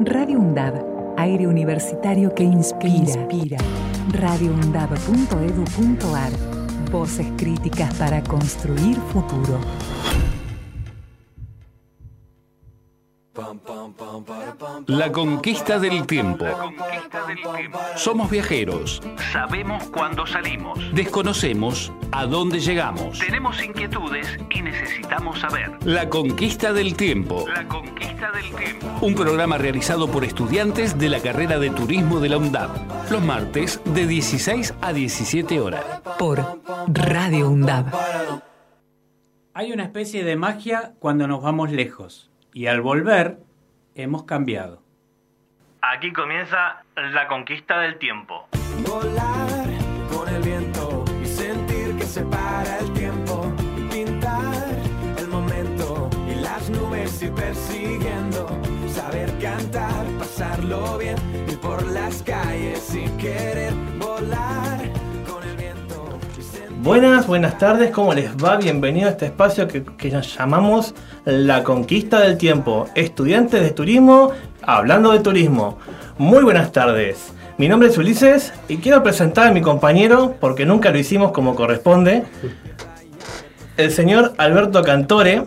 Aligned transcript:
Radio 0.00 0.40
UNDAB, 0.40 1.14
aire 1.16 1.46
universitario 1.46 2.34
que 2.34 2.42
inspira. 2.42 2.96
inspira. 2.96 3.58
radioundab.edu.ar 4.10 6.32
Voces 6.90 7.28
críticas 7.36 7.94
para 7.94 8.20
construir 8.24 8.96
futuro. 9.12 9.60
La 14.88 15.12
conquista 15.12 15.78
del 15.78 16.04
tiempo. 16.06 16.44
Somos 17.96 18.30
viajeros. 18.30 19.02
Sabemos 19.32 19.84
cuándo 19.90 20.26
salimos. 20.26 20.78
Desconocemos 20.92 21.92
a 22.12 22.26
dónde 22.26 22.60
llegamos. 22.60 23.18
Tenemos 23.18 23.62
inquietudes 23.62 24.38
y 24.50 24.62
necesitamos 24.62 25.40
saber. 25.40 25.70
La 25.84 26.08
conquista 26.08 26.72
del 26.72 26.96
tiempo. 26.96 27.46
La 27.48 27.66
conquista 27.66 28.30
del 28.32 28.54
tiempo. 28.54 28.86
Un 29.00 29.14
programa 29.14 29.58
realizado 29.58 30.08
por 30.08 30.24
estudiantes 30.24 30.98
de 30.98 31.08
la 31.08 31.20
carrera 31.20 31.58
de 31.58 31.70
turismo 31.70 32.20
de 32.20 32.28
la 32.28 32.38
UNDAB. 32.38 33.10
Los 33.10 33.22
martes 33.22 33.80
de 33.84 34.06
16 34.06 34.74
a 34.80 34.92
17 34.92 35.60
horas. 35.60 35.84
Por 36.18 36.60
Radio 36.88 37.48
UNDAB. 37.50 37.86
Hay 39.54 39.72
una 39.72 39.84
especie 39.84 40.24
de 40.24 40.36
magia 40.36 40.94
cuando 40.98 41.26
nos 41.28 41.42
vamos 41.42 41.70
lejos. 41.70 42.30
Y 42.52 42.66
al 42.66 42.80
volver, 42.80 43.38
hemos 43.94 44.24
cambiado. 44.24 44.83
Aquí 45.86 46.14
comienza 46.14 46.82
la 46.96 47.28
conquista 47.28 47.78
del 47.80 47.98
tiempo. 47.98 48.48
Volar 48.88 49.66
con 50.10 50.26
el 50.34 50.40
viento 50.40 51.04
y 51.22 51.26
sentir 51.26 51.94
que 51.98 52.04
se 52.04 52.22
para 52.22 52.78
el 52.78 52.90
tiempo. 52.94 53.52
Pintar 53.90 54.64
el 55.18 55.28
momento 55.28 56.08
y 56.26 56.36
las 56.36 56.70
nubes 56.70 57.22
ir 57.22 57.34
persiguiendo. 57.34 58.48
Saber 58.88 59.30
cantar, 59.38 60.06
pasarlo 60.18 60.96
bien, 60.96 61.16
ir 61.48 61.60
por 61.60 61.84
las 61.88 62.22
calles 62.22 62.94
y 62.94 63.06
querer 63.18 63.74
volar 63.98 64.73
Buenas, 66.84 67.26
buenas 67.26 67.56
tardes, 67.56 67.90
¿cómo 67.92 68.12
les 68.12 68.36
va? 68.36 68.56
Bienvenido 68.56 69.08
a 69.08 69.12
este 69.12 69.24
espacio 69.24 69.66
que, 69.66 70.10
nos 70.10 70.36
llamamos 70.36 70.94
La 71.24 71.64
Conquista 71.64 72.20
del 72.20 72.36
Tiempo. 72.36 72.90
Estudiantes 72.94 73.62
de 73.62 73.70
turismo, 73.70 74.32
hablando 74.60 75.10
de 75.12 75.20
turismo. 75.20 75.78
Muy 76.18 76.44
buenas 76.44 76.72
tardes. 76.72 77.32
Mi 77.56 77.68
nombre 77.68 77.88
es 77.88 77.96
Ulises 77.96 78.52
y 78.68 78.76
quiero 78.76 79.02
presentar 79.02 79.46
a 79.46 79.50
mi 79.50 79.62
compañero, 79.62 80.34
porque 80.38 80.66
nunca 80.66 80.90
lo 80.90 80.98
hicimos 80.98 81.32
como 81.32 81.54
corresponde, 81.54 82.24
el 83.78 83.90
señor 83.90 84.34
Alberto 84.36 84.82
Cantore, 84.82 85.44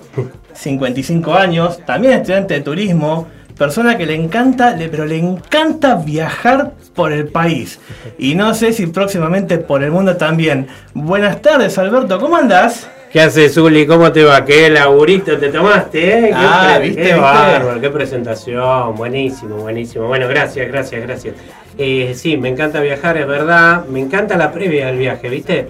55 0.53 1.35
años, 1.35 1.85
también 1.85 2.13
estudiante 2.13 2.55
de 2.55 2.61
turismo, 2.61 3.27
persona 3.57 3.97
que 3.97 4.05
le 4.05 4.15
encanta, 4.15 4.75
le- 4.75 4.89
pero 4.89 5.05
le 5.05 5.17
encanta 5.17 5.95
viajar 5.95 6.73
por 6.95 7.11
el 7.11 7.27
país. 7.27 7.79
Y 8.17 8.35
no 8.35 8.53
sé 8.53 8.73
si 8.73 8.87
próximamente 8.87 9.57
por 9.57 9.83
el 9.83 9.91
mundo 9.91 10.15
también. 10.17 10.67
Buenas 10.93 11.41
tardes, 11.41 11.77
Alberto, 11.77 12.19
¿cómo 12.19 12.37
andás? 12.37 12.87
¿Qué 13.11 13.21
haces, 13.21 13.53
Zuli? 13.53 13.87
¿Cómo 13.87 14.11
te 14.11 14.23
va? 14.23 14.43
¿Qué 14.43 14.69
laburito 14.69 15.37
te 15.37 15.47
tomaste, 15.49 16.19
eh? 16.19 16.27
Qué 16.27 16.33
Ah, 16.35 16.73
pre- 16.77 16.87
¿viste, 16.87 17.03
Qué 17.03 17.13
bárbaro, 17.15 17.79
qué 17.79 17.89
presentación. 17.89 18.95
Buenísimo, 18.95 19.55
buenísimo. 19.57 20.07
Bueno, 20.07 20.27
gracias, 20.27 20.67
gracias, 20.67 21.01
gracias. 21.03 21.35
Eh, 21.77 22.13
sí, 22.15 22.35
me 22.37 22.49
encanta 22.49 22.81
viajar, 22.81 23.15
es 23.17 23.25
verdad. 23.27 23.85
Me 23.85 24.01
encanta 24.01 24.35
la 24.35 24.51
previa 24.51 24.87
del 24.87 24.97
viaje, 24.97 25.29
¿viste? 25.29 25.69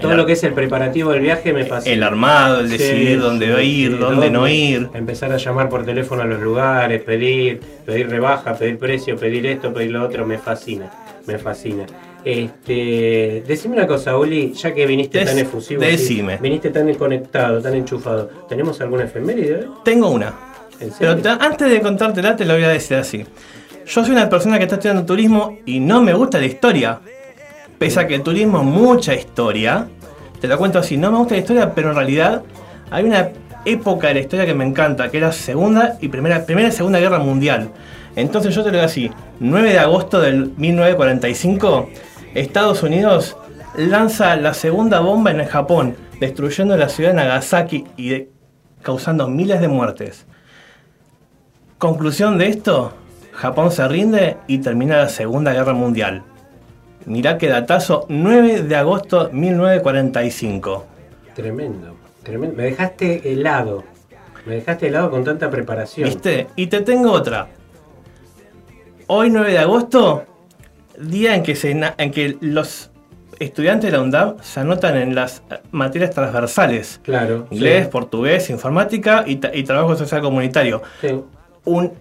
Todo 0.00 0.14
lo 0.16 0.26
que 0.26 0.32
es 0.32 0.44
el 0.44 0.52
preparativo 0.52 1.10
del 1.12 1.20
viaje 1.20 1.52
me 1.52 1.64
fascina. 1.64 1.94
El 1.94 2.02
armado, 2.02 2.60
el 2.60 2.68
Sí, 2.70 2.78
decidir 2.78 3.20
dónde 3.20 3.46
sí, 3.56 3.62
ir, 3.62 3.92
sí, 3.92 3.98
dónde 3.98 4.30
no 4.30 4.46
ir. 4.48 4.88
Empezar 4.94 5.32
a 5.32 5.36
llamar 5.38 5.68
por 5.68 5.84
teléfono 5.84 6.22
a 6.22 6.24
los 6.26 6.40
lugares, 6.40 7.02
pedir, 7.02 7.60
pedir 7.84 8.08
rebaja, 8.08 8.54
pedir 8.54 8.78
precio, 8.78 9.16
pedir 9.16 9.46
esto, 9.46 9.72
pedir 9.72 9.90
lo 9.90 10.04
otro, 10.04 10.24
me 10.26 10.38
fascina, 10.38 10.90
me 11.26 11.38
fascina. 11.38 11.84
Este, 12.24 13.42
decime 13.46 13.74
una 13.76 13.86
cosa, 13.86 14.16
Uli, 14.16 14.52
ya 14.52 14.72
que 14.74 14.86
viniste 14.86 15.18
Des- 15.18 15.28
tan 15.28 15.38
efusivo, 15.38 15.82
así, 15.82 15.90
decime. 15.92 16.38
viniste 16.40 16.70
tan 16.70 16.92
conectado, 16.94 17.60
tan 17.60 17.74
enchufado, 17.74 18.28
¿tenemos 18.48 18.80
alguna 18.80 19.04
efeméride? 19.04 19.66
Tengo 19.84 20.10
una. 20.10 20.28
¿En 20.80 20.90
Pero 20.98 21.16
serio? 21.16 21.38
antes 21.40 21.70
de 21.70 21.80
contártela, 21.80 22.36
te 22.36 22.44
lo 22.44 22.54
voy 22.54 22.64
a 22.64 22.68
decir 22.68 22.96
así. 22.96 23.24
Yo 23.86 24.04
soy 24.04 24.10
una 24.12 24.28
persona 24.28 24.58
que 24.58 24.64
está 24.64 24.76
estudiando 24.76 25.04
turismo 25.04 25.58
y 25.66 25.80
no 25.80 26.02
me 26.02 26.12
gusta 26.12 26.38
la 26.38 26.46
historia. 26.46 27.00
Pese 27.78 28.00
a 28.00 28.06
que 28.06 28.16
el 28.16 28.22
turismo 28.22 28.62
mucha 28.64 29.14
historia, 29.14 29.88
te 30.40 30.48
lo 30.48 30.58
cuento 30.58 30.78
así, 30.78 30.96
no 30.96 31.10
me 31.12 31.18
gusta 31.18 31.34
la 31.34 31.40
historia, 31.40 31.74
pero 31.74 31.90
en 31.90 31.96
realidad 31.96 32.42
hay 32.90 33.04
una 33.04 33.30
época 33.64 34.08
de 34.08 34.14
la 34.14 34.20
historia 34.20 34.46
que 34.46 34.54
me 34.54 34.64
encanta, 34.64 35.10
que 35.10 35.18
era 35.18 35.32
Segunda 35.32 35.96
y 36.00 36.08
Primera, 36.08 36.44
primera 36.44 36.68
y 36.68 36.72
Segunda 36.72 36.98
Guerra 36.98 37.18
Mundial. 37.18 37.70
Entonces 38.16 38.54
yo 38.54 38.62
te 38.62 38.70
lo 38.70 38.78
digo 38.78 38.86
así, 38.86 39.10
9 39.40 39.72
de 39.72 39.78
agosto 39.78 40.20
del 40.20 40.52
1945, 40.56 41.88
Estados 42.34 42.82
Unidos 42.82 43.36
lanza 43.76 44.34
la 44.36 44.54
segunda 44.54 45.00
bomba 45.00 45.30
en 45.30 45.40
el 45.40 45.46
Japón, 45.46 45.96
destruyendo 46.18 46.76
la 46.76 46.88
ciudad 46.88 47.10
de 47.10 47.16
Nagasaki 47.16 47.84
y 47.96 48.26
causando 48.82 49.28
miles 49.28 49.60
de 49.60 49.68
muertes. 49.68 50.26
Conclusión 51.78 52.38
de 52.38 52.48
esto, 52.48 52.92
Japón 53.32 53.70
se 53.70 53.86
rinde 53.86 54.36
y 54.48 54.58
termina 54.58 54.96
la 54.96 55.08
Segunda 55.08 55.52
Guerra 55.52 55.74
Mundial. 55.74 56.24
Mirá 57.08 57.38
qué 57.38 57.48
datazo, 57.48 58.04
9 58.10 58.64
de 58.64 58.76
agosto 58.76 59.30
1945. 59.32 60.86
Tremendo, 61.34 61.96
tremendo. 62.22 62.54
Me 62.54 62.64
dejaste 62.64 63.32
helado. 63.32 63.82
Me 64.44 64.56
dejaste 64.56 64.88
helado 64.88 65.10
con 65.10 65.24
tanta 65.24 65.48
preparación. 65.48 66.06
¿Viste? 66.06 66.48
Y 66.54 66.66
te 66.66 66.82
tengo 66.82 67.10
otra. 67.12 67.48
Hoy 69.06 69.30
9 69.30 69.52
de 69.52 69.58
agosto, 69.58 70.24
día 70.98 71.34
en 71.34 71.42
que, 71.42 71.56
se, 71.56 71.70
en 71.70 72.10
que 72.10 72.36
los 72.42 72.90
estudiantes 73.38 73.90
de 73.90 73.96
la 73.96 74.02
UNDAB 74.02 74.42
se 74.42 74.60
anotan 74.60 74.98
en 74.98 75.14
las 75.14 75.42
eh, 75.50 75.60
materias 75.70 76.10
transversales. 76.10 77.00
Claro. 77.02 77.46
Inglés, 77.50 77.84
sí. 77.84 77.90
portugués, 77.90 78.50
informática 78.50 79.24
y, 79.26 79.40
y 79.54 79.62
trabajo 79.62 79.96
social 79.96 80.20
comunitario. 80.20 80.82
Sí. 81.00 81.18
un 81.64 81.92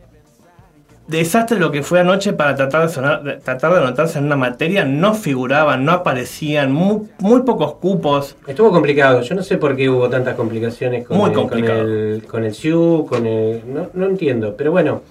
desastre 1.07 1.59
lo 1.59 1.71
que 1.71 1.83
fue 1.83 1.99
anoche 1.99 2.33
para 2.33 2.55
tratar 2.55 2.83
de, 2.87 2.89
sonar- 2.93 3.23
de- 3.23 3.37
tratar 3.37 3.71
de 3.73 3.79
anotarse 3.79 4.19
en 4.19 4.25
una 4.25 4.35
materia. 4.35 4.85
No 4.85 5.13
figuraban, 5.13 5.85
no 5.85 5.91
aparecían, 5.91 6.71
muy, 6.71 7.07
muy 7.19 7.41
pocos 7.43 7.75
cupos. 7.75 8.35
Estuvo 8.47 8.71
complicado. 8.71 9.21
Yo 9.21 9.35
no 9.35 9.43
sé 9.43 9.57
por 9.57 9.75
qué 9.75 9.89
hubo 9.89 10.09
tantas 10.09 10.35
complicaciones 10.35 11.05
con, 11.05 11.17
Muy 11.17 11.29
el, 11.29 11.35
con 11.35 11.63
el 11.63 12.23
con 12.27 12.43
el 12.43 12.53
SIU, 12.53 13.05
con 13.07 13.25
el 13.25 13.61
no, 13.73 13.89
no 13.93 14.05
entiendo, 14.05 14.55
pero 14.57 14.71
bueno, 14.71 15.01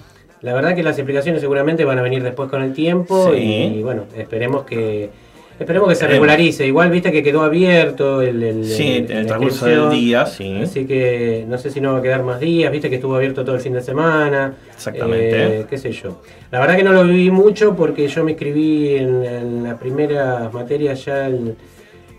la 0.42 0.52
verdad 0.54 0.74
que 0.74 0.82
las 0.82 0.98
explicaciones 0.98 1.40
seguramente 1.40 1.84
van 1.84 1.98
a 1.98 2.02
venir 2.02 2.22
después 2.22 2.48
con 2.50 2.62
el 2.62 2.72
tiempo 2.74 3.30
Sí. 3.32 3.38
y, 3.76 3.82
bueno, 3.82 4.02
esperemos 4.16 4.64
que 4.64 5.10
esperemos 5.58 5.88
que 5.88 5.94
se 5.94 6.06
regularice. 6.06 6.66
Igual 6.66 6.90
viste 6.90 7.10
que 7.12 7.22
quedó 7.22 7.42
abierto 7.42 8.20
el, 8.22 8.42
el- 8.42 8.64
Sí, 8.64 8.96
el- 9.06 9.10
el 9.10 9.26
transcurso 9.26 9.66
del 9.66 9.90
día, 9.90 10.26
sí. 10.26 10.60
Así 10.62 10.86
que 10.86 11.44
no 11.48 11.56
sé 11.58 11.70
si 11.70 11.80
no 11.80 11.92
va 11.94 11.98
a 11.98 12.02
quedar 12.02 12.22
más 12.22 12.40
días, 12.40 12.70
viste 12.72 12.88
que 12.90 12.96
estuvo 12.96 13.14
abierto 13.16 13.44
todo 13.44 13.54
el 13.56 13.60
fin 13.62 13.72
de 13.72 13.82
semana. 13.82 14.54
Exactamente. 14.74 15.60
Eh, 15.60 15.66
qué 15.68 15.78
sé 15.78 15.92
yo. 15.92 16.20
La 16.50 16.60
verdad 16.60 16.76
que 16.76 16.82
no 16.84 16.92
lo 16.92 17.04
viví 17.04 17.30
mucho 17.30 17.74
porque 17.74 18.06
yo 18.08 18.22
me 18.24 18.32
inscribí 18.32 18.96
en, 18.96 19.24
en 19.24 19.62
las 19.64 19.74
primeras 19.78 20.52
materias 20.52 21.04
ya 21.04 21.26
el, 21.26 21.56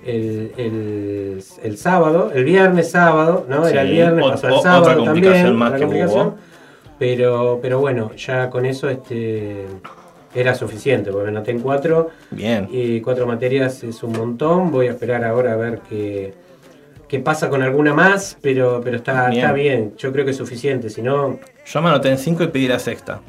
el, 0.05 0.51
el- 0.57 1.43
el 1.63 1.77
sábado, 1.77 2.31
el 2.33 2.43
viernes 2.45 2.91
sábado, 2.91 3.45
¿no? 3.49 3.67
Era 3.67 3.81
el 3.81 3.91
viernes, 3.91 4.25
ot- 4.25 4.29
pasó 4.31 4.47
el 4.47 4.53
o- 4.53 4.61
sábado 4.61 4.81
otra 4.83 4.95
complicación 4.95 5.33
también, 5.33 5.55
más 5.57 5.67
otra 5.67 5.77
que 5.79 5.83
complicación. 5.85 6.27
hubo. 6.27 6.35
Pero, 6.99 7.59
pero 7.61 7.79
bueno, 7.79 8.11
ya 8.15 8.49
con 8.49 8.65
eso 8.65 8.89
este 8.89 9.65
era 10.35 10.53
suficiente, 10.55 11.11
porque 11.11 11.31
me 11.31 11.37
anoté 11.37 11.51
en 11.51 11.59
cuatro 11.59 12.09
Bien. 12.31 12.67
y 12.71 13.01
cuatro 13.01 13.25
materias 13.25 13.83
es 13.83 14.03
un 14.03 14.11
montón. 14.13 14.71
Voy 14.71 14.87
a 14.87 14.91
esperar 14.91 15.23
ahora 15.23 15.53
a 15.53 15.55
ver 15.55 15.79
qué, 15.89 16.33
qué 17.07 17.19
pasa 17.19 17.49
con 17.49 17.61
alguna 17.61 17.93
más, 17.93 18.37
pero, 18.41 18.81
pero 18.83 18.97
está, 18.97 19.29
Bien. 19.29 19.41
está 19.41 19.53
bien. 19.53 19.93
Yo 19.97 20.11
creo 20.11 20.25
que 20.25 20.31
es 20.31 20.37
suficiente. 20.37 20.89
Si 20.89 21.01
no, 21.01 21.39
Yo 21.65 21.81
me 21.81 21.89
anoté 21.89 22.09
en 22.09 22.17
5 22.17 22.43
y 22.43 22.47
pedí 22.47 22.67
la 22.67 22.79
sexta. 22.79 23.21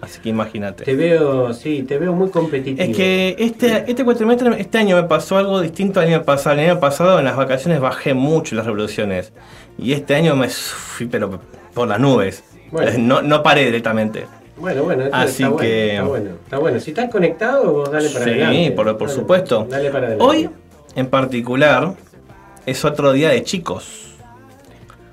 Así 0.00 0.20
que 0.20 0.30
imagínate. 0.30 0.82
te 0.84 0.96
veo, 0.96 1.54
sí, 1.54 1.84
te 1.84 1.96
veo 1.96 2.12
muy 2.12 2.28
competitivo. 2.28 2.82
Es 2.82 2.96
que 2.96 3.36
este, 3.38 3.84
este 3.88 4.04
cuatrimestre, 4.04 4.60
este 4.60 4.78
año 4.78 4.96
me 4.96 5.04
pasó 5.04 5.38
algo 5.38 5.60
distinto 5.60 6.00
al 6.00 6.08
año 6.08 6.24
pasado. 6.24 6.58
El 6.58 6.68
año 6.70 6.80
pasado 6.80 7.20
en 7.20 7.24
las 7.24 7.36
vacaciones 7.36 7.78
bajé 7.80 8.12
mucho 8.12 8.56
las 8.56 8.66
revoluciones. 8.66 9.32
Y 9.78 9.92
este 9.92 10.16
año 10.16 10.34
me 10.34 10.48
fui 10.48 11.06
pero 11.06 11.40
por 11.72 11.86
las 11.86 12.00
nubes. 12.00 12.42
Bueno. 12.72 12.90
No, 12.98 13.22
no 13.22 13.44
paré 13.44 13.64
directamente. 13.64 14.26
Bueno, 14.56 14.84
bueno, 14.84 15.04
esto 15.04 15.16
Así 15.16 15.42
está, 15.42 15.56
que- 15.56 16.00
bueno, 16.00 16.02
está 16.02 16.04
bueno. 16.08 16.30
Está 16.44 16.58
bueno. 16.58 16.80
Si 16.80 16.90
estás 16.90 17.10
conectado, 17.10 17.72
vos 17.72 17.90
dale 17.90 18.08
para 18.10 18.24
sí, 18.24 18.30
adelante. 18.30 18.70
por, 18.72 18.86
por 18.98 19.08
Dale, 19.08 19.20
supuesto. 19.20 19.66
Dale 19.68 19.90
para 19.90 20.06
adelante. 20.08 20.24
Hoy, 20.24 20.50
en 20.94 21.06
particular, 21.06 21.94
es 22.66 22.84
otro 22.84 23.12
día 23.12 23.30
de 23.30 23.42
chicos. 23.42 23.98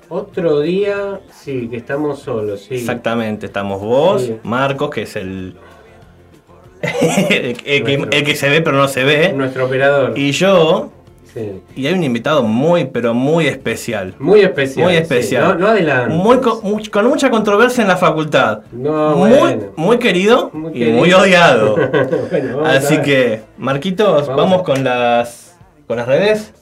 Otro 0.08 0.60
día, 0.60 1.20
sí, 1.32 1.68
que 1.68 1.76
estamos 1.76 2.20
solos, 2.20 2.62
sí. 2.68 2.74
Exactamente, 2.74 3.46
estamos 3.46 3.80
vos, 3.80 4.22
Sí. 4.22 4.36
Marcos, 4.42 4.90
que 4.90 5.02
es 5.02 5.16
el... 5.16 5.56
el, 6.82 7.56
que, 7.56 7.98
Nuestro. 7.98 8.18
el 8.18 8.24
que 8.24 8.34
se 8.36 8.48
ve 8.48 8.60
pero 8.62 8.76
no 8.76 8.88
se 8.88 9.04
ve. 9.04 9.32
Nuestro 9.32 9.66
operador. 9.66 10.18
Y 10.18 10.32
yo, 10.32 10.90
Sí. 11.32 11.60
Y 11.76 11.86
hay 11.86 11.94
un 11.94 12.02
invitado 12.02 12.42
muy, 12.42 12.86
pero 12.86 13.14
muy 13.14 13.46
especial. 13.46 14.14
Muy 14.18 14.40
especial. 14.40 14.84
Muy 14.86 14.94
sí. 14.94 14.98
especial. 15.02 15.44
No, 15.44 15.54
no 15.54 15.66
adelantes. 15.68 16.16
Muy 16.16 16.38
co- 16.40 16.60
mu- 16.62 16.80
con 16.90 17.06
mucha 17.08 17.30
controversia 17.30 17.82
en 17.82 17.88
la 17.88 17.96
facultad. 17.96 18.62
No, 18.72 19.14
muy, 19.16 19.30
bueno. 19.30 19.64
muy 19.76 19.98
querido 19.98 20.50
Muy 20.52 20.70
y 20.72 20.78
querido. 20.80 20.96
muy 20.98 21.12
odiado. 21.12 21.76
Bueno, 22.30 22.64
Así 22.64 22.98
que, 23.02 23.42
Marquitos, 23.58 24.26
Vamos. 24.28 24.36
vamos, 24.50 24.62
con 24.62 24.82
las 24.84 25.56
con 25.86 25.96
las 25.98 26.06
redes. 26.08 26.52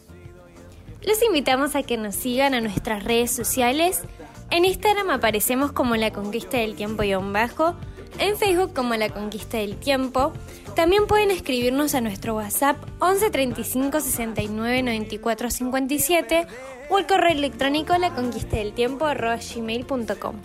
Los 1.02 1.22
invitamos 1.22 1.74
a 1.74 1.82
que 1.82 1.96
nos 1.96 2.14
sigan 2.14 2.54
a 2.54 2.60
nuestras 2.60 3.04
redes 3.04 3.30
sociales. 3.30 4.02
En 4.50 4.64
Instagram 4.64 5.10
aparecemos 5.10 5.72
como 5.72 5.96
La 5.96 6.10
Conquista 6.12 6.56
del 6.58 6.74
Tiempo 6.74 7.02
y 7.02 7.14
bajo, 7.14 7.74
en 8.18 8.36
Facebook 8.36 8.74
como 8.74 8.94
La 8.94 9.08
Conquista 9.08 9.58
del 9.58 9.76
Tiempo. 9.76 10.32
También 10.74 11.06
pueden 11.06 11.30
escribirnos 11.30 11.94
a 11.94 12.00
nuestro 12.00 12.36
WhatsApp 12.36 12.76
11 13.00 13.30
35 13.30 14.00
69 14.00 14.82
94 14.82 15.50
57 15.50 16.46
o 16.90 16.96
al 16.96 17.06
correo 17.06 17.32
electrónico 17.32 17.96
la 17.98 18.14
conquista 18.14 18.56
del 18.56 18.72
tiempo 18.72 19.06
gmail.com. 19.06 20.36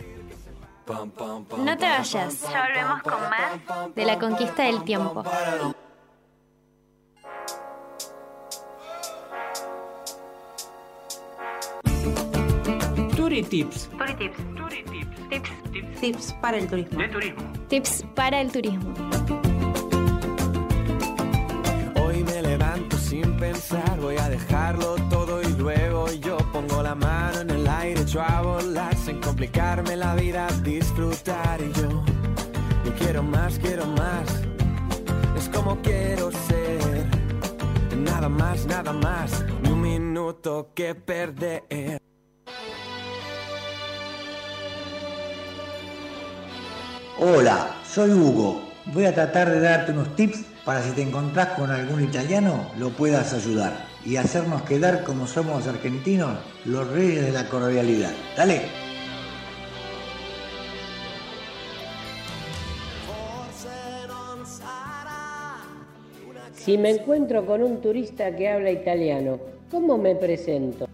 No 1.64 1.78
te 1.78 1.86
vayas, 1.86 2.42
ya 2.42 2.66
volvemos 2.68 3.04
con 3.04 3.14
más 3.14 3.96
de 3.96 4.06
La 4.06 4.20
Conquista 4.20 4.64
del 4.64 4.84
Tiempo. 4.84 5.24
Turi 13.34 13.44
Tips. 13.46 13.90
Tips 16.00 16.34
para 16.34 16.60
el 16.60 16.68
turismo. 16.68 17.00
De 17.00 17.08
turismo. 17.08 17.54
Tips 17.68 18.06
para 18.14 18.42
el 18.42 18.52
turismo. 18.52 18.94
Hoy 21.96 22.24
me 22.24 22.44
levanto 22.44 22.96
sin 22.96 23.36
pensar, 23.38 24.00
voy 24.00 24.18
a 24.18 24.30
dejarlo 24.30 24.98
todo 25.10 25.42
y 25.42 25.52
luego 25.54 26.12
yo 26.12 26.38
pongo 26.52 26.84
la 26.84 26.94
mano 26.94 27.40
en 27.40 27.50
el 27.50 27.68
aire, 27.68 28.02
echo 28.02 28.22
a 28.22 28.42
volar 28.44 28.96
sin 28.98 29.20
complicarme 29.20 29.96
la 29.96 30.14
vida, 30.14 30.46
disfrutar 30.62 31.60
y 31.60 31.72
yo. 31.74 32.04
Y 32.86 32.92
quiero 33.00 33.24
más, 33.24 33.58
quiero 33.58 33.88
más, 33.88 34.44
es 35.36 35.50
como 35.50 35.82
quiero 35.82 36.30
ser. 36.32 37.08
Nada 37.98 38.30
más, 38.30 38.68
nada 38.68 38.94
más, 38.94 39.44
ni 39.64 39.72
un 39.72 39.82
minuto 39.82 40.70
que 40.76 40.94
perder. 40.94 42.03
Hola, 47.26 47.70
soy 47.86 48.12
Hugo. 48.12 48.62
Voy 48.88 49.06
a 49.06 49.14
tratar 49.14 49.50
de 49.50 49.62
darte 49.62 49.94
unos 49.94 50.14
tips 50.14 50.44
para 50.66 50.82
si 50.82 50.92
te 50.92 51.04
encontrás 51.04 51.58
con 51.58 51.72
algún 51.72 52.04
italiano 52.04 52.70
lo 52.78 52.90
puedas 52.90 53.32
ayudar 53.32 53.72
y 54.04 54.18
hacernos 54.18 54.64
quedar 54.64 55.06
como 55.06 55.26
somos 55.26 55.66
argentinos, 55.66 56.38
los 56.66 56.86
reyes 56.90 57.24
de 57.24 57.32
la 57.32 57.48
cordialidad. 57.48 58.12
Dale. 58.36 58.64
Si 66.52 66.78
me 66.78 66.90
encuentro 66.90 67.46
con 67.46 67.64
un 67.64 67.80
turista 67.80 68.36
que 68.36 68.50
habla 68.50 68.70
italiano, 68.70 69.40
¿cómo 69.72 69.98
me 69.98 70.16
presento? 70.16 70.90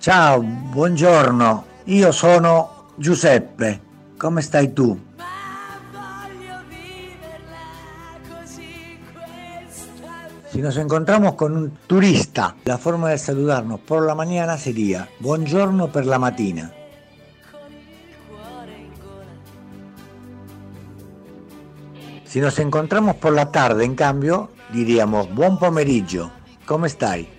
Ciao, 0.00 0.40
buongiorno. 0.40 1.64
Io 1.84 2.10
sono 2.10 2.86
Giuseppe. 2.96 3.85
Come 4.18 4.40
stai 4.40 4.72
tu? 4.72 4.98
Si 10.50 10.62
nos 10.62 10.76
encontramos 10.78 11.34
con 11.34 11.54
un 11.54 11.70
turista, 11.86 12.56
la 12.64 12.78
forma 12.78 13.10
de 13.10 13.18
saludarnos 13.18 13.80
por 13.80 14.06
la 14.06 14.14
mañana 14.14 14.56
sería 14.56 15.06
buongiorno 15.20 15.92
per 15.92 16.06
la 16.06 16.18
mattina. 16.18 16.72
Si 22.24 22.40
nos 22.40 22.58
encontramos 22.58 23.16
por 23.16 23.34
la 23.34 23.50
tarde, 23.52 23.84
en 23.84 23.94
cambio, 23.94 24.50
diríamos 24.72 25.32
buon 25.34 25.58
pomeriggio. 25.58 26.30
¿Cómo 26.64 26.86
stai? 26.88 27.35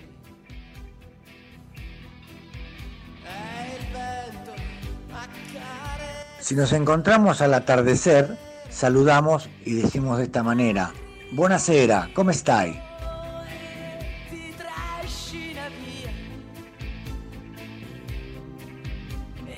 Si 6.48 6.54
nos 6.54 6.72
encontramos 6.72 7.42
al 7.42 7.52
atardecer, 7.52 8.38
saludamos 8.70 9.50
y 9.66 9.74
decimos 9.74 10.16
de 10.16 10.24
esta 10.24 10.42
manera, 10.42 10.94
Buonasera, 11.32 12.08
¿cómo 12.14 12.30
stai? 12.30 12.80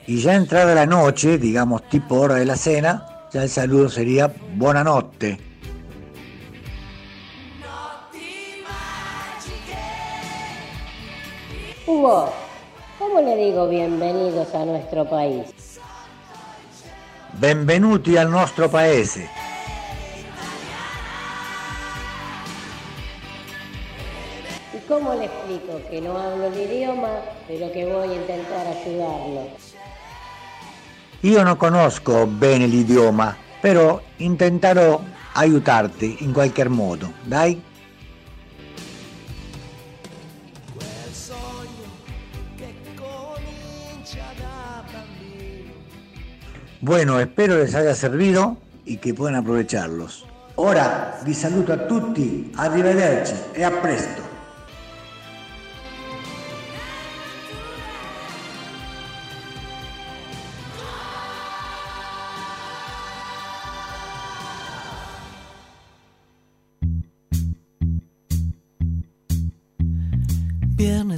Y 0.08 0.20
ya 0.20 0.34
entrada 0.34 0.74
la 0.74 0.84
noche, 0.84 1.38
digamos 1.38 1.88
tipo 1.88 2.16
hora 2.16 2.34
de 2.34 2.44
la 2.44 2.56
cena, 2.56 3.06
ya 3.32 3.44
el 3.44 3.50
saludo 3.50 3.88
sería 3.88 4.34
Buonanotte. 4.56 5.38
Hugo, 11.86 12.32
¿cómo 12.98 13.20
le 13.20 13.36
digo 13.36 13.68
bienvenidos 13.68 14.52
a 14.56 14.64
nuestro 14.64 15.08
país? 15.08 15.69
Benvenuti 17.40 18.18
al 18.18 18.28
nostro 18.28 18.68
paese. 18.68 19.26
¿Y 24.74 24.78
cómo 24.86 25.14
le 25.14 25.24
explico 25.24 25.80
que 25.88 26.02
no 26.02 26.18
hablo 26.18 26.48
el 26.48 26.60
idioma, 26.60 27.08
pero 27.48 27.72
que 27.72 27.86
voy 27.86 28.10
a 28.10 28.14
intentar 28.14 28.66
ayudarlo? 28.66 29.48
Io 31.22 31.42
non 31.42 31.56
conosco 31.56 32.26
bene 32.26 32.66
l'idioma, 32.66 33.34
però 33.58 33.98
intenterò 34.18 35.00
aiutarti 35.32 36.18
in 36.20 36.32
qualche 36.34 36.68
modo, 36.68 37.10
dai? 37.24 37.69
Bueno, 46.82 47.20
espero 47.20 47.58
les 47.58 47.74
haya 47.74 47.94
servido 47.94 48.56
y 48.86 48.96
que 48.96 49.12
puedan 49.12 49.34
aprovecharlos. 49.34 50.24
Ora 50.56 51.20
vi 51.26 51.34
saluto 51.34 51.74
a 51.74 51.86
tutti, 51.86 52.52
arrivederci 52.56 53.34
e 53.54 53.64
a 53.64 53.82
presto. 53.82 54.29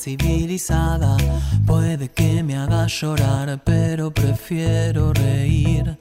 Civilizada. 0.00 1.16
Puede 1.66 2.08
que 2.08 2.42
me 2.42 2.56
haga 2.56 2.86
llorar, 2.86 3.62
pero 3.64 4.10
prefiero 4.10 5.12
reír. 5.12 5.98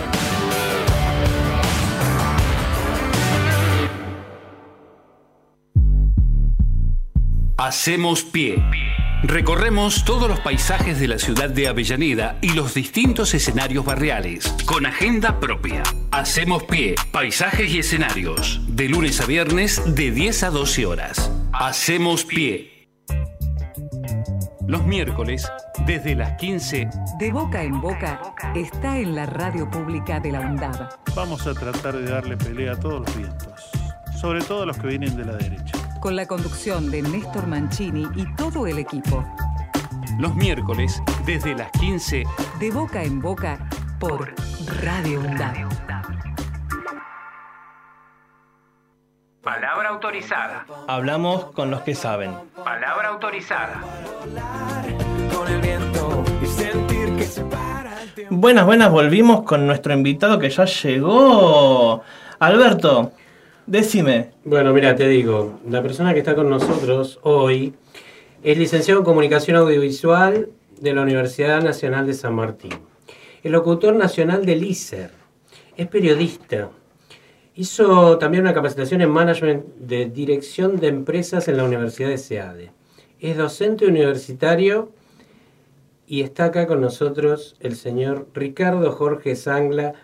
Hacemos 7.71 8.25
pie. 8.25 8.61
Recorremos 9.23 10.05
todos 10.05 10.29
los 10.29 10.41
paisajes 10.41 10.99
de 10.99 11.07
la 11.07 11.21
ciudad 11.21 11.49
de 11.49 11.69
Avellaneda 11.69 12.37
y 12.41 12.49
los 12.55 12.75
distintos 12.75 13.33
escenarios 13.33 13.85
barriales, 13.85 14.53
con 14.67 14.87
agenda 14.87 15.39
propia. 15.39 15.85
Hacemos 16.11 16.65
pie, 16.65 16.97
paisajes 17.13 17.71
y 17.71 17.79
escenarios, 17.79 18.61
de 18.67 18.89
lunes 18.89 19.21
a 19.21 19.27
viernes 19.27 19.81
de 19.95 20.11
10 20.11 20.43
a 20.43 20.51
12 20.51 20.85
horas. 20.85 21.31
Hacemos 21.53 22.25
pie. 22.25 22.89
Los 24.67 24.85
miércoles, 24.85 25.49
desde 25.87 26.17
las 26.17 26.33
15, 26.39 26.89
De 27.21 27.31
boca 27.31 27.63
en 27.63 27.81
boca 27.81 28.35
está 28.57 28.99
en 28.99 29.15
la 29.15 29.27
radio 29.27 29.71
pública 29.71 30.19
de 30.19 30.33
la 30.33 30.41
UNDAB. 30.41 30.89
Vamos 31.15 31.47
a 31.47 31.55
tratar 31.55 31.97
de 31.97 32.11
darle 32.11 32.37
pelea 32.37 32.73
a 32.73 32.81
todos 32.81 33.07
los 33.07 33.17
vientos, 33.17 33.71
sobre 34.21 34.43
todo 34.43 34.65
a 34.65 34.67
los 34.67 34.77
que 34.77 34.89
vienen 34.89 35.17
de 35.17 35.25
la 35.25 35.37
derecha. 35.37 35.80
Con 36.01 36.17
la 36.17 36.27
conducción 36.27 36.91
de 36.91 37.03
Néstor 37.03 37.47
Mancini 37.47 38.07
y 38.17 38.25
todo 38.35 38.67
el 38.67 38.79
equipo. 38.79 39.25
los 40.19 40.35
miércoles, 40.35 41.03
desde 41.25 41.55
las 41.55 41.71
15, 41.73 42.25
De 42.59 42.71
boca 42.71 43.03
en 43.03 43.21
boca 43.21 43.69
por 43.99 44.35
Radio 44.83 45.21
UNDAB. 45.21 45.69
Palabra 49.43 49.89
autorizada. 49.91 50.67
Hablamos 50.89 51.47
con 51.53 51.71
los 51.71 51.83
que 51.83 51.95
saben. 51.95 52.35
Palabra 52.65 53.09
autorizada. 53.09 53.83
Buenas, 58.31 58.65
buenas, 58.65 58.91
volvimos 58.91 59.43
con 59.43 59.67
nuestro 59.67 59.93
invitado 59.93 60.39
que 60.39 60.51
ya 60.51 60.65
llegó. 60.65 62.03
Alberto, 62.39 63.13
decime. 63.71 64.33
Bueno, 64.45 64.75
mira, 64.75 64.97
te 64.97 65.07
digo, 65.09 65.61
la 65.69 65.81
persona 65.81 66.13
que 66.13 66.19
está 66.19 66.35
con 66.35 66.51
nosotros 66.51 67.21
hoy 67.23 67.73
es 68.43 68.59
licenciado 68.59 69.01
en 69.01 69.05
Comunicación 69.05 69.57
Audiovisual 69.57 70.51
de 70.81 70.93
la 70.93 71.03
Universidad 71.03 71.63
Nacional 71.63 72.07
de 72.07 72.15
San 72.15 72.35
Martín. 72.35 72.73
El 73.45 73.53
locutor 73.53 73.95
nacional 73.95 74.45
del 74.45 74.65
ICER. 74.65 75.13
Es 75.77 75.87
periodista. 75.87 76.71
Hizo 77.55 78.19
también 78.19 78.43
una 78.43 78.55
capacitación 78.55 79.03
en 79.03 79.11
Management 79.11 79.65
de 79.77 80.07
Dirección 80.07 80.81
de 80.81 80.89
Empresas 80.89 81.47
en 81.47 81.57
la 81.57 81.65
Universidad 81.65 82.09
de 82.09 82.19
SEADE. 82.19 82.73
Es 83.21 83.37
docente 83.37 83.87
universitario 83.87 84.91
y 86.09 86.23
está 86.23 86.47
acá 86.47 86.67
con 86.67 86.81
nosotros 86.81 87.57
el 87.61 87.77
señor 87.77 88.27
Ricardo 88.35 88.91
Jorge 88.91 89.37
Sangla. 89.37 89.95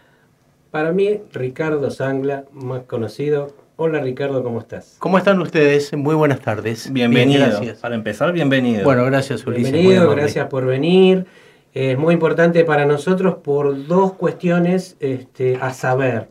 Para 0.71 0.93
mí, 0.93 1.21
Ricardo 1.33 1.91
Sangla, 1.91 2.45
más 2.53 2.83
conocido. 2.83 3.55
Hola 3.77 4.01
Ricardo, 4.01 4.43
¿cómo 4.43 4.61
estás? 4.61 4.97
¿Cómo 4.99 5.19
están 5.19 5.41
ustedes? 5.41 5.93
Muy 5.95 6.15
buenas 6.15 6.41
tardes. 6.41 6.93
Bienvenido. 6.93 7.41
Bien, 7.41 7.51
gracias. 7.51 7.79
Para 7.79 7.95
empezar, 7.95 8.33
bienvenido. 8.33 8.85
Bueno, 8.85 9.05
gracias 9.05 9.47
Ulises. 9.47 9.71
Bienvenido, 9.71 10.11
gracias 10.11 10.47
por 10.47 10.65
venir. 10.65 11.27
Eh, 11.75 11.93
Es 11.93 11.99
muy 11.99 12.15
importante 12.15 12.65
para 12.65 12.87
nosotros 12.87 13.37
por 13.37 13.87
dos 13.87 14.15
cuestiones 14.15 14.97
este, 15.01 15.59
a 15.61 15.73
saber. 15.73 16.29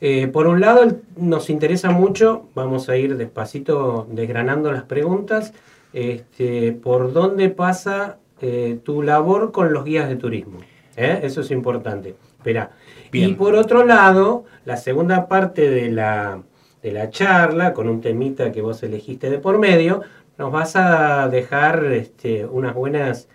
Eh, 0.00 0.28
por 0.28 0.46
un 0.46 0.60
lado, 0.60 0.86
nos 1.16 1.50
interesa 1.50 1.90
mucho, 1.90 2.46
vamos 2.54 2.88
a 2.88 2.96
ir 2.96 3.18
despacito 3.18 4.06
desgranando 4.10 4.72
las 4.72 4.84
preguntas, 4.84 5.52
este, 5.92 6.72
por 6.72 7.12
dónde 7.12 7.50
pasa 7.50 8.16
eh, 8.40 8.78
tu 8.82 9.02
labor 9.02 9.52
con 9.52 9.74
los 9.74 9.84
guías 9.84 10.08
de 10.08 10.16
turismo. 10.16 10.60
¿Eh? 10.96 11.20
Eso 11.22 11.42
es 11.42 11.50
importante. 11.50 12.14
Espera. 12.38 12.70
Y 13.12 13.18
Bien. 13.18 13.36
por 13.36 13.54
otro 13.54 13.84
lado, 13.84 14.44
la 14.64 14.76
segunda 14.76 15.26
parte 15.28 15.68
de 15.70 15.90
la, 15.90 16.42
de 16.82 16.92
la 16.92 17.10
charla, 17.10 17.72
con 17.72 17.88
un 17.88 18.00
temita 18.00 18.52
que 18.52 18.62
vos 18.62 18.82
elegiste 18.82 19.30
de 19.30 19.38
por 19.38 19.58
medio, 19.58 20.02
nos 20.38 20.52
vas 20.52 20.76
a 20.76 21.28
dejar 21.28 21.84
este, 21.86 22.46
unas 22.46 22.74
buenas 22.74 23.28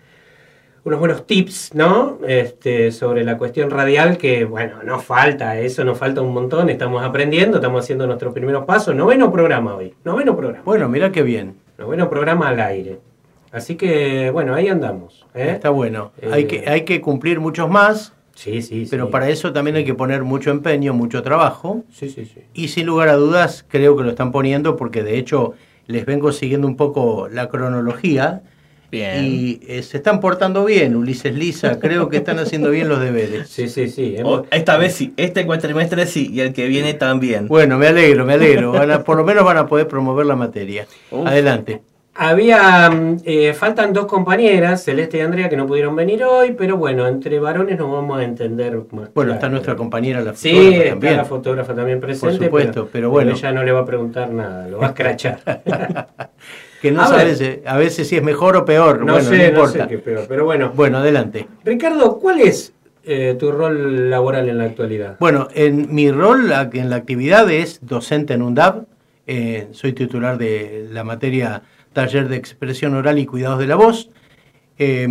unos 0.86 1.00
buenos 1.00 1.26
tips, 1.26 1.74
¿no? 1.74 2.18
Este, 2.28 2.92
sobre 2.92 3.24
la 3.24 3.36
cuestión 3.36 3.70
radial, 3.70 4.18
que 4.18 4.44
bueno, 4.44 4.84
no 4.84 5.00
falta, 5.00 5.58
eso 5.58 5.82
nos 5.82 5.98
falta 5.98 6.20
un 6.22 6.32
montón, 6.32 6.70
estamos 6.70 7.04
aprendiendo, 7.04 7.56
estamos 7.56 7.82
haciendo 7.82 8.06
nuestros 8.06 8.32
primeros 8.32 8.64
pasos. 8.66 8.94
Noveno 8.94 9.32
programa 9.32 9.74
hoy, 9.74 9.94
noveno 10.04 10.36
programa. 10.36 10.62
Bueno, 10.64 10.88
mira 10.88 11.10
qué 11.10 11.22
bien. 11.22 11.56
Noveno 11.76 12.08
programa 12.08 12.48
al 12.48 12.60
aire. 12.60 13.00
Así 13.50 13.74
que, 13.74 14.30
bueno, 14.30 14.54
ahí 14.54 14.68
andamos. 14.68 15.26
¿eh? 15.34 15.50
Está 15.54 15.70
bueno. 15.70 16.12
Eh, 16.22 16.30
Hay, 16.32 16.44
que, 16.44 16.68
hay 16.68 16.84
que 16.84 17.00
cumplir 17.00 17.40
muchos 17.40 17.68
más. 17.68 18.12
Sí, 18.36 18.62
sí, 18.62 18.86
Pero 18.88 19.06
sí. 19.06 19.12
para 19.12 19.28
eso 19.30 19.52
también 19.52 19.76
hay 19.76 19.84
que 19.84 19.94
poner 19.94 20.22
mucho 20.22 20.50
empeño, 20.50 20.92
mucho 20.94 21.22
trabajo. 21.22 21.84
Sí, 21.90 22.08
sí, 22.10 22.26
sí. 22.26 22.42
Y 22.54 22.68
sin 22.68 22.86
lugar 22.86 23.08
a 23.08 23.14
dudas, 23.16 23.64
creo 23.66 23.96
que 23.96 24.04
lo 24.04 24.10
están 24.10 24.30
poniendo 24.30 24.76
porque 24.76 25.02
de 25.02 25.18
hecho 25.18 25.54
les 25.86 26.04
vengo 26.06 26.30
siguiendo 26.32 26.66
un 26.68 26.76
poco 26.76 27.28
la 27.28 27.48
cronología. 27.48 28.42
Bien. 28.92 29.24
Y 29.24 29.60
eh, 29.66 29.82
se 29.82 29.96
están 29.96 30.20
portando 30.20 30.64
bien, 30.64 30.94
Ulises 30.94 31.34
Lisa. 31.34 31.80
Creo 31.80 32.08
que 32.08 32.18
están 32.18 32.38
haciendo 32.38 32.70
bien 32.70 32.88
los 32.88 33.00
deberes. 33.00 33.48
Sí, 33.48 33.68
sí, 33.68 33.88
sí. 33.88 34.14
Esta 34.52 34.76
vez 34.76 34.94
sí, 34.94 35.12
este 35.16 35.44
cuatrimestre 35.44 36.06
sí, 36.06 36.30
y 36.32 36.40
el 36.40 36.52
que 36.52 36.66
viene 36.68 36.94
también. 36.94 37.48
Bueno, 37.48 37.78
me 37.78 37.88
alegro, 37.88 38.24
me 38.24 38.34
alegro. 38.34 38.70
Van 38.72 38.90
a- 38.92 39.02
por 39.02 39.16
lo 39.16 39.24
menos 39.24 39.44
van 39.44 39.56
a 39.56 39.66
poder 39.66 39.88
promover 39.88 40.24
la 40.26 40.36
materia. 40.36 40.86
Uf. 41.10 41.26
Adelante. 41.26 41.82
Había, 42.18 42.90
eh, 43.24 43.52
faltan 43.52 43.92
dos 43.92 44.06
compañeras, 44.06 44.82
Celeste 44.84 45.18
y 45.18 45.20
Andrea, 45.20 45.48
que 45.48 45.56
no 45.56 45.66
pudieron 45.66 45.94
venir 45.94 46.24
hoy, 46.24 46.52
pero 46.52 46.76
bueno, 46.76 47.06
entre 47.06 47.38
varones 47.38 47.78
nos 47.78 47.90
vamos 47.92 48.18
a 48.18 48.24
entender 48.24 48.80
más. 48.92 49.12
Bueno, 49.14 49.34
está 49.34 49.48
nuestra 49.48 49.76
compañera 49.76 50.20
la 50.22 50.34
Sí, 50.34 50.50
fotógrafa 50.50 50.76
está 50.78 50.90
también. 50.90 51.16
la 51.16 51.24
fotógrafa 51.24 51.74
también 51.74 52.00
presente. 52.00 52.44
supuesto, 52.46 52.88
pero 52.90 53.10
bueno. 53.10 53.32
Ella 53.32 53.52
no 53.52 53.62
le 53.64 53.72
va 53.72 53.80
a 53.80 53.84
preguntar 53.84 54.30
nada, 54.30 54.66
lo 54.68 54.78
va 54.78 54.86
a 54.86 54.88
escrachar. 54.90 55.40
Que 56.82 56.92
no 56.92 57.00
A 57.02 57.06
sabes 57.06 57.40
ver. 57.40 57.62
a 57.64 57.78
veces 57.78 58.06
si 58.06 58.16
es 58.16 58.22
mejor 58.22 58.54
o 58.54 58.64
peor. 58.66 58.98
No 59.04 59.14
bueno, 59.14 59.28
sé, 59.28 59.36
no 59.38 59.42
no 59.42 59.48
importa. 59.48 59.84
sé 59.84 59.88
qué 59.88 59.98
peor, 59.98 60.26
pero 60.28 60.44
bueno. 60.44 60.72
Bueno, 60.74 60.98
adelante. 60.98 61.48
Ricardo, 61.64 62.18
¿cuál 62.18 62.40
es 62.42 62.74
eh, 63.02 63.34
tu 63.38 63.50
rol 63.50 64.10
laboral 64.10 64.46
en 64.50 64.58
la 64.58 64.64
actualidad? 64.64 65.16
Bueno, 65.18 65.48
en 65.54 65.92
mi 65.94 66.12
rol 66.12 66.52
en 66.74 66.90
la 66.90 66.96
actividad 66.96 67.50
es 67.50 67.78
docente 67.80 68.34
en 68.34 68.42
UNDAB. 68.42 68.84
Eh, 69.26 69.68
soy 69.72 69.94
titular 69.94 70.36
de 70.36 70.86
la 70.92 71.02
materia 71.02 71.62
Taller 71.96 72.28
de 72.28 72.36
Expresión 72.36 72.92
Oral 72.94 73.18
y 73.18 73.24
Cuidados 73.24 73.58
de 73.58 73.66
la 73.66 73.74
Voz. 73.74 74.10
Eh, 74.78 75.08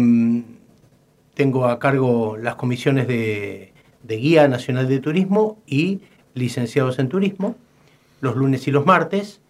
tengo 1.33 1.65
a 1.65 1.79
cargo 1.79 2.37
las 2.37 2.53
comisiones 2.55 3.07
de, 3.07 3.73
de 4.03 4.15
Guía 4.17 4.47
Nacional 4.47 4.87
de 4.87 4.99
Turismo 4.99 5.57
y 5.65 6.01
licenciados 6.35 6.99
en 6.99 7.09
Turismo, 7.09 7.55
los 8.21 8.35
lunes 8.35 8.67
y 8.67 8.71
los 8.71 8.85
martes. 8.85 9.41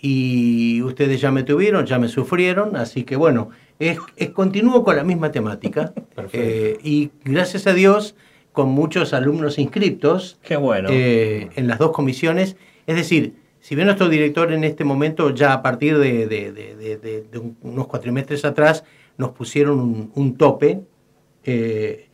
Y 0.00 0.80
ustedes 0.80 1.20
ya 1.20 1.30
me 1.30 1.42
tuvieron, 1.42 1.84
ya 1.84 1.98
me 1.98 2.08
sufrieron, 2.08 2.74
así 2.76 3.04
que 3.04 3.16
bueno, 3.16 3.50
es, 3.78 3.98
es- 4.16 4.30
continúo 4.30 4.82
con 4.82 4.96
la 4.96 5.04
misma 5.04 5.30
temática. 5.30 5.92
Eh, 6.32 6.78
y 6.82 7.10
gracias 7.24 7.66
a 7.68 7.74
Dios, 7.74 8.14
con 8.52 8.70
muchos 8.70 9.12
alumnos 9.14 9.58
inscriptos 9.58 10.38
Qué 10.42 10.56
bueno. 10.56 10.88
eh, 10.90 11.48
en 11.54 11.68
las 11.68 11.78
dos 11.78 11.92
comisiones. 11.92 12.56
Es 12.86 12.96
decir, 12.96 13.34
si 13.60 13.74
bien 13.74 13.86
nuestro 13.86 14.08
director 14.08 14.52
en 14.52 14.64
este 14.64 14.84
momento, 14.84 15.30
ya 15.30 15.52
a 15.52 15.62
partir 15.62 15.98
de, 15.98 16.26
de- 16.26 16.52
de- 16.52 16.76
de- 16.76 16.96
de- 16.96 17.22
de 17.30 17.38
un- 17.38 17.56
unos 17.62 17.86
cuatrimestres 17.86 18.44
atrás, 18.44 18.84
nos 19.16 19.30
pusieron 19.32 19.78
un, 19.80 20.12
un 20.14 20.36
tope, 20.36 20.80
eh, 21.44 22.08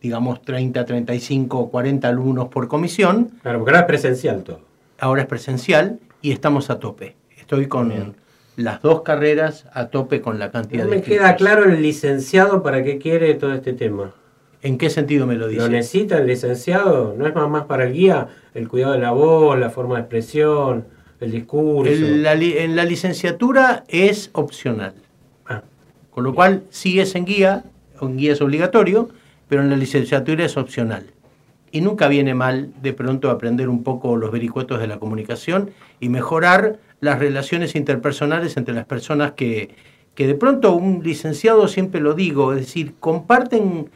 digamos 0.00 0.42
30, 0.42 0.84
35, 0.84 1.70
40 1.70 2.08
alumnos 2.08 2.48
por 2.48 2.68
comisión. 2.68 3.30
Claro, 3.42 3.58
porque 3.60 3.70
ahora 3.70 3.80
es 3.80 3.86
presencial 3.86 4.42
todo. 4.42 4.60
Ahora 5.00 5.22
es 5.22 5.28
presencial 5.28 5.98
y 6.22 6.32
estamos 6.32 6.70
a 6.70 6.78
tope. 6.78 7.16
Estoy 7.36 7.66
con 7.68 8.14
las 8.56 8.82
dos 8.82 9.02
carreras 9.02 9.66
a 9.72 9.86
tope 9.88 10.20
con 10.20 10.38
la 10.38 10.50
cantidad 10.50 10.82
No 10.82 10.86
de 10.86 10.90
me 10.90 10.96
inscritos. 10.98 11.24
queda 11.24 11.36
claro 11.36 11.64
el 11.64 11.80
licenciado 11.80 12.62
para 12.62 12.82
qué 12.82 12.98
quiere 12.98 13.34
todo 13.34 13.54
este 13.54 13.72
tema. 13.72 14.12
¿En 14.62 14.76
qué 14.78 14.90
sentido 14.90 15.26
me 15.26 15.36
lo 15.36 15.46
dice? 15.48 15.62
¿Lo 15.62 15.68
necesita 15.68 16.18
el 16.18 16.26
licenciado? 16.26 17.14
¿No 17.16 17.26
es 17.26 17.34
más, 17.34 17.64
para 17.66 17.84
el 17.84 17.92
guía? 17.92 18.28
El 18.54 18.68
cuidado 18.68 18.94
de 18.94 18.98
la 18.98 19.12
voz, 19.12 19.58
la 19.58 19.70
forma 19.70 19.94
de 19.96 20.00
expresión, 20.02 20.84
el 21.20 21.30
discurso. 21.30 21.92
El- 21.92 22.22
la 22.22 22.34
en 22.34 22.74
la 22.76 22.84
licenciatura 22.84 23.84
es 23.88 24.30
opcional. 24.32 24.94
Ah. 25.46 25.62
Con 26.10 26.24
lo 26.24 26.34
cual 26.34 26.62
sí 26.70 26.98
es 26.98 27.14
en 27.14 27.24
guía, 27.24 27.64
en 28.00 28.16
guía 28.16 28.32
es 28.32 28.40
obligatorio, 28.40 29.08
pero 29.48 29.62
en 29.62 29.70
la 29.70 29.76
licenciatura 29.76 30.44
es 30.44 30.56
opcional. 30.56 31.06
Y 31.70 31.80
nunca 31.80 32.08
viene 32.08 32.34
mal 32.34 32.70
de 32.82 32.92
pronto 32.92 33.30
aprender 33.30 33.68
un 33.68 33.82
poco 33.84 34.16
los 34.16 34.32
vericuetos 34.32 34.80
de 34.80 34.86
la 34.86 34.98
comunicación 34.98 35.70
y 36.00 36.08
mejorar 36.08 36.78
las 37.00 37.18
relaciones 37.18 37.76
interpersonales 37.76 38.56
entre 38.56 38.74
las 38.74 38.86
personas 38.86 39.32
que, 39.32 39.70
que 40.14 40.26
de 40.26 40.34
pronto 40.34 40.72
un 40.74 41.02
licenciado, 41.04 41.68
siempre 41.68 42.00
lo 42.00 42.14
digo, 42.14 42.52
es 42.54 42.60
decir, 42.60 42.94
comparten, 42.98 43.88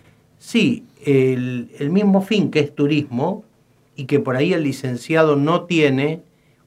sí, 0.43 0.85
el, 1.05 1.71
el 1.79 1.91
mismo 1.91 2.21
fin 2.21 2.51
que 2.51 2.59
es 2.59 2.75
turismo 2.75 3.45
y 3.95 4.07
que 4.07 4.19
por 4.19 4.35
ahí 4.37 4.53
el 4.53 4.65
licenciado 4.65 5.37
no 5.37 5.65
tiene 5.65 6.21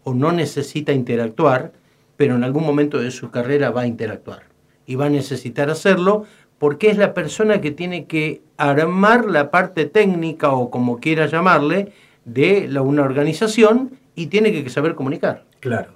o 0.05 0.13
no 0.13 0.32
necesita 0.32 0.93
interactuar, 0.93 1.73
pero 2.15 2.36
en 2.36 2.45
algún 2.45 2.65
momento 2.65 2.99
de 2.99 3.12
su 3.12 3.32
carrera 3.32 3.71
va 3.71 3.82
a 3.82 3.88
interactuar 3.88 4.43
y 4.86 4.95
va 4.95 5.08
a 5.08 5.10
necesitar 5.10 5.69
hacerlo 5.69 6.23
porque 6.58 6.89
es 6.89 6.97
la 6.97 7.13
persona 7.13 7.60
que 7.60 7.71
tiene 7.71 8.06
que 8.06 8.41
armar 8.56 9.26
la 9.26 9.52
parte 9.52 9.86
técnica 9.86 10.52
o 10.52 10.69
como 10.69 11.02
quiera 11.02 11.26
llamarle 11.26 11.91
de 12.23 12.67
la, 12.69 12.82
una 12.82 13.04
organización 13.04 13.99
y 14.15 14.28
tiene 14.28 14.54
que 14.54 14.69
saber 14.69 14.95
comunicar. 14.95 15.43
Claro. 15.60 15.91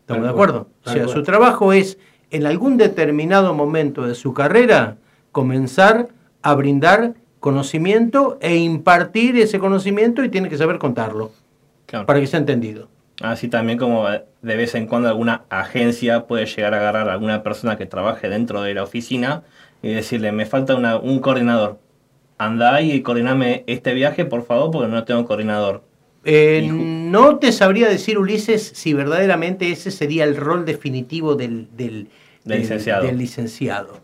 ¿Estamos 0.00 0.24
de 0.24 0.30
acuerdo? 0.30 0.68
O 0.86 0.90
sea, 0.90 1.08
su 1.08 1.22
trabajo 1.22 1.74
es 1.74 1.98
en 2.30 2.46
algún 2.46 2.78
determinado 2.78 3.52
momento 3.52 4.06
de 4.06 4.14
su 4.14 4.32
carrera 4.32 4.96
comenzar 5.30 6.08
a 6.42 6.54
brindar 6.54 7.14
conocimiento 7.40 8.38
e 8.40 8.56
impartir 8.56 9.36
ese 9.36 9.58
conocimiento 9.58 10.22
y 10.24 10.28
tiene 10.28 10.48
que 10.48 10.56
saber 10.58 10.78
contarlo 10.78 11.32
Claro. 11.86 12.06
para 12.06 12.20
que 12.20 12.26
sea 12.26 12.38
entendido. 12.40 12.88
Así 13.20 13.48
también 13.48 13.78
como 13.78 14.08
eh, 14.08 14.24
de 14.40 14.56
vez 14.56 14.74
en 14.74 14.86
cuando 14.86 15.08
alguna 15.08 15.42
agencia 15.50 16.26
puede 16.26 16.46
llegar 16.46 16.74
a 16.74 16.78
agarrar 16.78 17.08
a 17.08 17.12
alguna 17.12 17.42
persona 17.42 17.76
que 17.76 17.86
trabaje 17.86 18.28
dentro 18.28 18.62
de 18.62 18.74
la 18.74 18.82
oficina 18.82 19.42
y 19.82 19.92
decirle, 19.92 20.32
me 20.32 20.46
falta 20.46 20.74
una- 20.74 20.96
un 20.96 21.18
coordinador. 21.20 21.78
Anda 22.38 22.74
ahí 22.74 22.92
y 22.92 23.02
coordiname 23.02 23.62
este 23.66 23.94
viaje, 23.94 24.24
por 24.24 24.44
favor, 24.44 24.70
porque 24.70 24.88
no 24.88 25.04
tengo 25.04 25.24
coordinador. 25.26 25.84
Eh, 26.24 26.68
no 26.72 27.38
te 27.38 27.52
sabría 27.52 27.88
decir, 27.88 28.16
Ulises, 28.18 28.62
si 28.74 28.94
verdaderamente 28.94 29.70
ese 29.70 29.90
sería 29.90 30.24
el 30.24 30.36
rol 30.36 30.64
definitivo 30.64 31.34
del, 31.34 31.68
del, 31.76 32.08
Del 32.44 32.60
licenciado. 32.60 33.04
del 33.06 33.18
licenciado. 33.18 34.00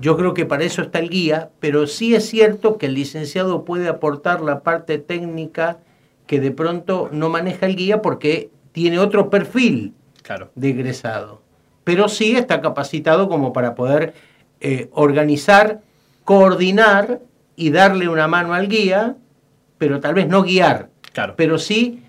Yo 0.00 0.16
creo 0.16 0.34
que 0.34 0.46
para 0.46 0.64
eso 0.64 0.82
está 0.82 0.98
el 1.00 1.08
guía, 1.10 1.50
pero 1.60 1.86
sí 1.86 2.14
es 2.14 2.28
cierto 2.28 2.78
que 2.78 2.86
el 2.86 2.94
licenciado 2.94 3.64
puede 3.64 3.88
aportar 3.88 4.40
la 4.40 4.60
parte 4.60 4.98
técnica 4.98 5.78
que 6.26 6.40
de 6.40 6.50
pronto 6.50 7.08
no 7.12 7.28
maneja 7.28 7.66
el 7.66 7.74
guía 7.76 8.00
porque 8.02 8.50
tiene 8.72 8.98
otro 8.98 9.30
perfil 9.30 9.94
Claro. 10.22 10.50
de 10.54 10.70
egresado. 10.70 11.40
Pero 11.84 12.08
sí 12.08 12.36
está 12.36 12.60
capacitado 12.60 13.28
como 13.28 13.52
para 13.52 13.74
poder 13.74 14.14
eh, 14.60 14.88
organizar, 14.92 15.80
coordinar 16.24 17.20
y 17.56 17.70
darle 17.70 18.08
una 18.08 18.28
mano 18.28 18.54
al 18.54 18.68
guía, 18.68 19.16
pero 19.78 19.98
tal 20.00 20.14
vez 20.14 20.28
no 20.28 20.42
guiar, 20.42 20.90
Claro. 21.12 21.34
pero 21.36 21.58
sí 21.58 22.02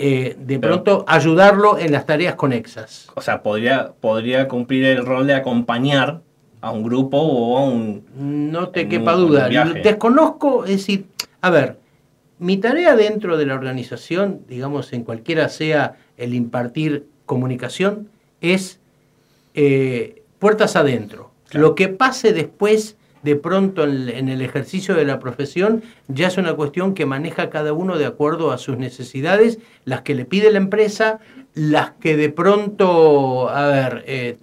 eh, 0.00 0.36
de 0.38 0.58
Pero- 0.60 0.82
pronto 0.82 1.04
ayudarlo 1.08 1.76
en 1.76 1.90
las 1.92 2.06
tareas 2.06 2.36
conexas. 2.36 3.08
O 3.16 3.20
sea, 3.20 3.42
podría, 3.42 3.92
podría 4.00 4.46
cumplir 4.48 4.84
el 4.84 5.04
rol 5.04 5.26
de 5.26 5.34
acompañar 5.34 6.20
a 6.60 6.70
un 6.70 6.82
grupo 6.82 7.18
o 7.18 7.58
a 7.58 7.64
un... 7.64 8.04
No 8.50 8.68
te 8.70 8.88
quepa 8.88 9.14
un- 9.16 9.18
en 9.20 9.24
un 9.24 9.30
duda. 9.30 9.48
Desconozco, 9.82 10.64
es 10.64 10.70
decir, 10.72 11.06
a 11.40 11.50
ver, 11.50 11.78
mi 12.38 12.56
tarea 12.56 12.96
dentro 12.96 13.36
de 13.36 13.46
la 13.46 13.54
organización, 13.54 14.40
digamos, 14.48 14.92
en 14.92 15.04
cualquiera 15.04 15.48
sea 15.48 15.96
el 16.16 16.34
impartir 16.34 17.06
comunicación, 17.26 18.08
es 18.40 18.80
eh, 19.54 20.22
puertas 20.38 20.76
adentro. 20.76 21.30
Lo 21.52 21.74
que 21.74 21.88
pase 21.88 22.32
después, 22.32 22.96
de 23.22 23.34
pronto 23.36 23.84
en, 23.84 24.08
en 24.08 24.28
el 24.28 24.42
ejercicio 24.42 24.94
de 24.94 25.04
la 25.04 25.18
profesión, 25.18 25.82
ya 26.06 26.28
es 26.28 26.36
una 26.38 26.54
cuestión 26.54 26.94
que 26.94 27.06
maneja 27.06 27.50
cada 27.50 27.72
uno 27.72 27.98
de 27.98 28.06
acuerdo 28.06 28.52
a 28.52 28.58
sus 28.58 28.78
necesidades, 28.78 29.58
las 29.84 30.02
que 30.02 30.14
le 30.14 30.24
pide 30.24 30.50
la 30.52 30.58
empresa, 30.58 31.18
las 31.54 31.92
que 31.92 32.16
de 32.16 32.28
pronto, 32.30 33.48
a 33.48 33.66
ver, 33.66 34.04
eh, 34.06 34.36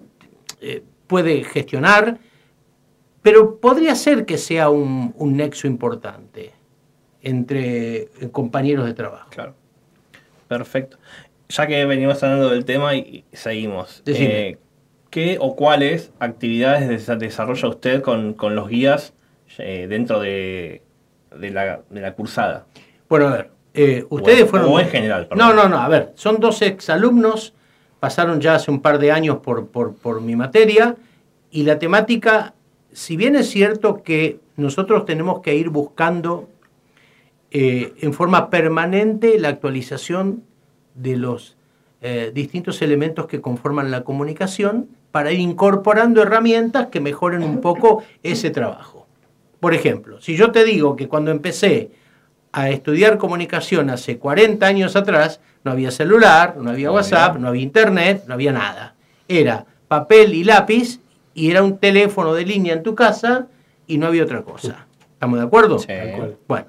eh, 0.62 0.84
puede 1.08 1.44
gestionar, 1.44 2.18
pero 3.22 3.60
podría 3.60 3.96
ser 3.96 4.26
que 4.26 4.38
sea 4.38 4.70
un, 4.70 5.14
un 5.18 5.38
nexo 5.38 5.68
importante 5.68 6.52
entre 7.22 7.96
eh, 8.04 8.10
compañeros 8.32 8.86
de 8.86 8.94
trabajo. 8.94 9.30
Claro. 9.32 9.56
Perfecto. 10.48 10.98
Ya 11.50 11.68
que 11.68 11.86
venimos 11.86 12.22
hablando 12.24 12.50
del 12.50 12.66
tema 12.66 12.96
y 12.96 13.24
seguimos. 13.34 14.04
Eh, 14.06 14.58
¿Qué 15.10 15.38
o 15.40 15.56
cuáles 15.56 16.12
actividades 16.20 16.90
desa- 17.08 17.18
desarrolla 17.18 17.70
usted 17.70 18.02
con, 18.02 18.34
con 18.34 18.56
los 18.56 18.68
guías 18.68 19.14
eh, 19.60 19.88
dentro 19.88 20.20
de, 20.20 20.82
de, 21.36 21.50
la, 21.52 21.82
de 21.90 22.02
la 22.02 22.14
cursada? 22.14 22.66
Bueno, 23.08 23.28
a 23.28 23.32
ver, 23.32 23.52
eh, 23.74 24.06
ustedes 24.10 24.44
O- 24.44 24.48
fueron... 24.48 24.70
o 24.72 24.80
en 24.80 24.88
general, 24.90 25.24
No, 25.24 25.30
perdón. 25.30 25.56
no, 25.56 25.70
no, 25.70 25.78
a 25.78 25.88
ver, 25.88 26.12
son 26.16 26.40
dos 26.40 26.62
exalumnos, 26.62 27.54
pasaron 28.06 28.40
ya 28.40 28.54
hace 28.54 28.70
un 28.70 28.82
par 28.82 29.00
de 29.00 29.12
años 29.12 29.38
por, 29.38 29.66
por, 29.66 30.22
mi 30.22 30.36
materia, 30.36 30.96
y 31.50 31.64
la 31.64 31.80
temática, 31.80 32.54
si 32.92 33.18
bien 33.18 33.36
es 33.36 33.50
cierto 33.50 34.04
que 34.04 34.40
nosotros 34.58 35.06
tenemos 35.06 35.42
que 35.42 35.56
ir 35.56 35.70
buscando 35.70 36.48
eh, 37.50 37.96
en 38.02 38.14
forma 38.14 38.52
permanente 38.52 39.40
la 39.40 39.50
actualización 39.50 40.44
de 40.94 41.18
los 41.18 41.58
eh, 42.02 42.30
distintos 42.32 42.84
elementos 42.84 43.26
que 43.26 43.42
conforman 43.42 43.90
la 43.90 44.04
comunicación 44.04 44.88
para 45.10 45.32
ir 45.32 45.40
incorporando 45.40 46.22
herramientas 46.22 46.90
que 46.92 47.00
mejoren 47.00 47.42
un 47.42 47.60
poco 47.60 48.04
ese 48.22 48.52
trabajo. 48.52 49.08
Por 49.60 49.74
ejemplo, 49.74 50.22
si 50.22 50.36
yo 50.36 50.52
te 50.52 50.64
digo 50.64 50.96
que 50.96 51.08
cuando 51.08 51.32
empecé 51.32 51.90
a 52.56 52.70
estudiar 52.70 53.18
comunicación 53.18 53.90
hace 53.90 54.18
40 54.18 54.66
años 54.66 54.96
atrás, 54.96 55.42
no 55.66 55.72
había 55.72 55.92
celular, 55.92 56.56
no 56.58 56.70
había 56.70 56.90
WhatsApp, 56.90 57.36
no 57.36 57.50
había 57.50 57.62
internet, 57.62 58.24
no 58.28 58.34
había 58.34 58.54
nada. 58.54 58.96
Era 59.28 59.66
papel 59.90 60.34
y 60.34 60.46
lápiz 60.46 61.02
y 61.34 61.52
era 61.52 61.62
un 61.62 61.80
teléfono 61.80 62.34
de 62.34 62.46
línea 62.46 62.72
en 62.72 62.82
tu 62.82 62.96
casa 62.96 63.48
y 63.88 63.98
no 63.98 64.08
había 64.08 64.24
otra 64.24 64.42
cosa. 64.44 64.88
¿Estamos 65.12 65.38
de 65.38 65.46
acuerdo? 65.46 65.80
Bueno, 66.48 66.68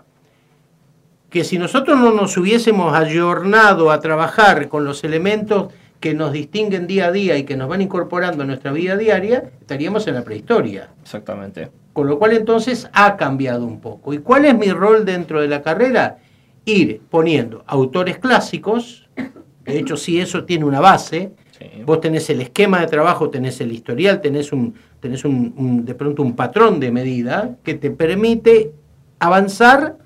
que 1.31 1.45
si 1.45 1.57
nosotros 1.57 2.01
no 2.01 2.11
nos 2.11 2.37
hubiésemos 2.37 2.93
ayornado 2.93 3.93
a 3.93 4.01
trabajar 4.01 4.69
con 4.69 4.85
los 4.85 5.05
elementos 5.05 5.73
que 6.01 6.15
nos 6.15 6.33
distinguen 6.33 6.87
día 6.87 7.07
a 7.07 7.13
día 7.13 7.37
y 7.39 7.45
que 7.45 7.57
nos 7.57 7.69
van 7.69 7.81
incorporando 7.83 8.43
a 8.43 8.47
nuestra 8.47 8.73
vida 8.73 8.97
diaria, 8.97 9.51
estaríamos 9.61 10.07
en 10.07 10.15
la 10.15 10.23
prehistoria. 10.25 10.91
Exactamente. 11.03 11.71
Con 11.93 12.07
lo 12.07 12.19
cual 12.19 12.35
entonces 12.35 12.89
ha 12.93 13.17
cambiado 13.17 13.65
un 13.65 13.81
poco. 13.81 14.13
¿Y 14.13 14.19
cuál 14.19 14.45
es 14.45 14.57
mi 14.57 14.71
rol 14.71 15.05
dentro 15.05 15.41
de 15.41 15.49
la 15.49 15.63
carrera? 15.63 16.19
Ir 16.67 17.01
poniendo 17.09 17.65
autores 17.67 18.19
clásicos, 18.19 19.09
de 19.65 19.79
hecho 19.79 19.97
si 19.97 20.21
eso 20.21 20.45
tiene 20.45 20.65
una 20.65 20.81
base, 20.81 21.31
vos 21.87 22.01
tenés 22.01 22.29
el 22.29 22.41
esquema 22.43 22.81
de 22.81 22.87
trabajo, 22.89 23.31
tenés 23.31 23.61
el 23.61 23.73
historial, 23.73 24.21
tenés, 24.21 24.53
un, 24.53 24.75
tenés 25.01 25.25
un, 25.25 25.55
un- 25.57 25.85
de 25.85 25.95
pronto 25.95 26.23
un 26.23 26.37
patrón 26.37 26.79
de 26.81 26.91
medida 26.93 27.57
que 27.65 27.75
te 27.75 27.91
permite 27.91 28.73
avanzar 29.19 29.97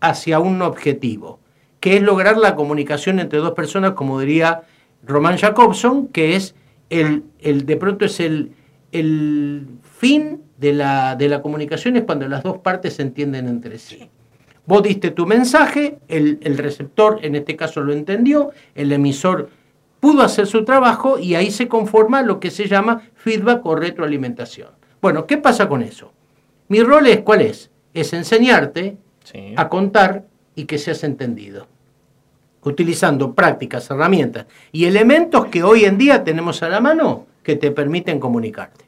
hacia 0.00 0.38
un 0.40 0.60
objetivo, 0.60 1.38
que 1.80 1.96
es 1.96 2.02
lograr 2.02 2.36
la 2.36 2.54
comunicación 2.54 3.18
entre 3.20 3.38
dos 3.38 3.52
personas, 3.52 3.92
como 3.92 4.20
diría 4.20 4.62
Roman 5.04 5.36
Jacobson, 5.36 6.08
que 6.08 6.36
es 6.36 6.54
el, 6.90 7.24
el 7.40 7.66
de 7.66 7.76
pronto 7.76 8.04
es 8.04 8.20
el, 8.20 8.52
el 8.92 9.66
fin 9.82 10.42
de 10.58 10.72
la, 10.72 11.16
de 11.16 11.28
la 11.28 11.42
comunicación 11.42 11.96
es 11.96 12.04
cuando 12.04 12.28
las 12.28 12.42
dos 12.42 12.58
partes 12.58 12.94
se 12.94 13.02
entienden 13.02 13.48
entre 13.48 13.78
sí. 13.78 14.08
Vos 14.64 14.82
diste 14.82 15.10
tu 15.10 15.26
mensaje, 15.26 15.98
el, 16.08 16.38
el 16.42 16.56
receptor 16.56 17.18
en 17.22 17.34
este 17.34 17.56
caso 17.56 17.80
lo 17.80 17.92
entendió, 17.92 18.50
el 18.74 18.92
emisor 18.92 19.48
pudo 19.98 20.22
hacer 20.22 20.46
su 20.46 20.64
trabajo 20.64 21.18
y 21.18 21.34
ahí 21.34 21.50
se 21.50 21.68
conforma 21.68 22.22
lo 22.22 22.38
que 22.38 22.50
se 22.50 22.68
llama 22.68 23.02
feedback 23.14 23.64
o 23.66 23.74
retroalimentación. 23.74 24.68
Bueno, 25.00 25.26
¿qué 25.26 25.36
pasa 25.36 25.68
con 25.68 25.82
eso? 25.82 26.12
Mi 26.68 26.80
rol 26.82 27.06
es, 27.08 27.22
¿cuál 27.22 27.40
es? 27.40 27.70
Es 27.92 28.12
enseñarte 28.12 28.96
a 29.56 29.68
contar 29.68 30.26
y 30.54 30.64
que 30.64 30.78
seas 30.78 31.04
entendido. 31.04 31.66
Utilizando 32.64 33.34
prácticas, 33.34 33.90
herramientas 33.90 34.46
y 34.70 34.84
elementos 34.84 35.46
que 35.46 35.62
hoy 35.62 35.84
en 35.84 35.98
día 35.98 36.22
tenemos 36.22 36.62
a 36.62 36.68
la 36.68 36.80
mano 36.80 37.26
que 37.42 37.56
te 37.56 37.70
permiten 37.72 38.20
comunicarte. 38.20 38.84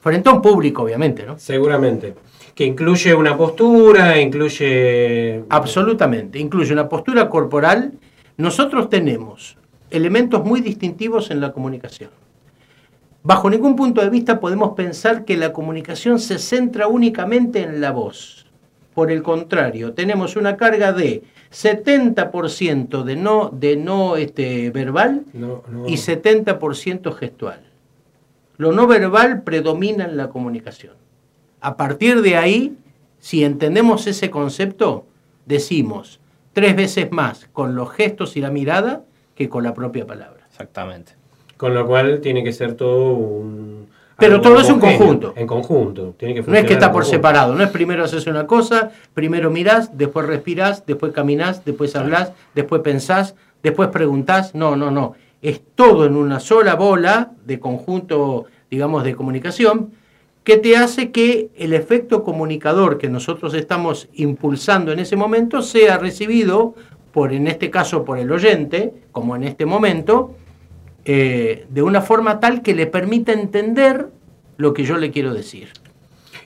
Frente 0.00 0.28
a 0.28 0.32
un 0.32 0.42
público, 0.42 0.82
obviamente, 0.82 1.24
¿no? 1.24 1.38
Seguramente. 1.38 2.14
Que 2.54 2.66
incluye 2.66 3.14
una 3.14 3.36
postura, 3.36 4.20
incluye... 4.20 5.42
Absolutamente, 5.48 6.38
incluye 6.38 6.72
una 6.72 6.88
postura 6.88 7.30
corporal. 7.30 7.92
Nosotros 8.36 8.90
tenemos 8.90 9.56
elementos 9.90 10.44
muy 10.44 10.60
distintivos 10.60 11.30
en 11.30 11.40
la 11.40 11.52
comunicación. 11.52 12.10
Bajo 13.22 13.48
ningún 13.48 13.74
punto 13.74 14.02
de 14.02 14.10
vista 14.10 14.38
podemos 14.38 14.74
pensar 14.74 15.24
que 15.24 15.38
la 15.38 15.54
comunicación 15.54 16.18
se 16.18 16.38
centra 16.38 16.88
únicamente 16.88 17.62
en 17.62 17.80
la 17.80 17.90
voz. 17.90 18.43
Por 18.94 19.10
el 19.10 19.22
contrario, 19.22 19.92
tenemos 19.92 20.36
una 20.36 20.56
carga 20.56 20.92
de 20.92 21.22
70% 21.52 23.02
de 23.02 23.16
no, 23.16 23.50
de 23.50 23.76
no 23.76 24.16
este, 24.16 24.70
verbal 24.70 25.24
No, 25.32 25.62
no. 25.68 25.88
y 25.88 25.94
70% 25.94 27.12
gestual. 27.14 27.60
Lo 28.56 28.72
no 28.72 28.86
verbal 28.86 29.42
predomina 29.42 30.04
en 30.04 30.16
la 30.16 30.28
comunicación. 30.28 30.94
A 31.60 31.76
partir 31.76 32.22
de 32.22 32.36
ahí, 32.36 32.76
si 33.18 33.42
entendemos 33.42 34.06
ese 34.06 34.30
concepto, 34.30 35.06
decimos 35.46 36.20
tres 36.52 36.76
veces 36.76 37.10
más 37.10 37.48
con 37.52 37.74
los 37.74 37.90
gestos 37.90 38.36
y 38.36 38.40
la 38.40 38.50
mirada 38.50 39.02
que 39.34 39.48
con 39.48 39.64
la 39.64 39.74
propia 39.74 40.06
palabra. 40.06 40.46
Exactamente. 40.48 41.12
Con 41.56 41.74
lo 41.74 41.86
cual 41.86 42.20
tiene 42.20 42.44
que 42.44 42.52
ser 42.52 42.74
todo 42.74 43.14
un... 43.14 43.88
Pero 44.16 44.40
todo 44.40 44.60
es 44.60 44.70
un 44.70 44.78
conjunto. 44.78 45.34
En 45.36 45.46
conjunto. 45.46 46.14
Tiene 46.16 46.34
que 46.34 46.42
No 46.42 46.56
es 46.56 46.64
que 46.64 46.74
está 46.74 46.92
por 46.92 47.02
conjunto. 47.02 47.16
separado, 47.16 47.54
no 47.54 47.64
es 47.64 47.70
primero 47.70 48.04
haces 48.04 48.26
una 48.26 48.46
cosa, 48.46 48.90
primero 49.12 49.50
mirás, 49.50 49.96
después 49.96 50.26
respirás, 50.26 50.86
después 50.86 51.12
caminás, 51.12 51.64
después 51.64 51.96
hablás, 51.96 52.32
después 52.54 52.82
pensás, 52.82 53.34
después 53.62 53.88
preguntás. 53.88 54.54
No, 54.54 54.76
no, 54.76 54.90
no. 54.90 55.14
Es 55.42 55.60
todo 55.74 56.06
en 56.06 56.16
una 56.16 56.40
sola 56.40 56.74
bola 56.74 57.32
de 57.44 57.58
conjunto, 57.58 58.46
digamos, 58.70 59.04
de 59.04 59.14
comunicación 59.14 59.90
que 60.44 60.58
te 60.58 60.76
hace 60.76 61.10
que 61.10 61.48
el 61.56 61.72
efecto 61.72 62.22
comunicador 62.22 62.98
que 62.98 63.08
nosotros 63.08 63.54
estamos 63.54 64.08
impulsando 64.12 64.92
en 64.92 64.98
ese 64.98 65.16
momento 65.16 65.62
sea 65.62 65.96
recibido 65.96 66.74
por, 67.12 67.32
en 67.32 67.48
este 67.48 67.70
caso, 67.70 68.04
por 68.04 68.18
el 68.18 68.30
oyente, 68.30 68.92
como 69.10 69.36
en 69.36 69.44
este 69.44 69.64
momento, 69.64 70.34
eh, 71.04 71.66
de 71.68 71.82
una 71.82 72.00
forma 72.00 72.40
tal 72.40 72.62
que 72.62 72.74
le 72.74 72.86
permita 72.86 73.32
entender 73.32 74.08
lo 74.56 74.72
que 74.72 74.84
yo 74.84 74.96
le 74.96 75.10
quiero 75.10 75.34
decir. 75.34 75.68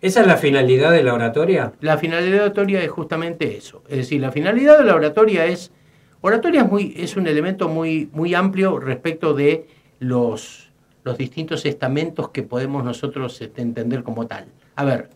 ¿Esa 0.01 0.21
es 0.21 0.27
la 0.27 0.37
finalidad 0.37 0.92
de 0.92 1.03
la 1.03 1.14
oratoria? 1.14 1.73
La 1.81 1.99
finalidad 1.99 2.31
de 2.31 2.37
la 2.37 2.42
oratoria 2.44 2.83
es 2.83 2.90
justamente 2.90 3.57
eso. 3.57 3.83
Es 3.88 3.99
decir, 3.99 4.21
la 4.21 4.31
finalidad 4.31 4.79
de 4.79 4.85
la 4.85 4.94
oratoria 4.94 5.47
es. 5.47 5.73
Oratoria 6.21 6.62
es, 6.62 6.71
muy, 6.71 6.94
es 6.97 7.16
un 7.16 7.27
elemento 7.27 7.68
muy, 7.68 8.09
muy 8.12 8.35
amplio 8.35 8.81
respecto 8.81 9.35
de 9.35 9.66
los, 10.01 10.71
los 11.05 11.16
distintos 11.16 11.64
estamentos 11.64 12.31
que 12.31 12.42
podemos 12.42 12.85
nosotros 12.85 13.40
este, 13.40 13.62
entender 13.62 14.03
como 14.03 14.27
tal. 14.27 14.47
A 14.75 14.85
ver, 14.85 15.11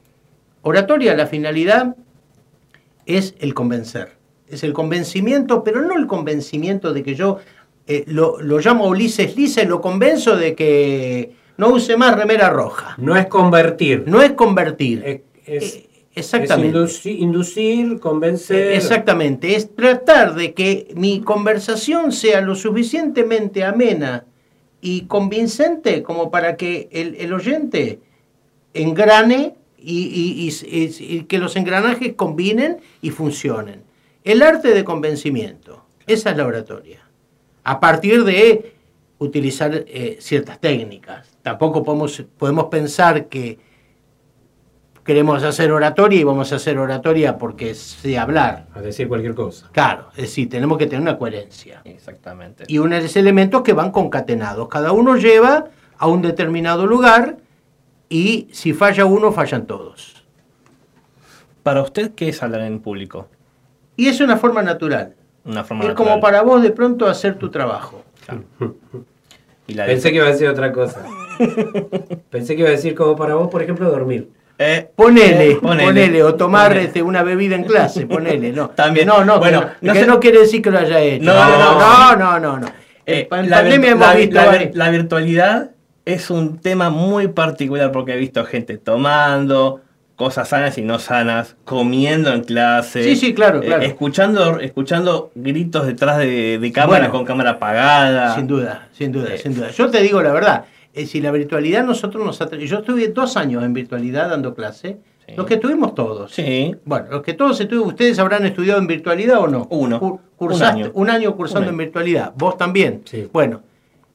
oratoria, 0.63 1.17
la 1.17 1.27
finalidad 1.27 1.97
es 3.07 3.35
el 3.41 3.55
convencer. 3.55 4.13
Es 4.49 4.63
el 4.63 4.73
convencimiento, 4.73 5.65
pero 5.65 5.83
no 5.83 5.97
el 5.97 6.07
convencimiento 6.07 6.93
de 6.93 7.03
que 7.03 7.15
yo 7.15 7.39
eh, 7.87 8.05
lo, 8.07 8.41
lo 8.41 8.59
llamo 8.59 8.85
a 8.85 8.89
Ulises 8.89 9.37
Lice, 9.37 9.65
lo 9.65 9.81
convenzo 9.81 10.37
de 10.37 10.55
que 10.55 11.33
no 11.57 11.69
use 11.71 11.97
más 11.97 12.17
remera 12.17 12.49
roja. 12.51 12.95
No 12.99 13.17
es 13.17 13.27
convertir. 13.27 14.05
No 14.07 14.23
es 14.23 14.33
convertir. 14.33 15.03
Es, 15.05 15.21
Eh, 15.75 15.89
exactamente. 16.15 16.79
es 16.85 17.05
induci- 17.05 17.19
inducir, 17.19 17.99
convencer. 18.01 18.73
Exactamente, 18.73 19.57
es 19.57 19.75
tratar 19.75 20.35
de 20.35 20.53
que 20.55 20.93
mi 20.95 21.21
conversación 21.21 22.13
sea 22.13 22.41
lo 22.41 22.55
suficientemente 22.55 23.65
amena 23.65 24.25
y 24.81 25.03
convincente 25.07 26.03
como 26.03 26.31
para 26.31 26.57
que 26.57 26.89
el, 26.93 27.17
el 27.17 27.33
oyente 27.33 28.01
engrane 28.75 29.55
y, 29.79 30.03
y- 30.05 30.49
y- 30.49 30.77
y- 30.79 31.17
y 31.17 31.23
que 31.25 31.39
los 31.39 31.57
engranajes 31.57 32.15
combinen 32.15 32.79
y 33.01 33.11
funcionen. 33.11 33.83
El 34.25 34.43
arte 34.43 34.73
de 34.75 34.85
convencimiento, 34.85 35.85
esa 36.07 36.31
es 36.31 36.37
la 36.37 36.47
oratoria. 36.47 37.01
A 37.65 37.81
partir 37.81 38.25
de 38.25 38.75
utilizar 39.19 39.85
eh, 39.87 40.19
ciertas 40.21 40.59
técnicas. 40.61 41.37
Tampoco 41.43 41.83
podemos, 41.83 42.25
podemos 42.37 42.65
pensar 42.67 43.27
que 43.27 43.59
queremos 45.05 45.43
hacer 45.43 45.73
oratoria 45.73 46.21
y 46.21 46.25
vamos 46.25 46.53
a 46.53 46.57
hacer 46.57 46.79
oratoria 46.79 47.39
porque 47.39 47.75
sé 47.75 48.19
hablar. 48.19 48.67
A 48.75 48.81
decir 48.81 49.09
cualquier 49.09 49.35
cosa. 49.35 49.69
Claro, 49.73 50.09
es 50.17 50.23
decir, 50.23 50.49
tenemos 50.49 50.79
que 50.79 50.87
tener 50.87 51.03
una 51.03 51.19
coherencia. 51.19 51.83
Exactamente. 51.85 52.65
Y 52.69 52.79
unos 52.79 53.17
elementos 53.17 53.63
que 53.63 53.73
van 53.73 53.91
concatenados. 53.91 54.69
Cada 54.69 54.93
uno 54.93 55.17
lleva 55.17 55.67
a 55.99 56.07
un 56.07 56.23
determinado 56.23 56.87
lugar 56.87 57.39
y 58.09 58.49
si 58.53 58.73
falla 58.73 59.05
uno, 59.07 59.33
fallan 59.33 59.67
todos. 59.67 60.25
Para 61.63 61.83
usted, 61.83 62.13
¿qué 62.15 62.29
es 62.29 62.43
hablar 62.43 62.63
en 62.63 62.81
público? 62.81 63.29
Y 63.97 64.09
es 64.09 64.21
una 64.21 64.37
forma 64.37 64.63
natural. 64.63 65.15
Una 65.45 65.65
forma 65.65 65.85
Es 65.85 65.89
natural. 65.91 66.09
como 66.11 66.21
para 66.21 66.43
vos 66.43 66.63
de 66.63 66.71
pronto 66.71 67.07
hacer 67.07 67.37
tu 67.39 67.51
trabajo. 67.51 68.03
Y 69.67 69.75
la 69.75 69.87
Pensé 69.87 70.11
que 70.11 70.17
iba 70.17 70.27
a 70.27 70.31
decir 70.33 70.49
otra 70.49 70.73
cosa. 70.73 71.05
Pensé 72.31 72.55
que 72.57 72.61
iba 72.63 72.69
a 72.69 72.73
decir 72.73 72.95
como 72.95 73.15
para 73.17 73.35
vos, 73.37 73.49
por 73.49 73.63
ejemplo, 73.63 73.89
dormir. 73.91 74.29
Eh, 74.59 74.91
Ponele, 74.95 75.53
eh, 75.53 75.59
ponele, 75.61 76.23
o 76.23 76.35
tomar 76.35 76.69
Ponele. 76.69 76.87
este, 76.87 77.03
una 77.03 77.23
bebida 77.23 77.55
en 77.57 77.65
clase, 77.65 78.07
ponele, 78.07 78.53
no. 78.53 78.71
También. 78.77 79.07
No, 79.07 79.25
no, 79.25 79.39
Bueno, 79.39 79.65
que, 79.81 80.05
no, 80.05 80.15
que 80.15 80.29
quiere 80.29 80.41
decir 80.41 80.63
que 80.63 80.71
lo 80.71 80.79
haya 80.79 81.01
hecho. 81.01 81.25
No, 81.25 81.33
no, 81.35 81.79
no, 81.79 82.17
no, 82.17 82.39
no, 82.41 82.59
no. 82.59 82.67
Eh, 83.07 83.29
en 83.31 83.51
la, 83.51 83.57
pandemia 83.59 83.91
vir- 83.91 83.93
hemos 83.93 84.07
la- 84.09 84.15
visto 84.15 84.35
la- 84.35 84.45
varios- 84.47 84.75
la 84.77 84.91
virtualidad 84.91 85.71
es 86.05 86.31
un 86.31 86.59
tema 86.59 86.91
muy 86.91 87.29
particular 87.29 87.93
porque 87.93 88.15
he 88.15 88.17
visto 88.17 88.45
gente 88.45 88.79
tomando 88.79 89.81
cosas 90.17 90.49
sanas 90.49 90.79
y 90.79 90.83
no 90.83 90.99
sanas, 90.99 91.57
comiendo 91.65 92.33
en 92.33 92.45
clase, 92.45 93.03
Sí, 93.03 93.17
sí, 93.17 93.35
claro, 93.35 93.63
eh, 93.63 93.67
claro. 93.67 93.83
escuchando, 93.83 94.61
escuchando 94.61 95.31
gritos 95.35 95.87
detrás 95.87 96.19
de, 96.19 96.59
de 96.59 96.73
cámara 96.73 96.99
Bueno, 97.09 97.13
con 97.13 97.25
cámara 97.25 97.51
apagada. 97.53 98.35
Sin 98.35 98.47
duda, 98.47 98.89
sin 98.93 99.11
duda, 99.13 99.35
Eh, 99.35 99.39
sin 99.39 99.55
duda. 99.55 99.71
Yo 99.71 99.91
te 99.91 100.01
digo 100.03 100.23
la 100.23 100.33
verdad, 100.33 100.65
eh, 100.95 101.07
si 101.07 101.21
la 101.21 101.31
virtualidad 101.33 101.85
nosotros 101.85 102.25
nos 102.25 102.41
atra- 102.41 102.59
Yo 102.59 102.79
estuve 102.79 103.09
dos 103.09 103.37
años 103.37 103.65
en 103.65 103.73
virtualidad 103.73 104.29
dando 104.31 104.55
clase, 104.55 104.99
los 105.37 105.47
que 105.47 105.57
tuvimos 105.57 105.95
todos. 105.95 106.31
Sí. 106.33 106.75
Bueno, 106.85 107.07
los 107.11 107.23
que 107.23 107.33
todos 107.33 107.59
estuvimos, 107.59 107.89
¿ustedes 107.89 108.19
habrán 108.19 108.45
estudiado 108.45 108.79
en 108.79 108.87
virtualidad 108.87 109.39
o 109.39 109.47
no? 109.49 109.67
Uno. 109.71 109.99
Cu- 109.99 110.21
Un 110.39 110.49
cursaste- 110.49 110.65
año. 110.83 110.91
un 110.95 111.09
año 111.09 111.35
cursando 111.37 111.61
Un 111.61 111.69
año. 111.69 111.73
en 111.73 111.79
virtualidad. 111.79 112.33
¿Vos 112.37 112.59
también? 112.59 113.03
Bueno, 113.33 113.63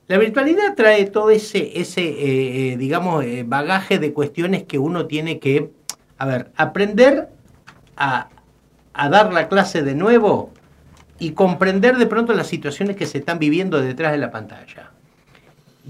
la 0.07 0.17
virtualidad 0.19 0.75
trae 0.75 1.05
todo 1.05 1.31
ese, 1.31 1.79
ese 1.81 2.75
digamos, 2.77 3.25
bagaje 3.45 3.97
de 3.99 4.13
cuestiones 4.13 4.63
que 4.63 4.77
uno 4.77 5.07
tiene 5.07 5.39
que 5.39 5.71
A 6.17 6.25
ver, 6.25 6.51
aprender 6.55 7.29
a, 7.95 8.29
a 8.93 9.09
dar 9.09 9.33
la 9.33 9.47
clase 9.47 9.83
de 9.83 9.95
nuevo 9.95 10.51
y 11.19 11.31
comprender 11.31 11.97
de 11.97 12.05
pronto 12.05 12.33
las 12.33 12.47
situaciones 12.47 12.95
que 12.95 13.05
se 13.05 13.19
están 13.19 13.39
viviendo 13.39 13.81
detrás 13.81 14.11
de 14.11 14.17
la 14.17 14.31
pantalla. 14.31 14.91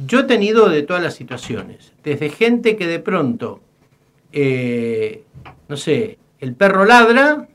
Yo 0.06 0.20
he 0.20 0.24
tenido 0.24 0.70
de 0.70 0.84
todas 0.84 1.02
las 1.02 1.16
situaciones, 1.16 1.94
desde 2.04 2.30
gente 2.30 2.76
que 2.76 2.86
de 2.88 3.00
pronto, 3.00 3.62
eh, 4.32 5.24
no 5.68 5.76
sé, 5.76 6.20
el 6.40 6.54
perro 6.54 6.86
ladra, 6.86 7.48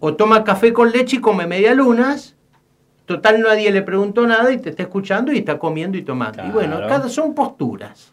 o 0.00 0.14
toma 0.14 0.44
café 0.44 0.72
con 0.72 0.90
leche 0.92 1.16
y 1.16 1.20
come 1.20 1.46
medialunas, 1.46 2.36
total 3.04 3.40
nadie 3.42 3.70
le 3.70 3.82
preguntó 3.82 4.26
nada 4.26 4.52
y 4.52 4.58
te 4.58 4.70
está 4.70 4.84
escuchando 4.84 5.32
y 5.32 5.38
está 5.38 5.58
comiendo 5.58 5.98
y 5.98 6.02
tomando. 6.02 6.44
Y 6.44 6.50
bueno, 6.50 6.80
cada 6.88 7.08
son 7.08 7.34
posturas. 7.34 8.12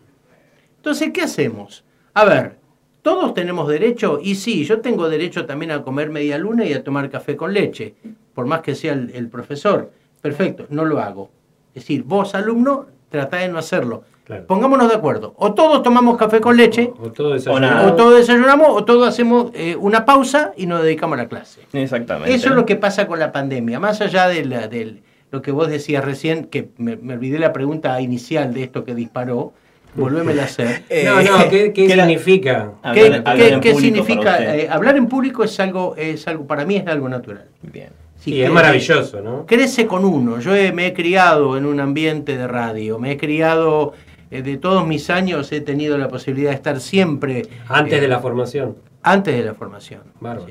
Entonces, 0.78 1.12
¿qué 1.13 1.22
hacemos? 1.22 1.84
A 2.13 2.26
ver, 2.26 2.58
todos 3.04 3.34
tenemos 3.36 3.68
derecho, 3.68 4.20
y 4.22 4.34
sí, 4.36 4.66
yo 4.66 4.82
tengo 4.82 5.08
derecho 5.10 5.46
también 5.46 5.70
a 5.72 5.84
comer 5.84 6.10
media 6.10 6.38
luna 6.39 6.66
y 6.66 6.74
a 6.74 6.84
tomar 6.84 7.10
café 7.12 7.36
con 7.36 7.54
leche, 7.54 7.94
por 8.34 8.48
más 8.48 8.62
que 8.62 8.74
sea 8.74 8.94
el, 8.94 9.12
el 9.13 9.28
profesor. 9.30 9.92
Perfecto, 10.22 10.66
no 10.70 10.86
lo 10.86 11.00
hago. 11.00 11.30
Es 11.76 11.84
decir, 11.84 12.04
vos, 12.04 12.34
alumno, 12.34 12.88
tratá 13.10 13.38
de 13.38 13.50
no 13.50 13.60
hacerlo. 13.60 14.04
Pongámonos 14.48 14.88
de 14.89 14.96
acuerdo. 14.96 15.34
O 15.38 15.54
todos 15.54 15.84
tomamos 15.84 16.18
café 16.18 16.39
con 16.39 16.56
leche, 16.56 16.94
O 16.98 17.12
todo 17.12 17.28
o, 17.32 17.34
desayunado. 17.34 17.94
todos 17.96 18.16
desayunamos, 18.16 18.70
o 18.70 18.86
todos 18.86 19.06
hacemos 19.06 19.52
eh, 19.54 19.76
una 19.78 20.06
pausa 20.06 20.54
y 20.56 20.66
nos 20.66 20.82
dedicamos 20.82 21.20
a 21.20 21.24
la 21.24 21.28
clase. 21.30 21.60
Exactamente. 21.74 22.34
Eso 22.34 22.48
es 22.50 22.56
lo 22.56 22.66
que 22.66 22.78
pasa 22.78 23.06
con 23.06 23.20
la 23.20 23.34
pandemia. 23.34 23.80
Más 23.82 24.00
allá 24.00 24.30
de 24.30 24.46
la- 24.46 24.68
del- 24.70 25.04
lo 25.30 25.42
que 25.42 25.52
vos 25.52 25.68
decías 25.68 26.06
recién, 26.06 26.46
que 26.46 26.70
me, 26.78 26.96
me 26.96 27.16
olvidé 27.16 27.38
la 27.38 27.52
pregunta 27.52 28.00
inicial 28.00 28.54
de 28.54 28.63
esto 28.63 28.86
que 28.86 28.96
disparó, 28.96 29.52
volvémela 29.95 30.43
a 30.43 30.45
hacer. 30.45 30.84
No, 31.06 31.21
no, 31.21 31.49
¿qué, 31.49 31.71
qué 31.73 31.89
significa? 31.89 32.71
¿Qué, 32.93 33.21
qué- 33.38 33.60
qué 33.62 33.75
significa? 33.75 34.56
Eh, 34.56 34.67
hablar 34.69 34.97
en 34.97 35.08
público 35.08 35.43
es 35.43 35.60
algo, 35.60 35.95
es 35.97 36.27
algo, 36.27 36.45
para 36.47 36.65
mí 36.65 36.75
es 36.77 36.88
algo 36.88 37.08
natural. 37.10 37.45
Bien. 37.62 37.89
Sí, 38.19 38.41
es 38.41 38.49
maravilloso, 38.49 39.21
¿no? 39.21 39.45
Crece 39.45 39.86
con 39.86 40.06
uno. 40.06 40.39
Yo 40.39 40.56
he- 40.56 40.71
me 40.71 40.88
he 40.88 40.93
criado 40.93 41.58
en 41.58 41.65
un 41.65 41.79
ambiente 41.82 42.38
de 42.38 42.47
radio, 42.47 42.97
me 42.97 43.12
he 43.12 43.17
criado 43.17 43.93
eh, 44.32 44.41
de 44.41 44.58
todos 44.58 44.88
mis 44.88 45.10
años, 45.10 45.51
he 45.51 45.60
tenido 45.62 45.97
la 45.97 46.08
posibilidad 46.08 46.51
de 46.51 46.56
estar 46.56 46.79
siempre. 46.79 47.43
Antes 47.67 47.93
eh, 47.97 48.01
de 48.01 48.08
la 48.08 48.19
formación. 48.19 48.77
Antes 49.01 49.36
de 49.36 49.43
la 49.43 49.53
formación. 49.53 50.01
Bárbaro. 50.21 50.47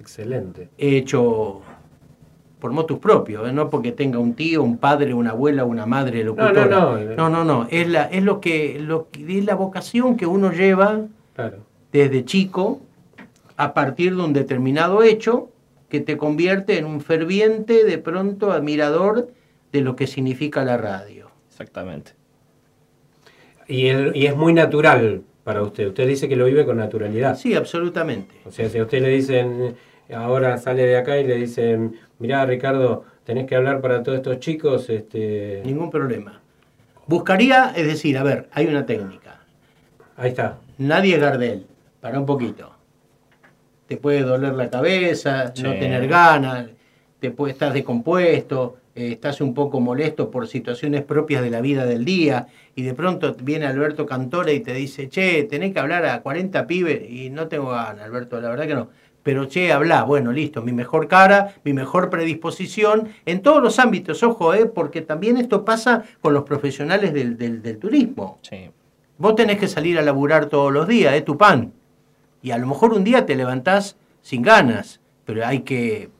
Excelente. 0.00 0.68
He 0.76 0.96
hecho 0.96 1.62
por 2.64 2.72
motus 2.72 2.98
propios, 2.98 3.46
¿eh? 3.46 3.52
no 3.52 3.68
porque 3.68 3.92
tenga 3.92 4.18
un 4.18 4.32
tío, 4.32 4.62
un 4.62 4.78
padre, 4.78 5.12
una 5.12 5.32
abuela, 5.32 5.66
una 5.66 5.84
madre 5.84 6.24
locutora. 6.24 6.64
no, 6.64 6.96
no. 6.98 7.14
no, 7.14 7.28
no, 7.28 7.44
no. 7.44 7.68
Es, 7.70 7.86
la, 7.86 8.04
es 8.04 8.22
lo 8.22 8.40
que, 8.40 8.78
lo, 8.80 9.08
es 9.12 9.44
la 9.44 9.54
vocación 9.54 10.16
que 10.16 10.24
uno 10.24 10.50
lleva 10.50 11.02
Claro. 11.34 11.58
desde 11.92 12.24
chico 12.24 12.80
a 13.58 13.74
partir 13.74 14.16
de 14.16 14.22
un 14.22 14.32
determinado 14.32 15.02
hecho 15.02 15.50
que 15.90 16.00
te 16.00 16.16
convierte 16.16 16.78
en 16.78 16.86
un 16.86 17.02
ferviente, 17.02 17.84
de 17.84 17.98
pronto, 17.98 18.50
admirador 18.50 19.28
de 19.70 19.82
lo 19.82 19.94
que 19.94 20.06
significa 20.06 20.64
la 20.64 20.78
radio. 20.78 21.28
Exactamente. 21.50 22.12
Y, 23.68 23.88
el- 23.88 24.16
y 24.16 24.24
es 24.24 24.34
muy 24.34 24.54
natural 24.54 25.20
para 25.44 25.60
usted. 25.62 25.88
Usted 25.88 26.08
dice 26.08 26.30
que 26.30 26.36
lo 26.36 26.46
vive 26.46 26.64
con 26.64 26.78
naturalidad. 26.78 27.36
Sí, 27.36 27.54
absolutamente. 27.54 28.34
O 28.46 28.50
sea, 28.50 28.70
si 28.70 28.78
a 28.78 28.84
usted 28.84 29.02
le 29.02 29.08
dicen, 29.10 29.74
ahora 30.14 30.56
sale 30.56 30.86
de 30.86 30.96
acá 30.96 31.18
y 31.18 31.24
le 31.26 31.34
dicen, 31.36 31.96
mirá 32.24 32.46
Ricardo, 32.46 33.04
tenés 33.22 33.46
que 33.46 33.54
hablar 33.54 33.82
para 33.82 34.02
todos 34.02 34.16
estos 34.16 34.40
chicos, 34.40 34.88
este... 34.88 35.60
Ningún 35.62 35.90
problema. 35.90 36.40
Buscaría, 37.06 37.74
es 37.76 37.86
decir, 37.86 38.16
a 38.16 38.22
ver, 38.22 38.48
hay 38.50 38.66
una 38.66 38.86
técnica. 38.86 39.40
Ahí 40.16 40.30
está. 40.30 40.56
Nadie 40.78 41.16
es 41.16 41.20
Gardel. 41.20 41.66
Para 42.00 42.18
un 42.18 42.24
poquito. 42.24 42.72
Te 43.86 43.98
puede 43.98 44.22
doler 44.22 44.54
la 44.54 44.70
cabeza, 44.70 45.52
no 45.62 45.72
tener 45.72 46.08
ganas, 46.08 46.68
te 47.20 47.30
puede 47.30 47.52
estar 47.52 47.74
descompuesto, 47.74 48.78
eh, 48.94 49.12
estás 49.12 49.42
un 49.42 49.52
poco 49.52 49.80
molesto 49.80 50.30
por 50.30 50.48
situaciones 50.48 51.02
propias 51.02 51.42
de 51.42 51.50
la 51.50 51.60
vida 51.60 51.84
del 51.84 52.06
día 52.06 52.46
y 52.74 52.84
de 52.84 52.94
pronto 52.94 53.34
viene 53.34 53.66
Alberto 53.66 54.06
Cantore 54.06 54.54
y 54.54 54.60
te 54.60 54.72
dice, 54.72 55.10
che, 55.10 55.44
tenés 55.44 55.74
que 55.74 55.80
hablar 55.80 56.06
a 56.06 56.22
40 56.22 56.66
pibes 56.66 57.02
y 57.06 57.28
no 57.28 57.48
tengo 57.48 57.68
ganas, 57.68 58.02
Alberto, 58.02 58.40
la 58.40 58.48
verdad 58.48 58.66
que 58.66 58.74
no. 58.74 58.88
Pero 59.24 59.48
che, 59.48 59.72
habla, 59.72 60.04
bueno, 60.04 60.30
listo, 60.30 60.62
mi 60.62 60.72
mejor 60.72 61.08
cara, 61.08 61.54
mi 61.64 61.72
mejor 61.72 62.10
predisposición, 62.10 63.08
en 63.26 63.42
todos 63.42 63.60
los 63.62 63.78
ámbitos, 63.80 64.22
ojo, 64.22 64.54
eh, 64.54 64.66
porque 64.66 65.00
también 65.00 65.36
esto 65.38 65.64
pasa 65.64 66.04
con 66.20 66.34
los 66.34 66.44
profesionales 66.44 67.12
del, 67.12 67.36
del- 67.36 67.62
del 67.62 67.78
turismo. 67.78 68.38
Sí. 68.42 68.70
Vos 69.18 69.34
tenés 69.34 69.58
que 69.58 69.66
salir 69.66 69.98
a 69.98 70.02
laburar 70.02 70.46
todos 70.46 70.72
los 70.72 70.86
días, 70.86 71.14
es 71.14 71.24
tu 71.24 71.36
pan. 71.38 71.72
Y 72.42 72.50
a 72.52 72.58
lo 72.58 72.66
mejor 72.66 72.92
un 72.92 73.02
día 73.02 73.24
te 73.24 73.34
levantás 73.34 73.96
sin 74.20 74.42
ganas, 74.42 75.00
pero 75.24 75.46
hay 75.46 75.60
que 75.60 76.10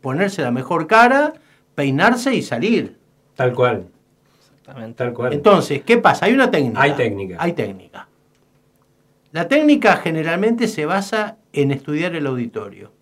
ponerse 0.00 0.40
la 0.42 0.50
mejor 0.50 0.86
cara, 0.86 1.34
peinarse 1.74 2.34
y 2.34 2.40
salir. 2.42 2.96
Tal 3.36 3.52
cual. 3.52 3.88
Exactamente. 4.40 4.94
Tal 4.96 5.12
cual. 5.12 5.32
Entonces, 5.34 5.82
¿qué 5.82 5.98
pasa? 5.98 6.24
Hay 6.26 6.32
una 6.32 6.50
técnica. 6.50 6.80
Hay 6.80 6.92
técnica. 6.92 7.36
Hay 7.38 7.52
técnica. 7.52 8.08
La 9.32 9.48
técnica 9.48 9.96
generalmente 9.96 10.66
se 10.68 10.86
basa 10.86 11.36
en 11.54 11.70
estudiar 11.70 12.14
el 12.14 12.26
auditorio. 12.26 12.92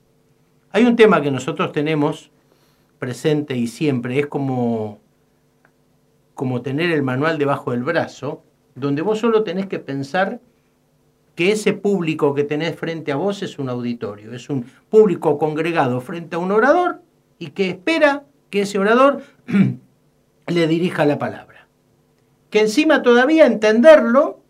Hay 0.70 0.84
un 0.84 0.96
tema 0.96 1.20
que 1.20 1.30
nosotros 1.30 1.72
tenemos 1.72 2.30
presente 2.98 3.56
y 3.56 3.66
siempre, 3.66 4.18
es 4.18 4.26
como, 4.26 5.00
como 6.34 6.62
tener 6.62 6.90
el 6.90 7.02
manual 7.02 7.38
debajo 7.38 7.72
del 7.72 7.82
brazo, 7.82 8.42
donde 8.74 9.02
vos 9.02 9.18
solo 9.18 9.42
tenés 9.42 9.66
que 9.66 9.78
pensar 9.78 10.40
que 11.34 11.52
ese 11.52 11.72
público 11.72 12.34
que 12.34 12.44
tenés 12.44 12.76
frente 12.76 13.10
a 13.10 13.16
vos 13.16 13.42
es 13.42 13.58
un 13.58 13.68
auditorio, 13.68 14.32
es 14.32 14.50
un 14.50 14.66
público 14.90 15.38
congregado 15.38 16.00
frente 16.00 16.36
a 16.36 16.38
un 16.38 16.52
orador 16.52 17.02
y 17.38 17.48
que 17.48 17.70
espera 17.70 18.24
que 18.50 18.62
ese 18.62 18.78
orador 18.78 19.22
le 20.46 20.66
dirija 20.66 21.06
la 21.06 21.18
palabra. 21.18 21.66
Que 22.50 22.60
encima 22.60 23.02
todavía 23.02 23.46
entenderlo, 23.46 24.41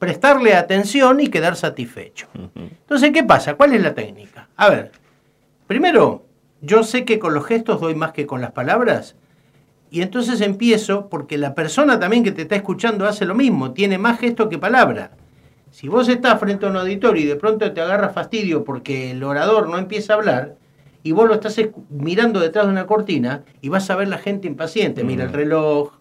prestarle 0.00 0.54
atención 0.54 1.20
y 1.20 1.28
quedar 1.28 1.54
satisfecho. 1.54 2.26
Entonces, 2.54 3.12
¿qué 3.12 3.22
pasa? 3.22 3.54
¿Cuál 3.54 3.74
es 3.74 3.82
la 3.82 3.94
técnica? 3.94 4.48
A 4.56 4.70
ver, 4.70 4.92
primero, 5.66 6.24
yo 6.62 6.82
sé 6.82 7.04
que 7.04 7.18
con 7.18 7.34
los 7.34 7.46
gestos 7.46 7.80
doy 7.80 7.94
más 7.94 8.12
que 8.12 8.26
con 8.26 8.40
las 8.40 8.50
palabras. 8.52 9.14
Y 9.90 10.00
entonces 10.00 10.40
empiezo, 10.40 11.08
porque 11.08 11.36
la 11.36 11.54
persona 11.54 12.00
también 12.00 12.24
que 12.24 12.32
te 12.32 12.42
está 12.42 12.56
escuchando 12.56 13.06
hace 13.06 13.26
lo 13.26 13.34
mismo, 13.34 13.72
tiene 13.72 13.98
más 13.98 14.18
gesto 14.18 14.48
que 14.48 14.56
palabra. 14.56 15.10
Si 15.70 15.86
vos 15.86 16.08
estás 16.08 16.40
frente 16.40 16.64
a 16.64 16.70
un 16.70 16.78
auditorio 16.78 17.22
y 17.22 17.26
de 17.26 17.36
pronto 17.36 17.70
te 17.70 17.80
agarra 17.80 18.08
fastidio 18.08 18.64
porque 18.64 19.10
el 19.10 19.22
orador 19.22 19.68
no 19.68 19.76
empieza 19.76 20.14
a 20.14 20.16
hablar, 20.16 20.56
y 21.02 21.12
vos 21.12 21.28
lo 21.28 21.34
estás 21.34 21.60
mirando 21.90 22.40
detrás 22.40 22.64
de 22.66 22.72
una 22.72 22.86
cortina 22.86 23.44
y 23.60 23.68
vas 23.68 23.90
a 23.90 23.96
ver 23.96 24.08
la 24.08 24.18
gente 24.18 24.48
impaciente, 24.48 25.04
mira 25.04 25.24
el 25.24 25.32
reloj, 25.32 25.99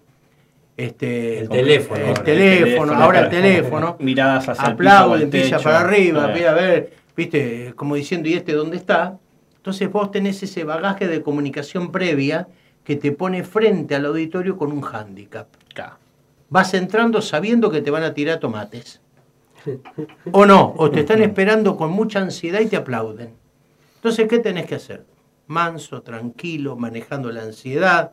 este, 0.80 1.40
El 1.40 1.50
teléfono. 1.50 2.00
el 2.00 2.08
ahora. 2.08 2.24
teléfono, 2.24 2.94
ahora 2.94 3.20
el 3.22 3.30
teléfono, 3.30 3.98
Miradas 4.00 4.48
hacia 4.48 4.78
pilla 4.78 5.30
techo. 5.30 5.62
para 5.62 5.82
arriba, 5.82 6.32
pilla 6.34 6.52
a 6.52 6.54
ver, 6.54 6.94
viste, 7.18 7.74
como 7.76 7.96
diciendo, 7.96 8.30
¿y 8.30 8.34
este 8.36 8.54
dónde 8.54 8.78
está? 8.78 9.18
Entonces 9.58 9.92
vos 9.92 10.10
tenés 10.10 10.42
ese 10.42 10.64
bagaje 10.64 11.08
de 11.10 11.22
comunicación 11.22 11.92
previa 11.92 12.48
que 12.86 12.96
te 12.96 13.12
pone 13.12 13.44
frente 13.44 13.94
al 13.96 14.06
auditorio 14.06 14.56
con 14.56 14.72
un 14.72 14.80
hándicap. 14.82 15.48
Vas 16.50 16.74
entrando 16.74 17.22
sabiendo 17.22 17.70
que 17.70 17.82
te 17.82 17.92
van 17.92 18.04
a 18.04 18.14
tirar 18.14 18.40
tomates. 18.40 19.02
O 20.32 20.46
no, 20.46 20.74
o 20.78 20.90
te 20.90 21.02
están 21.02 21.22
esperando 21.22 21.76
con 21.76 21.92
mucha 21.92 22.20
ansiedad 22.20 22.62
y 22.62 22.68
te 22.68 22.78
aplauden. 22.78 23.34
Entonces, 23.96 24.30
¿qué 24.30 24.40
tenés 24.40 24.66
que 24.66 24.76
hacer? 24.76 25.04
Manso, 25.48 26.02
tranquilo, 26.02 26.78
manejando 26.78 27.32
la 27.32 27.44
ansiedad, 27.44 28.12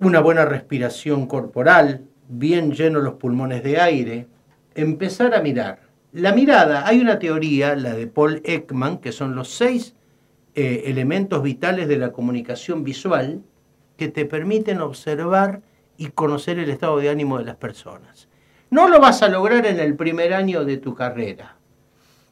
una 0.00 0.20
buena 0.20 0.44
respiración 0.44 1.26
corporal, 1.26 2.04
bien 2.28 2.72
llenos 2.72 3.02
los 3.02 3.14
pulmones 3.14 3.62
de 3.62 3.80
aire, 3.80 4.26
empezar 4.74 5.34
a 5.34 5.40
mirar. 5.40 5.80
La 6.12 6.32
mirada, 6.32 6.86
hay 6.86 7.00
una 7.00 7.18
teoría, 7.18 7.74
la 7.74 7.94
de 7.94 8.06
Paul 8.06 8.40
Ekman, 8.44 8.98
que 8.98 9.12
son 9.12 9.34
los 9.34 9.48
seis 9.48 9.94
eh, 10.54 10.84
elementos 10.86 11.42
vitales 11.42 11.88
de 11.88 11.98
la 11.98 12.12
comunicación 12.12 12.84
visual 12.84 13.42
que 13.96 14.08
te 14.08 14.24
permiten 14.24 14.80
observar 14.80 15.62
y 15.96 16.08
conocer 16.08 16.58
el 16.58 16.70
estado 16.70 16.98
de 16.98 17.10
ánimo 17.10 17.38
de 17.38 17.44
las 17.44 17.56
personas. 17.56 18.28
No 18.70 18.88
lo 18.88 19.00
vas 19.00 19.22
a 19.22 19.28
lograr 19.28 19.66
en 19.66 19.80
el 19.80 19.96
primer 19.96 20.32
año 20.32 20.64
de 20.64 20.76
tu 20.76 20.94
carrera. 20.94 21.56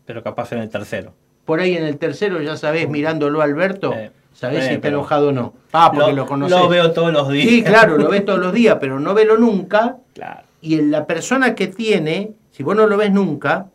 Pero 0.05 0.23
capaz 0.23 0.53
en 0.53 0.59
el 0.61 0.69
tercero. 0.69 1.15
Por 1.45 1.61
ahí 1.61 1.77
en 1.77 1.85
el 1.85 1.99
tercero 1.99 2.41
ya 2.41 2.57
sabés, 2.57 2.89
mirándolo 2.89 3.41
a 3.41 3.45
Alberto, 3.45 3.95
sabés 4.37 4.65
eh, 4.65 4.69
si 4.69 4.75
está 4.75 4.89
enojado 4.89 5.29
o 5.29 5.33
no. 5.33 5.55
Ah, 5.73 5.91
porque 5.93 6.11
Lo- 6.11 6.17
lo, 6.17 6.27
conoces. 6.27 6.57
lo 6.59 6.69
veo 6.69 6.93
todos 6.93 7.13
los 7.13 7.29
días. 7.31 7.49
Sí, 7.49 7.63
claro, 7.63 7.97
lo 7.97 8.09
ves 8.11 8.25
todos 8.25 8.39
los 8.39 8.53
días, 8.53 8.77
pero 8.81 9.01
no 9.01 9.15
velo 9.15 9.37
nunca. 9.39 9.97
Claro. 10.15 10.43
Y 10.61 10.75
en 10.75 10.91
la 10.91 11.07
persona 11.07 11.55
que 11.55 11.67
tiene, 11.69 12.33
si 12.51 12.63
vos 12.63 12.77
no 12.77 12.87
lo 12.87 12.97
ves 12.97 13.11
nunca, 13.13 13.69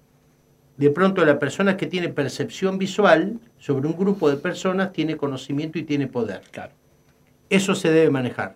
de 0.78 0.90
pronto 0.90 1.24
la 1.26 1.38
persona 1.40 1.78
que 1.78 1.88
tiene 1.88 2.10
percepción 2.10 2.78
visual 2.78 3.40
sobre 3.60 3.88
un 3.88 3.96
grupo 3.98 4.30
de 4.30 4.38
personas 4.38 4.92
tiene 4.94 5.16
conocimiento 5.18 5.78
y 5.80 5.84
tiene 5.84 6.08
poder. 6.08 6.42
Claro. 6.52 6.74
Eso 7.50 7.76
se 7.76 7.92
debe 7.92 8.10
manejar. 8.10 8.56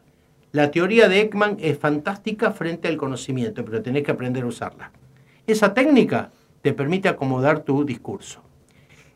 La 0.51 0.71
teoría 0.71 1.09
de 1.09 1.19
Ekman 1.21 1.57
es 1.59 1.77
fantástica 1.77 2.51
frente 2.51 2.87
al 2.87 2.97
conocimiento, 2.97 3.63
pero 3.65 3.81
tenés 3.81 4.03
que 4.03 4.11
aprender 4.11 4.43
a 4.43 4.47
usarla. 4.47 4.91
Esa 5.45 5.73
técnica 5.73 6.31
te 6.61 6.73
permite 6.73 7.09
acomodar 7.09 7.59
tu 7.59 7.83
discurso. 7.85 8.41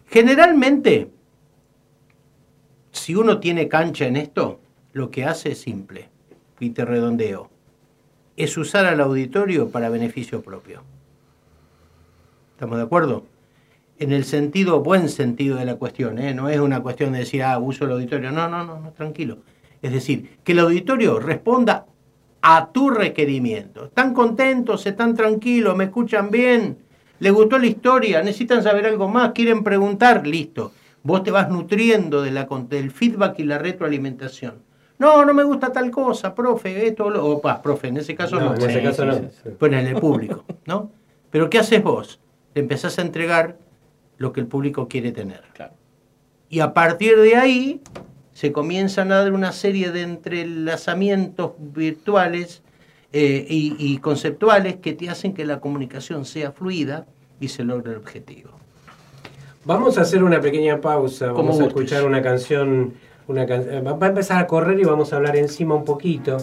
Generalmente, 0.07 1.09
si 2.91 3.15
uno 3.15 3.39
tiene 3.39 3.67
cancha 3.67 4.05
en 4.05 4.17
esto, 4.17 4.59
lo 4.93 5.11
que 5.11 5.25
hace 5.25 5.51
es 5.51 5.61
simple, 5.61 6.09
y 6.59 6.71
te 6.71 6.85
redondeo, 6.85 7.49
es 8.35 8.57
usar 8.57 8.85
al 8.85 9.01
auditorio 9.01 9.69
para 9.69 9.89
beneficio 9.89 10.41
propio. 10.41 10.81
¿Estamos 12.53 12.77
de 12.77 12.83
acuerdo? 12.83 13.25
En 13.99 14.13
el 14.13 14.23
sentido, 14.23 14.81
buen 14.81 15.09
sentido 15.09 15.57
de 15.57 15.65
la 15.65 15.75
cuestión, 15.75 16.19
¿eh? 16.19 16.33
no 16.33 16.49
es 16.49 16.59
una 16.59 16.81
cuestión 16.81 17.11
de 17.11 17.19
decir, 17.19 17.43
ah, 17.43 17.59
uso 17.59 17.85
el 17.85 17.91
auditorio. 17.91 18.31
No, 18.31 18.47
no, 18.47 18.63
no, 18.63 18.79
no, 18.79 18.91
tranquilo. 18.91 19.39
Es 19.81 19.91
decir, 19.91 20.37
que 20.43 20.53
el 20.53 20.59
auditorio 20.59 21.19
responda 21.19 21.85
a 22.41 22.71
tu 22.71 22.89
requerimiento. 22.89 23.85
¿Están 23.85 24.13
contentos? 24.13 24.85
¿Están 24.85 25.15
tranquilos? 25.15 25.75
¿Me 25.75 25.85
escuchan 25.85 26.31
bien? 26.31 26.77
¿Les 27.19 27.33
gustó 27.33 27.57
la 27.57 27.67
historia? 27.67 28.23
¿Necesitan 28.23 28.63
saber 28.63 28.85
algo 28.85 29.09
más? 29.09 29.31
¿Quieren 29.33 29.63
preguntar? 29.63 30.25
Listo. 30.25 30.71
Vos 31.03 31.23
te 31.23 31.31
vas 31.31 31.49
nutriendo 31.49 32.21
de 32.21 32.31
la, 32.31 32.47
del 32.67 32.91
feedback 32.91 33.39
y 33.39 33.43
la 33.43 33.57
retroalimentación. 33.57 34.63
No, 34.97 35.23
no 35.23 35.33
me 35.33 35.43
gusta 35.43 35.71
tal 35.71 35.91
cosa, 35.91 36.35
profe, 36.35 36.87
esto, 36.87 37.09
lo, 37.09 37.25
o 37.25 37.41
pa, 37.41 37.61
profe, 37.61 37.87
en 37.87 37.97
ese 37.97 38.15
caso 38.15 38.37
no. 38.37 38.53
en 38.53 38.69
ese 38.69 38.83
caso 38.83 39.05
no. 39.05 39.17
Bueno, 39.57 39.77
en 39.77 39.87
el 39.87 39.95
público, 39.95 40.43
¿no? 40.65 40.91
Pero 41.31 41.49
¿qué 41.49 41.59
haces 41.59 41.81
vos? 41.81 42.19
Le 42.53 42.61
empezás 42.61 42.99
a 42.99 43.01
entregar 43.01 43.57
lo 44.17 44.33
que 44.33 44.41
el 44.41 44.47
público 44.47 44.89
quiere 44.89 45.13
tener. 45.13 45.41
Y 46.49 46.59
a 46.59 46.73
partir 46.73 47.17
de 47.17 47.37
ahí 47.37 47.81
se 48.33 48.51
comienzan 48.51 49.13
a 49.13 49.21
dar 49.21 49.31
una 49.31 49.53
serie 49.53 49.91
de 49.91 50.01
entrelazamientos 50.01 51.53
virtuales 51.59 52.61
eh, 53.13 53.45
y, 53.49 53.75
y 53.79 53.99
conceptuales 53.99 54.77
que 54.77 54.93
te 54.93 55.09
hacen 55.09 55.33
que 55.33 55.45
la 55.45 55.61
comunicación 55.61 56.25
sea 56.25 56.51
fluida 56.51 57.07
y 57.39 57.47
se 57.47 57.63
logre 57.63 57.91
el 57.91 57.97
objetivo. 57.97 58.58
Vamos 59.65 59.97
a 59.97 60.01
hacer 60.01 60.23
una 60.23 60.39
pequeña 60.41 60.79
pausa, 60.81 61.27
Como 61.29 61.49
vamos 61.49 61.59
a 61.61 61.65
escuchar 61.67 62.05
una 62.05 62.21
canción, 62.21 62.93
una 63.27 63.45
can- 63.45 63.67
eh, 63.69 63.81
va 63.81 63.93
va 63.93 64.07
a 64.07 64.09
empezar 64.09 64.39
a 64.41 64.47
correr 64.47 64.79
y 64.79 64.83
vamos 64.83 65.11
a 65.13 65.17
hablar 65.17 65.35
encima 65.35 65.75
un 65.75 65.83
poquito, 65.85 66.37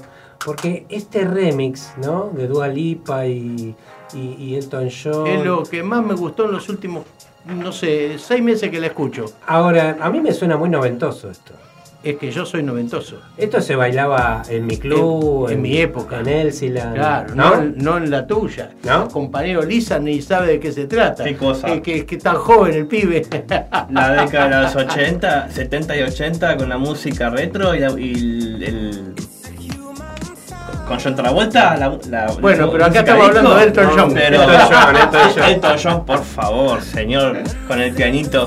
porque 0.44 0.86
este 0.88 1.24
remix, 1.24 1.92
¿no? 2.02 2.30
De 2.34 2.46
Dua 2.46 2.68
Lipa 2.68 3.26
y, 3.26 3.74
y, 4.14 4.18
y 4.38 4.54
Elton 4.56 4.88
John. 5.02 5.26
Es 5.26 5.44
lo 5.44 5.62
que 5.64 5.82
más 5.82 6.04
me 6.04 6.14
gustó 6.14 6.44
en 6.44 6.52
los 6.52 6.68
últimos, 6.68 7.04
no 7.46 7.72
sé, 7.72 8.18
seis 8.18 8.42
meses 8.42 8.70
que 8.70 8.78
la 8.80 8.88
escucho. 8.88 9.24
Ahora, 9.46 9.96
a 10.00 10.10
mí 10.10 10.20
me 10.20 10.32
suena 10.32 10.56
muy 10.56 10.68
noventoso 10.68 11.30
esto. 11.30 11.54
Es 12.06 12.18
que 12.18 12.30
yo 12.30 12.46
soy 12.46 12.62
noventoso. 12.62 13.18
Esto 13.36 13.60
se 13.60 13.74
bailaba 13.74 14.42
en 14.48 14.64
mi 14.64 14.76
club, 14.78 15.48
En- 15.48 15.54
en 15.54 15.62
mi 15.62 15.76
época. 15.78 16.20
en 16.20 16.28
Elsiland. 16.28 16.94
Claro, 16.94 17.34
¿no? 17.34 17.56
no, 17.56 17.72
no 17.76 17.96
en 17.96 18.10
la 18.12 18.26
tuya. 18.28 18.70
¿No? 18.84 19.08
Compañero 19.08 19.62
Lisa 19.62 19.98
ni 19.98 20.22
sabe 20.22 20.46
de 20.46 20.60
qué 20.60 20.70
se 20.70 20.86
trata. 20.86 21.24
¿Qué 21.24 21.34
cosa? 21.36 21.66
Es 21.66 21.80
que, 21.80 22.06
que 22.06 22.16
tan 22.18 22.36
joven 22.36 22.74
el 22.74 22.86
pibe. 22.86 23.26
La 23.90 24.22
década 24.22 24.58
de 24.58 24.62
los 24.66 24.76
80, 24.76 25.50
70 25.50 25.96
y 25.96 26.02
80 26.02 26.56
con 26.56 26.68
la 26.68 26.78
música 26.78 27.28
retro 27.28 27.74
y, 27.74 27.80
la- 27.80 27.90
y 27.98 28.12
el, 28.12 28.62
el- 28.62 29.14
Con 30.86 31.00
John 31.00 31.16
Travolta, 31.16 31.76
la, 31.76 31.98
la 32.08 32.26
Bueno, 32.40 32.66
la 32.66 32.72
pero 32.72 32.84
acá 32.84 33.00
estamos 33.00 33.24
disco. 33.24 33.38
hablando 33.38 33.54
de 33.56 33.64
Elton 33.64 33.88
John. 33.96 34.14
Pero, 34.14 34.42
Elton 34.42 34.60
John, 34.70 34.96
Elton 34.96 35.20
John. 35.34 35.44
Elton 35.44 35.76
John, 35.82 36.06
por 36.06 36.22
favor, 36.22 36.80
señor, 36.82 37.38
con 37.66 37.80
el 37.80 37.92
pianito. 37.92 38.46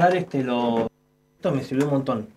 Escuchar 0.00 0.16
este 0.16 0.42
lo. 0.42 0.88
Esto 1.36 1.52
me 1.52 1.62
sirvió 1.62 1.84
un 1.86 1.92
montón. 1.92 2.28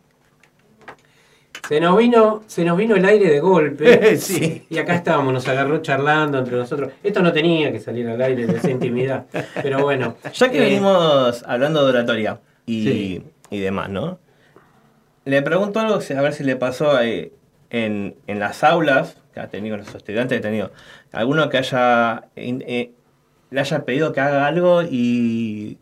Se 1.68 1.80
nos 1.80 1.98
vino, 1.98 2.44
se 2.46 2.66
nos 2.66 2.78
vino 2.78 2.96
el 2.96 3.06
aire 3.06 3.30
de 3.30 3.40
golpe. 3.40 4.18
Sí. 4.18 4.66
Y 4.70 4.78
acá 4.78 4.96
estábamos, 4.96 5.34
nos 5.34 5.48
agarró 5.48 5.82
charlando 5.82 6.40
entre 6.40 6.58
nosotros. 6.58 6.92
Esto 7.02 7.22
no 7.22 7.32
tenía 7.32 7.72
que 7.72 7.80
salir 7.80 8.08
al 8.10 8.22
aire 8.22 8.46
de 8.48 8.58
esa 8.58 8.70
intimidad. 8.70 9.26
Pero 9.62 9.82
bueno. 9.82 10.18
Ya 10.34 10.52
que 10.52 10.58
eh, 10.58 10.62
venimos 10.62 11.44
hablando 11.48 11.84
de 11.86 11.90
oratoria 11.92 12.42
y, 12.66 12.84
Sí. 12.84 13.24
y 13.50 13.60
demás, 13.60 13.90
¿no? 13.90 14.20
Le 15.24 15.42
pregunto 15.42 15.80
algo, 15.80 15.96
a 15.96 16.22
ver 16.22 16.34
si 16.34 16.44
le 16.44 16.58
pasó 16.58 17.00
eh, 17.02 17.32
en, 17.70 18.16
en 18.28 18.40
las 18.40 18.62
aulas 18.66 19.16
que 19.34 19.40
ha 19.40 19.48
tenido 19.48 19.78
los 19.78 19.96
estudiantes, 19.96 20.40
ha 20.40 20.42
tenido 20.42 20.72
alguno 21.14 21.48
que 21.50 21.58
haya 21.60 22.26
eh, 22.36 22.92
le 23.52 23.60
haya 23.60 23.86
pedido 23.86 24.12
que 24.12 24.20
haga 24.20 24.48
algo 24.48 24.82
y 24.84 25.78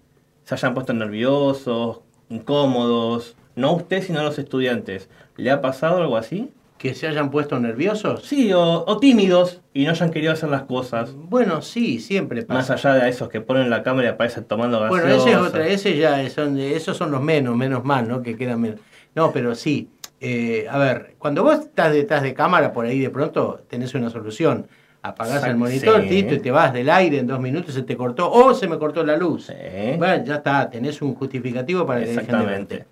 se 0.58 0.66
hayan 0.66 0.74
puesto 0.74 0.94
nerviosos, 0.94 2.02
incómodos, 2.30 3.36
no 3.56 3.74
usted 3.74 4.04
sino 4.04 4.22
los 4.24 4.38
estudiantes. 4.38 5.10
¿Le 5.38 5.50
ha 5.52 5.62
pasado 5.62 5.98
algo 5.98 6.18
así? 6.18 6.52
¿Que 6.78 6.94
se 6.96 7.08
hayan 7.08 7.30
puesto 7.32 7.60
nerviosos? 7.60 8.24
Sí, 8.24 8.52
o, 8.54 8.84
o 8.86 8.98
tímidos 9.00 9.62
y 9.74 9.86
no 9.86 9.92
hayan 9.92 10.12
querido 10.12 10.34
hacer 10.34 10.50
las 10.50 10.64
cosas. 10.64 11.14
Bueno, 11.16 11.62
sí, 11.62 12.00
siempre 12.00 12.44
pasa. 12.44 12.74
Más 12.74 12.86
allá 12.86 13.04
de 13.04 13.10
esos 13.10 13.30
que 13.30 13.40
ponen 13.40 13.70
la 13.70 13.84
cámara 13.84 14.08
y 14.08 14.12
aparecen 14.12 14.44
tomando 14.46 14.80
gaseosa. 14.80 15.04
Bueno, 15.04 15.16
ese 15.22 15.32
es 15.32 15.38
otra, 15.38 15.68
ese 15.68 15.98
ya 15.98 16.30
son, 16.30 16.58
esos 16.60 16.98
son 16.98 17.12
los 17.12 17.22
menos, 17.22 17.56
menos 17.56 17.84
mal, 17.86 18.08
¿no? 18.08 18.22
Que 18.22 18.36
quedan 18.36 18.60
menos. 18.62 18.80
No, 19.16 19.32
pero 19.32 19.56
sí. 19.56 19.90
eh, 20.20 20.68
a 20.70 20.78
ver, 20.78 21.16
cuando 21.18 21.44
vos 21.44 21.60
estás 21.60 21.94
detrás 21.94 22.24
de 22.24 22.34
cámara, 22.34 22.74
por 22.74 22.86
ahí 22.86 23.00
de 23.00 23.10
pronto 23.10 23.62
tenés 23.70 23.94
una 23.94 24.10
solución. 24.10 24.68
Apagás 25.04 25.44
el 25.46 25.58
monitor, 25.58 26.04
sí. 26.04 26.10
tito, 26.10 26.36
y 26.36 26.40
te 26.40 26.52
vas 26.52 26.72
del 26.74 26.90
aire 26.90 27.20
en 27.20 27.28
dos 27.28 27.40
minutos, 27.40 27.74
se 27.74 27.82
te 27.82 27.98
cortó, 27.98 28.32
o 28.32 28.54
se 28.54 28.68
me 28.68 28.78
cortó 28.78 29.04
la 29.04 29.18
luz. 29.18 29.52
Bueno, 29.98 30.24
ya 30.24 30.36
está, 30.36 30.70
tenés 30.70 31.02
un 31.02 31.16
justificativo 31.16 31.86
para 31.86 32.02
que 32.02 32.06
de 32.06 32.12
Exactamente. 32.14 32.86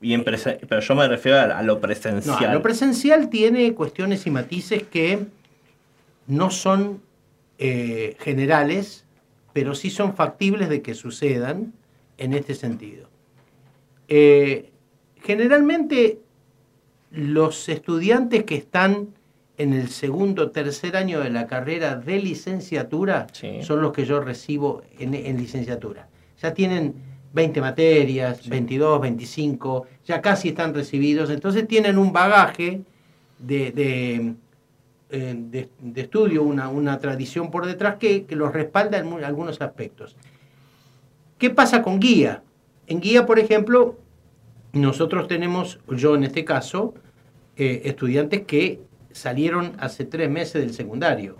Y 0.00 0.14
en 0.14 0.22
pero 0.22 0.80
yo 0.80 0.94
me 0.94 1.08
refiero 1.08 1.38
a, 1.40 1.62
lo 1.62 1.74
No, 1.74 1.80
presencial. 1.80 2.52
lo 2.52 2.62
presencial 2.62 3.28
tiene 3.28 3.74
cuestiones 3.74 4.26
y 4.26 4.30
matices 4.30 4.84
que 4.84 5.26
no 6.28 6.50
son 6.50 7.02
eh, 7.58 8.16
generales, 8.20 9.04
pero 9.52 9.74
sí 9.74 9.90
son 9.90 10.14
factibles 10.14 10.68
de 10.68 10.82
que 10.82 10.94
sucedan 10.94 11.72
en 12.16 12.34
este 12.34 12.54
sentido. 12.54 13.08
Eh, 14.06 14.70
generalmente 15.20 16.20
los 17.10 17.68
estudiantes 17.68 18.44
que 18.44 18.54
están 18.54 19.08
en 19.58 19.72
el 19.72 19.88
segundo 19.88 20.44
o 20.44 20.50
tercer 20.50 20.96
año 20.96 21.20
de 21.20 21.30
la 21.30 21.46
carrera 21.46 21.96
de 21.96 22.20
licenciatura 22.20 23.26
son 23.62 23.82
los 23.82 23.92
que 23.92 24.04
yo 24.04 24.20
recibo 24.20 24.82
en, 24.98 25.14
en 25.14 25.36
licenciatura. 25.36 26.08
Ya 26.40 26.54
tienen 26.54 26.94
20 27.32 27.60
materias, 27.60 28.48
22, 28.48 29.00
25, 29.00 29.86
ya 30.06 30.22
casi 30.22 30.48
están 30.50 30.72
recibidos, 30.74 31.28
entonces 31.30 31.66
tienen 31.68 31.98
un 31.98 32.12
bagaje 32.12 32.82
de, 33.38 33.72
de, 33.72 34.34
eh, 35.10 35.34
de- 35.36 35.68
de 35.80 36.00
estudio, 36.00 36.42
una, 36.44 36.68
una 36.68 36.98
tradición 37.00 37.50
por 37.50 37.66
detrás 37.66 37.96
que, 37.96 38.24
que 38.24 38.36
los 38.36 38.52
respalda 38.52 38.98
en 38.98 39.12
algunos 39.24 39.60
aspectos. 39.60 40.16
¿Qué 41.36 41.50
pasa 41.50 41.82
con 41.82 42.00
guía? 42.00 42.42
En 42.86 43.00
guía, 43.00 43.26
por 43.26 43.38
ejemplo, 43.38 43.96
nosotros 44.72 45.28
tenemos, 45.28 45.80
yo 45.88 46.14
en 46.14 46.24
este 46.24 46.44
caso, 46.44 46.94
eh, 47.56 47.82
estudiantes 47.84 48.42
que 48.42 48.80
salieron 49.12 49.72
hace 49.78 50.04
tres 50.04 50.30
meses 50.30 50.62
del 50.62 50.74
secundario 50.74 51.36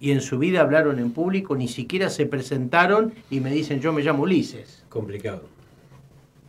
y 0.00 0.12
en 0.12 0.20
su 0.20 0.38
vida 0.38 0.62
hablaron 0.62 0.98
en 0.98 1.12
público, 1.12 1.54
ni 1.56 1.68
siquiera 1.68 2.08
se 2.08 2.26
presentaron 2.26 3.12
y 3.30 3.40
me 3.40 3.50
dicen 3.50 3.80
yo 3.80 3.92
me 3.92 4.02
llamo 4.02 4.22
Ulises. 4.22 4.84
Complicado. 4.88 5.42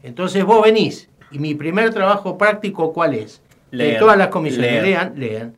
Entonces 0.04 0.44
vos 0.46 0.64
venís 0.64 1.10
y 1.32 1.40
mi 1.40 1.54
primer 1.56 1.94
trabajo 1.94 2.38
práctico 2.38 2.94
¿cuál 2.94 3.14
es? 3.14 3.42
De 3.72 3.78
Leer. 3.78 4.00
todas 4.00 4.18
las 4.18 4.28
comisiones, 4.30 4.84
lean, 4.84 5.14
lean, 5.18 5.54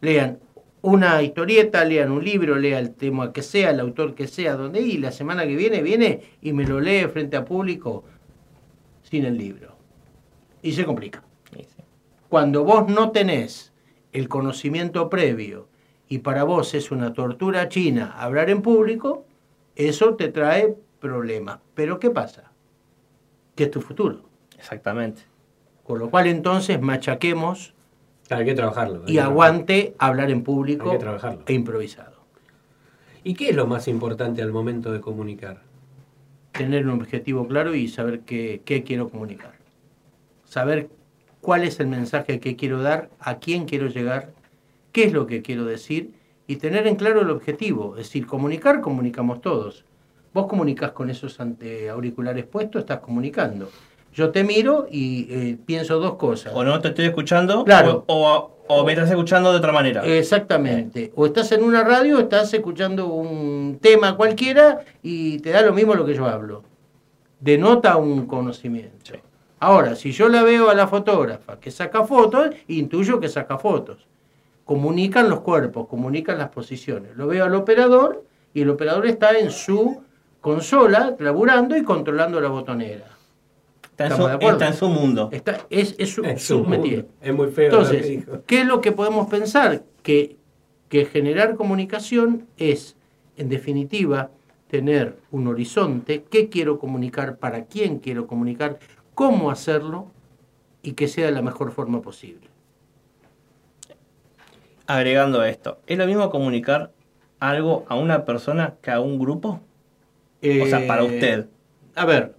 lean 0.00 0.38
una 0.82 1.20
historieta, 1.22 1.84
lean 1.84 2.12
un 2.12 2.24
libro, 2.24 2.54
lea 2.54 2.78
el 2.78 2.94
tema 2.94 3.32
que 3.32 3.42
sea, 3.42 3.70
el 3.70 3.80
autor 3.80 4.14
que 4.14 4.28
sea, 4.28 4.54
donde 4.54 4.80
y 4.80 4.98
la 4.98 5.10
semana 5.10 5.46
que 5.46 5.56
viene 5.56 5.82
viene 5.82 6.20
y 6.42 6.52
me 6.52 6.64
lo 6.64 6.80
lee 6.80 7.06
frente 7.12 7.36
a 7.36 7.44
público 7.44 8.04
sin 9.02 9.24
el 9.24 9.36
libro. 9.36 9.76
Y 10.62 10.72
se 10.72 10.84
complica. 10.84 11.22
Cuando 12.28 12.64
vos 12.64 12.88
no 12.88 13.10
tenés 13.10 13.72
el 14.16 14.28
conocimiento 14.28 15.10
previo 15.10 15.68
y 16.08 16.18
para 16.18 16.44
vos 16.44 16.72
es 16.74 16.90
una 16.90 17.12
tortura 17.12 17.68
china 17.68 18.14
hablar 18.16 18.48
en 18.48 18.62
público, 18.62 19.26
eso 19.74 20.14
te 20.14 20.28
trae 20.28 20.74
problemas. 21.00 21.58
Pero 21.74 21.98
¿qué 22.00 22.10
pasa? 22.10 22.50
Que 23.54 23.64
es 23.64 23.70
tu 23.70 23.82
futuro. 23.82 24.22
Exactamente. 24.56 25.22
Con 25.84 25.98
lo 25.98 26.08
cual 26.08 26.28
entonces 26.28 26.80
machaquemos 26.80 27.74
Hay 28.30 28.46
que 28.46 28.54
trabajarlo. 28.54 29.02
hay 29.06 29.12
y 29.12 29.14
que 29.16 29.20
aguante 29.20 29.94
hablar 29.98 30.30
en 30.30 30.42
público 30.42 30.90
Hay 30.90 30.96
que 30.96 31.02
trabajarlo. 31.02 31.42
e 31.46 31.52
improvisado. 31.52 32.16
¿Y 33.22 33.34
qué 33.34 33.50
es 33.50 33.56
lo 33.56 33.66
más 33.66 33.86
importante 33.86 34.40
al 34.40 34.50
momento 34.52 34.92
de 34.92 35.00
comunicar? 35.02 35.60
Tener 36.52 36.86
un 36.86 37.02
objetivo 37.02 37.46
claro 37.46 37.74
y 37.74 37.88
saber 37.88 38.20
qué, 38.20 38.62
qué 38.64 38.82
quiero 38.82 39.10
comunicar. 39.10 39.52
Saber 40.44 40.88
cuál 41.46 41.62
es 41.62 41.78
el 41.78 41.86
mensaje 41.86 42.40
que 42.40 42.56
quiero 42.56 42.82
dar, 42.82 43.08
a 43.20 43.38
quién 43.38 43.66
quiero 43.66 43.86
llegar, 43.86 44.30
qué 44.90 45.04
es 45.04 45.12
lo 45.12 45.28
que 45.28 45.42
quiero 45.42 45.64
decir 45.64 46.10
y 46.48 46.56
tener 46.56 46.88
en 46.88 46.96
claro 46.96 47.20
el 47.20 47.30
objetivo. 47.30 47.92
Es 47.96 48.06
decir, 48.08 48.26
comunicar, 48.26 48.80
comunicamos 48.80 49.40
todos. 49.40 49.84
Vos 50.34 50.48
comunicas 50.48 50.90
con 50.90 51.08
esos 51.08 51.38
ante 51.38 51.88
auriculares 51.88 52.46
puestos, 52.46 52.80
estás 52.80 52.98
comunicando. 52.98 53.70
Yo 54.12 54.30
te 54.30 54.42
miro 54.42 54.88
y 54.90 55.28
eh, 55.30 55.56
pienso 55.64 56.00
dos 56.00 56.16
cosas. 56.16 56.52
O 56.52 56.64
no 56.64 56.80
te 56.80 56.88
estoy 56.88 57.04
escuchando, 57.04 57.64
Claro. 57.64 58.02
o, 58.08 58.16
o- 58.28 58.56
o 58.68 58.84
me 58.84 58.94
estás 58.94 59.08
escuchando 59.08 59.52
de 59.52 59.58
otra 59.58 59.70
manera. 59.70 60.04
Exactamente. 60.04 61.12
O 61.14 61.26
estás 61.26 61.52
en 61.52 61.62
una 61.62 61.84
radio, 61.84 62.18
estás 62.18 62.52
escuchando 62.52 63.06
un 63.06 63.78
tema 63.80 64.16
cualquiera 64.16 64.80
y 65.00 65.38
te 65.38 65.50
da 65.50 65.62
lo 65.62 65.72
mismo 65.72 65.94
lo 65.94 66.04
que 66.04 66.14
yo 66.14 66.26
hablo. 66.26 66.64
Denota 67.38 67.96
un 67.96 68.26
conocimiento. 68.26 69.12
Ahora, 69.58 69.94
si 69.96 70.12
yo 70.12 70.28
la 70.28 70.42
veo 70.42 70.68
a 70.68 70.74
la 70.74 70.86
fotógrafa 70.86 71.58
que 71.58 71.70
saca 71.70 72.04
fotos, 72.04 72.50
intuyo 72.68 73.18
que 73.20 73.28
saca 73.28 73.58
fotos. 73.58 74.06
Comunican 74.64 75.28
los 75.30 75.40
cuerpos, 75.40 75.86
comunican 75.88 76.38
las 76.38 76.48
posiciones. 76.50 77.16
Lo 77.16 77.26
veo 77.26 77.44
al 77.44 77.54
operador 77.54 78.24
y 78.52 78.62
el 78.62 78.70
operador 78.70 79.06
está 79.06 79.38
en 79.38 79.50
su 79.50 80.02
consola, 80.40 81.16
laburando 81.18 81.76
y 81.76 81.82
controlando 81.82 82.40
la 82.40 82.48
botonera. 82.48 83.06
Está 83.82 84.06
en, 84.06 84.12
¿Estamos 84.12 84.16
su, 84.16 84.26
de 84.28 84.32
acuerdo? 84.34 84.52
está 84.52 84.68
en 84.68 84.74
su 84.74 84.88
mundo. 84.88 85.28
Está, 85.32 85.66
es, 85.70 85.94
es 85.98 86.10
su, 86.12 86.24
Es 86.24 86.42
su 86.42 86.62
mundo. 86.64 87.06
Es 87.20 87.34
muy 87.34 87.48
feo 87.48 87.70
lo 87.72 87.78
que 87.88 87.96
Entonces, 87.96 88.08
dijo. 88.08 88.38
¿qué 88.46 88.60
es 88.60 88.66
lo 88.66 88.80
que 88.80 88.92
podemos 88.92 89.28
pensar? 89.28 89.82
Que, 90.02 90.36
que 90.88 91.06
generar 91.06 91.56
comunicación 91.56 92.46
es, 92.58 92.96
en 93.36 93.48
definitiva, 93.48 94.30
tener 94.68 95.16
un 95.30 95.46
horizonte, 95.46 96.24
qué 96.28 96.48
quiero 96.48 96.78
comunicar, 96.78 97.38
para 97.38 97.64
quién 97.64 97.98
quiero 98.00 98.26
comunicar, 98.26 98.78
cómo 99.16 99.50
hacerlo 99.50 100.12
y 100.82 100.92
que 100.94 101.08
sea 101.08 101.26
de 101.26 101.32
la 101.32 101.42
mejor 101.42 101.72
forma 101.72 102.02
posible. 102.02 102.48
Agregando 104.86 105.40
a 105.40 105.48
esto, 105.48 105.78
¿es 105.86 105.98
lo 105.98 106.06
mismo 106.06 106.30
comunicar 106.30 106.92
algo 107.40 107.84
a 107.88 107.96
una 107.96 108.24
persona 108.24 108.74
que 108.82 108.90
a 108.92 109.00
un 109.00 109.18
grupo? 109.18 109.60
o 110.58 110.66
sea, 110.66 110.86
para 110.86 111.02
Eh, 111.02 111.06
usted. 111.06 111.48
A 111.96 112.04
ver, 112.06 112.34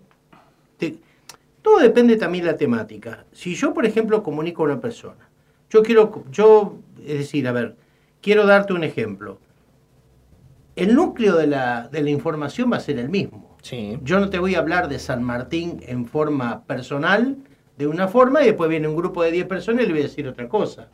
te- 0.77 0.97
todo 1.61 1.79
depende 1.79 2.17
también 2.17 2.45
de 2.45 2.51
la 2.53 2.57
temática. 2.57 3.25
Si 3.33 3.55
yo, 3.55 3.73
por 3.73 3.85
ejemplo, 3.85 4.23
comunico 4.23 4.63
a 4.63 4.65
una 4.67 4.81
persona, 4.81 5.29
yo 5.69 5.83
quiero, 5.83 6.23
yo, 6.31 6.77
es 7.05 7.19
decir, 7.19 7.47
a 7.47 7.53
ver, 7.53 7.75
quiero 8.21 8.45
darte 8.45 8.73
un 8.73 8.83
ejemplo. 8.83 9.39
El 10.77 10.95
núcleo 10.95 11.35
de 11.35 11.47
la, 11.47 11.87
de 11.89 12.01
la 12.01 12.09
información 12.09 12.71
va 12.71 12.77
a 12.77 12.81
ser 12.81 12.99
el 12.99 13.09
mismo. 13.09 13.46
Yo 14.03 14.19
no 14.19 14.29
te 14.29 14.39
voy 14.39 14.55
a 14.55 14.59
hablar 14.59 14.87
de 14.87 14.99
San 14.99 15.23
Martín 15.23 15.81
en 15.85 16.05
forma 16.05 16.63
personal, 16.65 17.37
de 17.77 17.87
una 17.87 18.07
forma, 18.07 18.41
y 18.41 18.47
después 18.47 18.69
viene 18.69 18.87
un 18.87 18.95
grupo 18.95 19.23
de 19.23 19.31
10 19.31 19.45
personas 19.47 19.83
y 19.83 19.87
le 19.87 19.93
voy 19.93 20.01
a 20.01 20.05
decir 20.05 20.27
otra 20.27 20.47
cosa. 20.47 20.89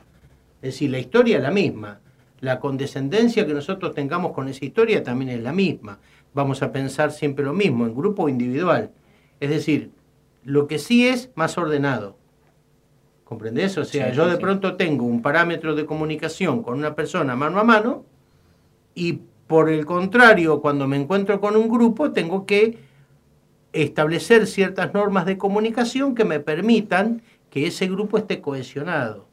Es 0.62 0.74
decir, 0.74 0.90
la 0.90 1.00
historia 1.00 1.38
es 1.38 1.44
la 1.44 1.52
misma. 1.52 2.00
La 2.40 2.60
condescendencia 2.60 3.46
que 3.46 3.54
nosotros 3.54 3.94
tengamos 3.94 4.34
con 4.34 4.48
esa 4.50 4.66
historia 4.66 5.04
también 5.04 5.30
es 5.32 5.42
la 5.42 5.54
misma. 5.54 6.00
Vamos 6.34 6.62
a 6.62 6.72
pensar 6.72 7.12
siempre 7.12 7.46
lo 7.46 7.54
mismo, 7.54 7.86
en 7.86 7.96
grupo 7.96 8.24
o 8.24 8.30
individual. 8.30 8.92
Es 9.40 9.50
decir, 9.50 9.92
lo 10.44 10.68
que 10.68 10.80
sí 10.80 11.08
es 11.08 11.30
más 11.36 11.58
ordenado. 11.58 12.18
¿Comprendés? 13.24 13.78
O 13.78 13.86
sea, 13.86 14.10
Sí, 14.10 14.16
yo 14.16 14.26
sí, 14.26 14.30
de 14.32 14.36
sí. 14.38 14.42
pronto 14.42 14.76
tengo 14.76 15.06
un 15.06 15.22
parámetro 15.22 15.76
de 15.76 15.86
comunicación 15.86 16.62
con 16.64 16.78
una 16.78 16.96
persona 16.96 17.36
mano 17.36 17.60
a 17.60 17.64
mano 17.64 18.06
y 18.94 19.20
por 19.54 19.70
el 19.70 19.86
contrario, 19.86 20.62
cuando 20.62 20.88
me 20.88 20.98
encuentro 20.98 21.40
con 21.40 21.56
un 21.56 21.70
grupo, 21.70 22.12
tengo 22.12 22.48
que 22.48 22.80
establecer 23.72 24.48
ciertas 24.48 24.96
normas 24.96 25.28
de 25.28 25.38
comunicación 25.38 26.16
que 26.16 26.26
me 26.26 26.40
permitan 26.40 27.22
que 27.52 27.68
ese 27.68 27.86
grupo 27.88 28.18
esté 28.18 28.42
cohesionado, 28.42 29.28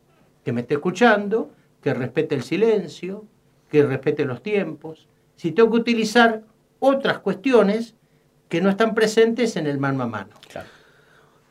que 0.44 0.52
me 0.52 0.60
esté 0.60 0.74
escuchando, 0.74 1.52
que 1.80 1.94
respete 1.94 2.34
el 2.34 2.42
silencio, 2.42 3.24
que 3.70 3.82
respete 3.82 4.26
los 4.26 4.42
tiempos. 4.42 5.08
Si 5.36 5.52
tengo 5.52 5.70
que 5.70 5.78
utilizar 5.78 6.42
otras 6.80 7.20
cuestiones 7.20 7.94
que 8.50 8.60
no 8.60 8.68
están 8.68 8.94
presentes 8.94 9.56
en 9.56 9.66
el 9.66 9.78
mano 9.78 10.02
a 10.02 10.06
mano. 10.06 10.34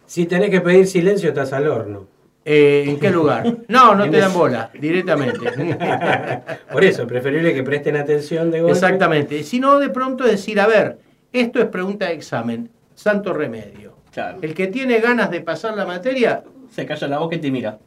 Si 0.05 0.27
tenés 0.27 0.51
que 0.51 0.61
pedir 0.61 0.85
silencio, 0.85 1.29
estás 1.29 1.53
al 1.53 1.67
horno. 1.67 2.05
Eh, 2.45 2.85
¿En 2.87 2.99
qué 2.99 3.09
lugar? 3.11 3.57
No, 3.67 3.95
no 3.95 4.09
te 4.09 4.17
dan 4.17 4.33
bola, 4.33 4.71
directamente. 4.79 5.39
Por 6.71 6.83
eso, 6.83 7.05
preferible 7.05 7.53
que 7.53 7.63
presten 7.63 7.97
atención 7.97 8.51
de 8.51 8.61
golpe. 8.61 8.73
Exactamente. 8.73 9.43
Si 9.43 9.59
no, 9.59 9.79
de 9.79 9.89
pronto 9.89 10.23
decir, 10.23 10.59
a 10.59 10.67
ver, 10.67 10.99
esto 11.33 11.59
es 11.59 11.65
pregunta 11.65 12.07
de 12.07 12.13
examen, 12.13 12.69
santo 12.95 13.33
remedio. 13.33 13.95
Claro. 14.11 14.39
El 14.41 14.53
que 14.53 14.67
tiene 14.67 14.99
ganas 14.99 15.29
de 15.29 15.41
pasar 15.41 15.75
la 15.77 15.85
materia, 15.85 16.43
Se 16.71 16.85
calla 16.85 17.07
la 17.07 17.19
boca 17.19 17.35
y 17.35 17.39
te 17.39 17.49
mira. 17.49 17.79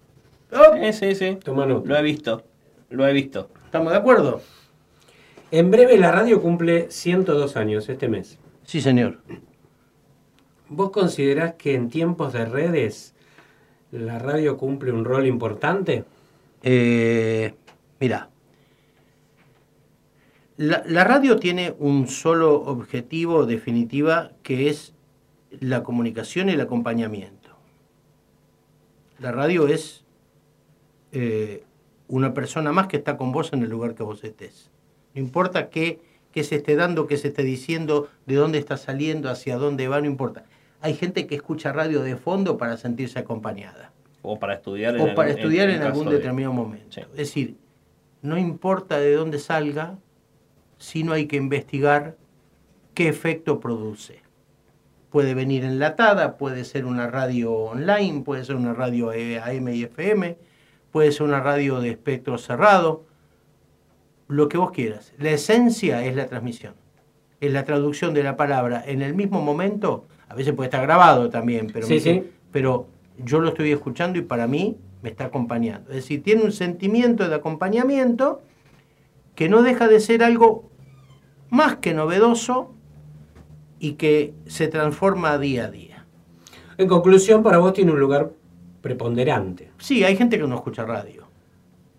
¡oh! 0.53 0.75
Eh, 0.75 0.93
sí, 0.93 1.15
sí. 1.15 1.39
Lo 1.47 1.97
he 1.97 2.03
visto. 2.03 2.43
Lo 2.91 3.07
he 3.07 3.13
visto. 3.13 3.49
¿estamos 3.65 3.93
de 3.93 3.99
acuerdo? 3.99 4.43
En 5.51 5.71
breve 5.71 5.97
la 5.97 6.13
radio 6.13 6.43
cumple 6.43 6.91
102 6.91 7.57
años 7.57 7.89
este 7.89 8.09
mes. 8.09 8.39
Sí, 8.65 8.81
señor. 8.81 9.19
¿Vos 10.69 10.91
considerás 10.91 11.55
que 11.55 11.75
en 11.75 11.91
tiempos 11.91 12.33
de 12.33 12.45
redes 12.45 13.12
la 13.93 14.19
radio 14.19 14.57
cumple 14.57 14.91
un 14.91 15.05
rol 15.05 15.27
importante? 15.27 16.05
Eh, 16.63 17.55
mira, 18.01 18.31
la, 20.57 21.05
radio 21.05 21.37
tiene 21.37 21.75
un 21.79 22.09
solo 22.09 22.55
objetivo 22.63 23.47
definitiva 23.47 24.33
que 24.43 24.69
es 24.69 24.95
la 25.61 25.83
comunicación 25.83 26.49
y 26.49 26.53
el 26.53 26.61
acompañamiento. 26.61 27.51
La 29.19 29.33
radio 29.33 29.69
es 29.69 30.05
eh, 31.13 31.65
una 32.09 32.35
persona 32.35 32.73
más 32.73 32.87
que 32.87 32.97
está 32.97 33.17
con 33.17 33.33
vos 33.33 33.53
en 33.53 33.63
el 33.63 33.71
lugar 33.71 33.95
que 33.95 34.03
vos 34.03 34.25
estés. 34.25 34.71
No 35.15 35.21
importa 35.21 35.69
qué, 35.69 36.01
qué 36.33 36.45
se 36.45 36.57
esté 36.57 36.77
dando, 36.77 37.07
qué 37.07 37.17
se 37.17 37.29
esté 37.29 37.43
diciendo, 37.43 38.09
de 38.27 38.37
dónde 38.37 38.59
está 38.59 38.77
saliendo, 38.77 39.29
hacia 39.29 39.57
dónde 39.57 39.89
va, 39.89 40.01
no 40.01 40.07
importa. 40.07 40.45
Hay 40.83 40.95
gente 40.95 41.27
que 41.27 41.35
escucha 41.37 41.73
radio 41.73 42.03
de 42.03 42.17
fondo 42.17 42.59
para 42.59 42.77
sentirse 42.77 43.19
acompañada 43.19 43.93
O 44.23 44.39
para 44.39 44.55
estudiar 44.55 44.97
o 45.01 45.15
para 45.15 45.31
el- 45.31 45.37
estudiar 45.39 45.71
en, 45.71 45.83
algún 45.83 46.07
de- 46.09 46.17
determinado 46.17 46.53
momento. 46.53 46.87
Sí. 46.91 47.01
Es 47.13 47.17
decir, 47.17 47.57
no 48.21 48.37
importa 48.39 48.99
de 48.99 49.15
dónde 49.15 49.39
salga, 49.39 49.97
sino 50.79 51.13
hay 51.13 51.27
que 51.27 51.37
investigar 51.37 52.17
qué 52.95 53.09
efecto 53.09 53.59
produce. 53.61 54.21
Puede 55.11 55.35
venir 55.35 55.65
enlatada, 55.65 56.37
puede 56.39 56.65
ser 56.65 56.85
una 56.87 57.07
radio 57.07 57.53
online, 57.53 58.23
puede 58.23 58.45
ser 58.45 58.57
una 58.57 58.73
radio 58.75 59.13
eh, 59.13 59.39
AM 59.41 59.69
y 59.69 59.83
FM, 59.85 60.37
puede 60.91 61.13
ser 61.13 61.23
una 61.25 61.41
radio 61.41 61.81
de 61.81 61.91
espectro 61.91 62.39
cerrado, 62.39 63.05
lo 64.29 64.49
que 64.49 64.57
vos 64.59 64.71
quieras. 64.71 65.13
La 65.19 65.31
esencia 65.31 66.05
es 66.05 66.17
la 66.17 66.27
transmisión, 66.27 66.75
es 67.41 67.53
la 67.53 67.65
traducción 67.65 68.15
de 68.15 68.23
la 68.23 68.37
palabra 68.37 68.83
en 68.87 69.03
el 69.03 69.15
mismo 69.15 69.43
momento, 69.43 70.07
a 70.33 70.35
veces 70.35 70.55
puede 70.55 70.69
estar 70.69 70.83
grabado 70.83 71.29
también, 71.29 71.69
pero, 71.73 71.87
Sí, 71.87 71.95
me- 71.95 72.01
sí. 72.01 72.25
pero 72.51 72.87
yo 73.19 73.39
lo 73.41 73.51
estoy 73.51 73.71
escuchando 73.71 74.19
y 74.19 74.23
para 74.23 74.47
mí 74.47 74.79
me 75.03 75.11
está 75.11 75.27
acompañando. 75.27 75.91
Es 75.91 75.97
decir, 75.97 76.23
tiene 76.23 76.43
un 76.43 76.53
sentimiento 76.53 77.29
de 77.29 77.35
acompañamiento 77.35 78.41
que 79.35 79.49
no 79.49 79.63
deja 79.63 79.89
de 79.89 80.01
ser 80.01 80.23
algo 80.25 80.71
más 81.51 81.77
que 81.77 81.93
novedoso 81.93 82.75
y 83.79 83.93
que 83.95 84.33
se 84.47 84.69
transforma 84.69 85.37
día 85.39 85.67
a 85.67 85.71
día. 85.71 86.07
En 86.79 86.89
conclusión, 86.89 87.43
para 87.43 87.59
vos 87.59 87.75
tiene 87.75 87.93
un 87.93 88.01
lugar 88.01 88.31
preponderante. 88.81 89.71
Sí, 89.79 90.03
hay 90.05 90.17
gente 90.17 90.39
que 90.39 90.47
no 90.47 90.55
escucha 90.55 90.85
radio, 90.87 91.27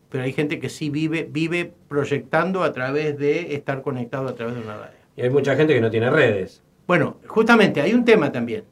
pero 0.10 0.24
hay 0.24 0.34
gente 0.34 0.60
que 0.60 0.70
sí 0.70 0.90
vive, 0.90 1.28
vive 1.30 1.72
proyectando 1.88 2.64
a 2.64 2.72
través 2.74 3.18
de 3.18 3.54
estar 3.56 3.82
conectado 3.84 4.28
a 4.28 4.34
través 4.36 4.56
de 4.56 4.62
una 4.62 4.76
radio. 4.78 4.98
Y 5.16 5.22
hay 5.22 5.30
mucha 5.30 5.56
gente 5.56 5.74
que 5.76 5.82
no 5.82 5.92
tiene 5.92 6.10
redes. 6.10 6.64
Bueno, 6.88 7.18
justamente 7.28 7.82
hay 7.82 7.94
un 7.94 8.06
tema 8.06 8.32
también, 8.32 8.66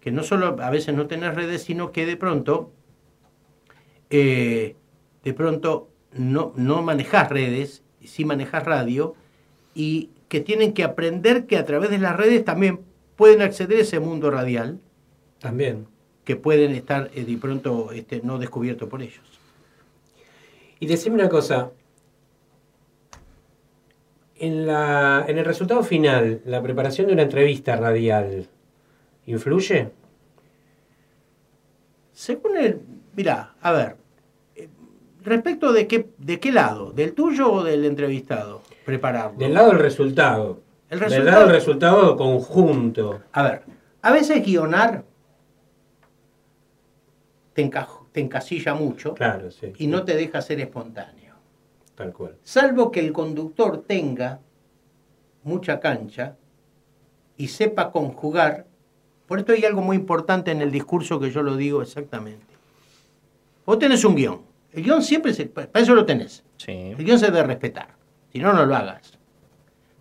que 0.00 0.10
no 0.10 0.22
solo 0.22 0.56
a 0.60 0.70
veces 0.70 0.94
no 0.94 1.06
tenés 1.06 1.34
redes, 1.34 1.62
sino 1.62 1.92
que 1.92 2.06
de 2.06 2.16
pronto, 2.16 2.70
eh, 4.10 4.76
de 5.24 5.34
pronto 5.34 5.88
no, 6.12 6.52
no 6.56 6.82
manejás 6.82 7.30
redes, 7.30 7.82
sí 8.04 8.24
manejás 8.24 8.64
radio, 8.64 9.14
y 9.74 10.10
que 10.28 10.40
tienen 10.40 10.72
que 10.72 10.84
aprender 10.84 11.46
que 11.46 11.56
a 11.56 11.64
través 11.64 11.90
de 11.90 11.98
las 11.98 12.16
redes 12.16 12.44
también 12.44 12.80
pueden 13.16 13.42
acceder 13.42 13.78
a 13.78 13.82
ese 13.82 13.98
mundo 13.98 14.30
radial, 14.30 14.80
También. 15.40 15.86
que 16.24 16.36
pueden 16.36 16.72
estar 16.72 17.10
eh, 17.14 17.24
de 17.24 17.36
pronto 17.38 17.92
este, 17.92 18.20
no 18.22 18.38
descubierto 18.38 18.88
por 18.88 19.02
ellos. 19.02 19.24
Y 20.80 20.86
decime 20.86 21.16
una 21.16 21.28
cosa. 21.28 21.72
En, 24.40 24.66
la, 24.66 25.24
en 25.26 25.36
el 25.38 25.44
resultado 25.44 25.82
final, 25.82 26.40
la 26.44 26.62
preparación 26.62 27.08
de 27.08 27.12
una 27.12 27.22
entrevista 27.22 27.74
radial, 27.76 28.46
¿influye? 29.26 29.90
Según 32.12 32.56
el, 32.56 32.80
mira, 33.16 33.54
a 33.60 33.72
ver, 33.72 33.96
eh, 34.54 34.68
respecto 35.24 35.72
de 35.72 35.86
qué, 35.88 36.08
de 36.18 36.38
qué 36.38 36.52
lado, 36.52 36.92
del 36.92 37.14
tuyo 37.14 37.50
o 37.52 37.64
del 37.64 37.84
entrevistado, 37.84 38.62
prepararlo. 38.84 39.38
Del 39.38 39.54
lado 39.54 39.68
del 39.70 39.78
resultado. 39.80 40.60
El 40.88 41.00
Del 41.00 41.24
lado 41.24 41.40
del 41.46 41.50
resultado 41.56 42.16
conjunto. 42.16 43.20
A 43.32 43.42
ver, 43.42 43.62
a 44.02 44.12
veces 44.12 44.44
guionar 44.44 45.04
te, 47.52 47.68
enca- 47.68 47.88
te 48.12 48.20
encasilla 48.20 48.74
mucho 48.74 49.14
Claro, 49.14 49.50
sí. 49.50 49.72
y 49.78 49.86
no 49.88 50.04
te 50.04 50.14
deja 50.16 50.40
ser 50.40 50.60
espontáneo. 50.60 51.17
Tal 51.98 52.12
cual. 52.12 52.36
Salvo 52.44 52.90
que 52.92 53.00
el 53.00 53.12
conductor 53.12 53.82
tenga 53.86 54.38
mucha 55.42 55.80
cancha 55.80 56.36
y 57.36 57.48
sepa 57.48 57.90
conjugar. 57.90 58.66
Por 59.26 59.40
esto 59.40 59.52
hay 59.52 59.64
algo 59.64 59.82
muy 59.82 59.96
importante 59.96 60.52
en 60.52 60.62
el 60.62 60.70
discurso 60.70 61.18
que 61.18 61.30
yo 61.32 61.42
lo 61.42 61.56
digo 61.56 61.82
exactamente. 61.82 62.46
Vos 63.66 63.78
tenés 63.80 64.04
un 64.04 64.14
guion. 64.14 64.40
El 64.72 64.84
guion 64.84 65.02
siempre 65.02 65.34
se... 65.34 65.46
Para 65.46 65.68
eso 65.74 65.94
lo 65.94 66.06
tenés. 66.06 66.44
Sí. 66.56 66.72
El 66.96 67.04
guion 67.04 67.18
se 67.18 67.26
debe 67.26 67.42
respetar. 67.42 67.88
Si 68.32 68.38
no, 68.38 68.52
no 68.52 68.64
lo 68.64 68.76
hagas. 68.76 69.18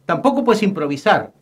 Tampoco 0.06 0.43
puedes 0.43 0.62
improvisar 0.62 1.34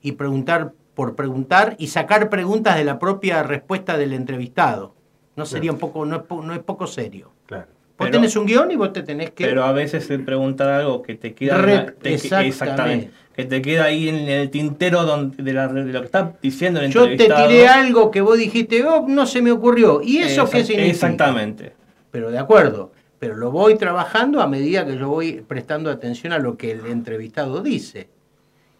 y 0.00 0.12
preguntar 0.12 0.72
por 0.94 1.14
preguntar 1.14 1.76
y 1.78 1.88
sacar 1.88 2.30
preguntas 2.30 2.76
de 2.76 2.84
la 2.84 2.98
propia 2.98 3.42
respuesta 3.42 3.96
del 3.98 4.14
entrevistado. 4.14 4.94
No 5.36 5.44
sería 5.46 5.72
un 5.72 5.78
poco, 5.78 6.04
no 6.06 6.16
es, 6.16 6.22
po- 6.22 6.42
no 6.42 6.54
es 6.54 6.60
poco 6.60 6.86
serio. 6.86 7.30
Claro. 7.46 7.68
Vos 8.00 8.06
Pero- 8.08 8.12
tenés 8.18 8.34
un 8.34 8.46
guion 8.46 8.70
y 8.70 8.76
vos 8.76 8.94
te 8.94 9.02
tenés 9.02 9.28
que... 9.32 9.44
Pero 9.44 9.62
a 9.62 9.72
veces 9.72 10.06
se 10.06 10.18
preguntar 10.18 10.68
algo 10.70 11.02
que 11.02 11.16
te 11.16 11.34
queda 11.34 11.58
Rep- 11.60 11.96
te- 12.00 12.14
exactamente. 12.14 13.10
que 13.36 13.44
te 13.44 13.60
queda 13.60 13.84
ahí 13.84 14.08
en 14.08 14.16
el 14.26 14.48
tintero 14.48 15.04
donde, 15.04 15.42
de, 15.42 15.52
la- 15.52 15.68
de 15.68 15.84
lo 15.84 16.00
que 16.00 16.06
está 16.06 16.32
diciendo 16.40 16.80
el 16.80 16.90
Yo 16.90 17.04
te 17.04 17.16
tiré 17.28 17.68
algo 17.68 18.10
que 18.10 18.22
vos 18.22 18.38
dijiste, 18.38 18.82
oh, 18.86 19.04
no 19.06 19.26
se 19.26 19.42
me 19.42 19.52
ocurrió. 19.52 20.00
¿Y 20.02 20.16
eso 20.16 20.48
qué 20.48 20.60
Exact- 20.60 20.66
significa? 20.66 20.90
Exactamente. 20.92 21.72
Pero 22.10 22.30
de 22.30 22.38
acuerdo, 22.38 22.90
pero 23.18 23.36
lo 23.36 23.50
voy 23.50 23.74
trabajando 23.76 24.40
a 24.40 24.46
medida 24.46 24.86
que 24.86 24.96
yo 24.96 25.08
voy 25.10 25.44
prestando 25.46 25.90
atención 25.90 26.32
a 26.32 26.38
lo 26.38 26.56
que 26.56 26.70
el 26.70 26.86
entrevistado 26.86 27.60
dice. 27.62 28.08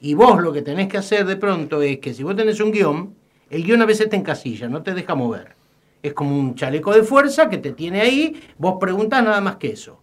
Y 0.01 0.14
vos 0.14 0.41
lo 0.43 0.51
que 0.51 0.62
tenés 0.62 0.89
que 0.89 0.97
hacer 0.97 1.27
de 1.27 1.37
pronto 1.37 1.83
es 1.83 1.99
que 1.99 2.14
si 2.14 2.23
vos 2.23 2.35
tenés 2.35 2.59
un 2.61 2.73
guion, 2.73 3.14
el 3.51 3.64
guion 3.64 3.83
a 3.83 3.85
veces 3.87 4.09
te 4.09 4.16
encasilla, 4.16 4.66
no 4.66 4.83
te 4.83 4.95
deja 4.95 5.14
mover. 5.14 5.60
Es 6.03 6.14
como 6.14 6.38
un 6.38 6.55
chaleco 6.55 6.92
de 6.94 7.03
fuerza 7.03 7.48
que 7.48 7.59
te 7.59 7.72
tiene 7.72 8.01
ahí, 8.01 8.40
vos 8.59 8.76
preguntás 8.80 9.22
nada 9.22 9.40
más 9.40 9.57
que 9.57 9.68
eso. 9.72 9.98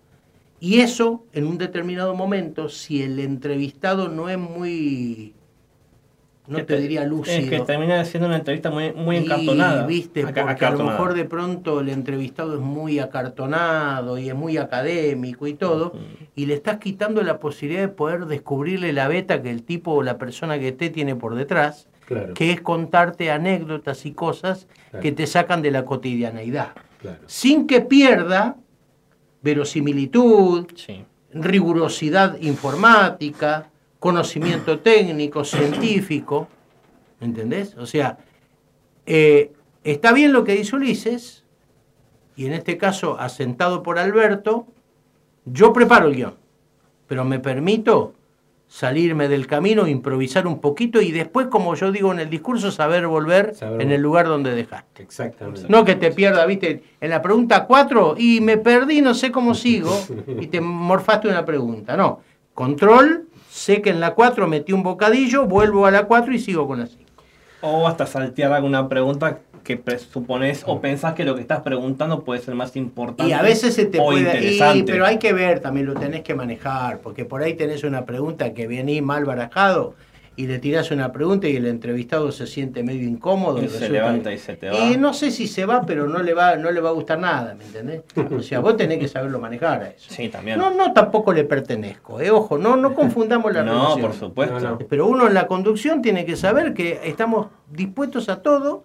Y 0.60 0.80
eso, 0.80 1.24
en 1.34 1.46
un 1.46 1.58
determinado 1.58 2.16
momento, 2.16 2.70
si 2.70 3.04
el 3.04 3.20
entrevistado 3.20 4.10
no 4.10 4.28
es 4.30 4.38
muy, 4.38 5.36
no 6.48 6.66
te 6.66 6.80
diría 6.80 7.04
lúcido, 7.04 7.38
Es 7.38 7.50
que 7.50 7.60
termina 7.60 8.04
siendo 8.06 8.28
una 8.28 8.38
entrevista 8.38 8.72
muy, 8.72 8.94
muy 8.94 9.18
y, 9.18 9.20
encartonada. 9.20 9.86
viste, 9.86 10.26
porque 10.26 10.66
a 10.66 10.72
lo 10.72 10.86
mejor 10.86 11.14
de 11.14 11.26
pronto 11.26 11.82
el 11.82 11.90
entrevistado 11.90 12.56
es 12.56 12.62
muy 12.62 13.00
acartonado 13.00 14.18
y 14.18 14.30
es 14.30 14.36
muy 14.36 14.58
académico 14.58 15.46
y 15.46 15.54
todo, 15.54 15.94
y 16.36 16.46
le 16.46 16.54
estás 16.54 16.78
quitando 16.78 17.22
la 17.22 17.40
posibilidad 17.40 17.82
de 17.82 17.90
poder 17.90 18.26
descubrirle 18.26 18.94
la 18.94 19.08
beta 19.08 19.42
que 19.42 19.52
el 19.52 19.64
tipo 19.64 19.92
o 19.92 20.04
la 20.04 20.18
persona 20.18 20.58
que 20.58 20.70
esté 20.70 20.90
tiene 20.90 21.16
por 21.16 21.36
detrás, 21.36 21.88
Claro. 22.08 22.34
que 22.34 22.52
es 22.54 22.62
contarte 22.62 23.30
anécdotas 23.32 24.06
y 24.06 24.14
cosas 24.14 24.68
Claro. 24.92 25.04
que 25.04 25.12
te 25.12 25.28
sacan 25.28 25.62
de 25.62 25.72
la 25.72 25.84
cotidianeidad, 25.84 26.70
Claro. 27.02 27.20
sin 27.28 27.68
que 27.68 27.82
pierda 27.82 28.56
verosimilitud, 29.42 30.68
Sí. 30.76 31.06
rigurosidad 31.34 32.40
informática, 32.42 33.70
conocimiento 34.00 34.80
técnico, 34.92 35.44
científico, 35.44 36.48
¿entendés? 37.20 37.76
O 37.78 37.86
sea, 37.86 38.18
eh, 39.06 39.52
está 39.84 40.14
bien 40.14 40.32
lo 40.34 40.44
que 40.44 40.54
dice 40.54 40.76
Ulises, 40.76 41.44
y 42.36 42.46
en 42.46 42.54
este 42.54 42.78
caso, 42.78 43.20
asentado 43.20 43.84
por 43.84 44.00
Alberto, 44.00 44.68
yo 45.46 45.74
preparo 45.74 46.08
el 46.08 46.16
guion, 46.16 46.36
pero 47.08 47.24
me 47.26 47.40
permito 47.40 48.14
salirme 48.68 49.28
del 49.28 49.48
camino, 49.48 49.88
improvisar 49.88 50.46
un 50.46 50.60
poquito 50.60 51.02
y 51.02 51.12
después, 51.12 51.48
como 51.48 51.76
yo 51.76 51.92
digo 51.92 52.12
en 52.12 52.20
el 52.20 52.30
discurso, 52.30 52.72
saber 52.72 53.08
volver 53.08 53.56
Saber 53.56 53.82
en 53.82 53.92
el 53.92 54.02
lugar 54.02 54.28
donde 54.28 54.54
dejaste. 54.54 55.04
Exactamente. 55.04 55.66
No 55.70 55.86
que 55.86 55.96
te 55.96 56.12
pierda, 56.12 56.46
viste, 56.46 56.84
en 57.00 57.10
la 57.10 57.22
pregunta 57.22 57.66
4 57.66 58.16
y 58.18 58.42
me 58.42 58.58
perdí, 58.58 59.02
no 59.02 59.14
sé 59.14 59.32
cómo 59.32 59.54
sigo, 59.56 59.98
y 60.40 60.48
te 60.48 60.62
morfaste 60.62 61.28
una 61.28 61.46
pregunta. 61.46 61.96
No, 61.96 62.22
control, 62.54 63.28
sé 63.50 63.82
que 63.82 63.90
en 63.90 64.00
la 64.00 64.14
4 64.14 64.48
metí 64.48 64.74
un 64.74 64.84
bocadillo, 64.84 65.46
vuelvo 65.46 65.86
a 65.86 65.92
la 65.92 66.06
4 66.06 66.34
y 66.34 66.40
sigo 66.40 66.68
con 66.68 66.80
la 66.80 66.88
5. 66.88 67.04
O 67.62 67.88
hasta 67.88 68.06
saltear 68.06 68.52
alguna 68.52 68.88
pregunta 68.88 69.40
que 69.68 69.76
presupones 69.76 70.64
o 70.66 70.80
pensás 70.80 71.14
que 71.14 71.26
lo 71.26 71.36
que 71.36 71.42
estás 71.42 71.60
preguntando 71.60 72.24
puede 72.24 72.40
ser 72.42 72.56
más 72.56 72.76
importante 72.78 73.30
Y 73.30 73.34
a 73.34 73.42
veces 73.42 73.74
se 73.76 73.86
te 73.86 74.00
o 74.00 74.06
puede 74.06 74.22
interesante. 74.22 74.78
y- 74.80 74.84
pero 74.84 75.06
hay 75.06 75.18
que 75.20 75.34
ver, 75.34 75.60
también 75.60 75.86
lo 75.88 75.94
tenés 75.94 76.22
que 76.24 76.34
manejar, 76.36 77.00
porque 77.00 77.26
por 77.26 77.44
ahí 77.44 77.54
tenés 77.56 77.84
una 77.84 78.06
pregunta 78.06 78.54
que 78.54 78.66
viene 78.66 79.02
mal 79.02 79.26
barajado 79.26 79.94
y 80.38 80.46
le 80.48 80.60
tirás 80.60 80.92
una 80.92 81.12
pregunta 81.12 81.48
y 81.50 81.56
el 81.58 81.66
entrevistado 81.66 82.32
se 82.32 82.46
siente 82.48 82.82
medio 82.84 83.08
incómodo. 83.10 83.58
Y 83.58 83.62
se 83.68 83.80
resulta 83.80 83.92
levanta 83.92 84.32
y 84.32 84.38
se 84.38 84.56
te 84.56 84.70
va. 84.70 84.78
Y 84.78 84.96
no 84.96 85.12
sé 85.14 85.32
si 85.32 85.48
se 85.48 85.66
va, 85.66 85.82
pero 85.86 86.08
no 86.08 86.20
le 86.24 86.34
va, 86.34 86.56
no 86.56 86.72
le 86.72 86.80
va 86.80 86.90
a 86.90 86.94
gustar 86.94 87.20
nada, 87.20 87.56
¿me 87.56 87.66
entendés? 87.66 88.04
O 88.32 88.42
sea, 88.42 88.60
vos 88.60 88.78
tenés 88.78 89.00
que 89.00 89.08
saberlo 89.10 89.40
manejar 89.40 89.82
a 89.82 89.90
eso. 89.90 90.06
Sí, 90.14 90.30
también. 90.30 90.60
No, 90.60 90.70
no, 90.70 90.94
tampoco 90.94 91.34
le 91.34 91.44
pertenezco, 91.44 92.22
eh, 92.22 92.30
ojo, 92.32 92.58
no, 92.58 92.78
no 92.78 92.94
confundamos 92.94 93.52
la 93.52 93.64
No, 93.66 93.74
relación. 93.74 94.02
por 94.02 94.14
supuesto. 94.14 94.60
No, 94.60 94.70
no. 94.70 94.78
Pero 94.78 95.08
uno 95.08 95.28
en 95.28 95.34
la 95.34 95.48
conducción 95.48 96.02
tiene 96.04 96.24
que 96.24 96.36
saber 96.38 96.74
que 96.76 97.02
estamos 97.04 97.48
dispuestos 97.72 98.30
a 98.30 98.42
todo 98.44 98.84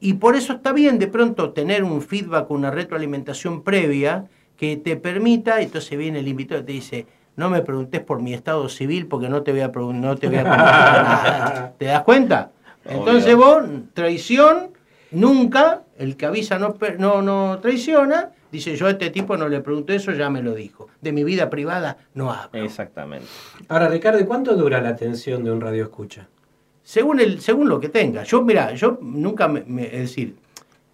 y 0.00 0.14
por 0.14 0.34
eso 0.36 0.54
está 0.54 0.72
bien 0.72 0.98
de 0.98 1.06
pronto 1.06 1.50
tener 1.52 1.84
un 1.84 2.00
feedback, 2.02 2.50
una 2.50 2.70
retroalimentación 2.70 3.62
previa 3.62 4.24
que 4.56 4.76
te 4.76 4.96
permita, 4.96 5.60
entonces 5.60 5.96
viene 5.98 6.18
el 6.20 6.28
invitado 6.28 6.60
y 6.62 6.64
te 6.64 6.72
dice, 6.72 7.06
no 7.36 7.48
me 7.48 7.62
preguntes 7.62 8.00
por 8.00 8.20
mi 8.20 8.34
estado 8.34 8.68
civil 8.68 9.06
porque 9.06 9.28
no 9.28 9.42
te 9.42 9.52
voy 9.52 9.60
a, 9.60 9.68
no 9.68 10.16
te 10.16 10.26
voy 10.28 10.36
a 10.36 10.42
preguntar 10.42 11.02
nada. 11.02 11.74
¿Te 11.78 11.84
das 11.86 12.02
cuenta? 12.02 12.50
Entonces 12.84 13.36
vos, 13.36 13.62
traición, 13.94 14.70
nunca, 15.10 15.82
el 15.98 16.16
que 16.16 16.26
avisa 16.26 16.58
no, 16.58 16.74
per- 16.74 16.98
no, 16.98 17.22
no 17.22 17.58
traiciona, 17.60 18.30
dice 18.52 18.76
yo 18.76 18.86
a 18.86 18.90
este 18.90 19.10
tipo 19.10 19.36
no 19.36 19.48
le 19.48 19.60
pregunto 19.60 19.92
eso, 19.92 20.12
ya 20.12 20.28
me 20.30 20.42
lo 20.42 20.54
dijo. 20.54 20.88
De 21.00 21.12
mi 21.12 21.24
vida 21.24 21.48
privada 21.50 21.96
no 22.14 22.32
hablo. 22.32 22.62
Exactamente. 22.64 23.26
Ahora, 23.68 23.88
Ricardo, 23.88 24.18
¿y 24.20 24.24
cuánto 24.24 24.54
dura 24.56 24.80
la 24.80 24.90
atención 24.90 25.44
de 25.44 25.52
un 25.52 25.60
radio 25.60 25.84
escucha? 25.84 26.28
Según, 26.90 27.20
el, 27.20 27.40
según 27.40 27.68
lo 27.68 27.78
que 27.78 27.88
tenga. 27.88 28.24
Yo, 28.24 28.42
mira, 28.42 28.74
yo 28.74 28.98
nunca 29.00 29.46
me, 29.46 29.62
me- 29.64 29.84
es 29.86 30.00
decir, 30.00 30.34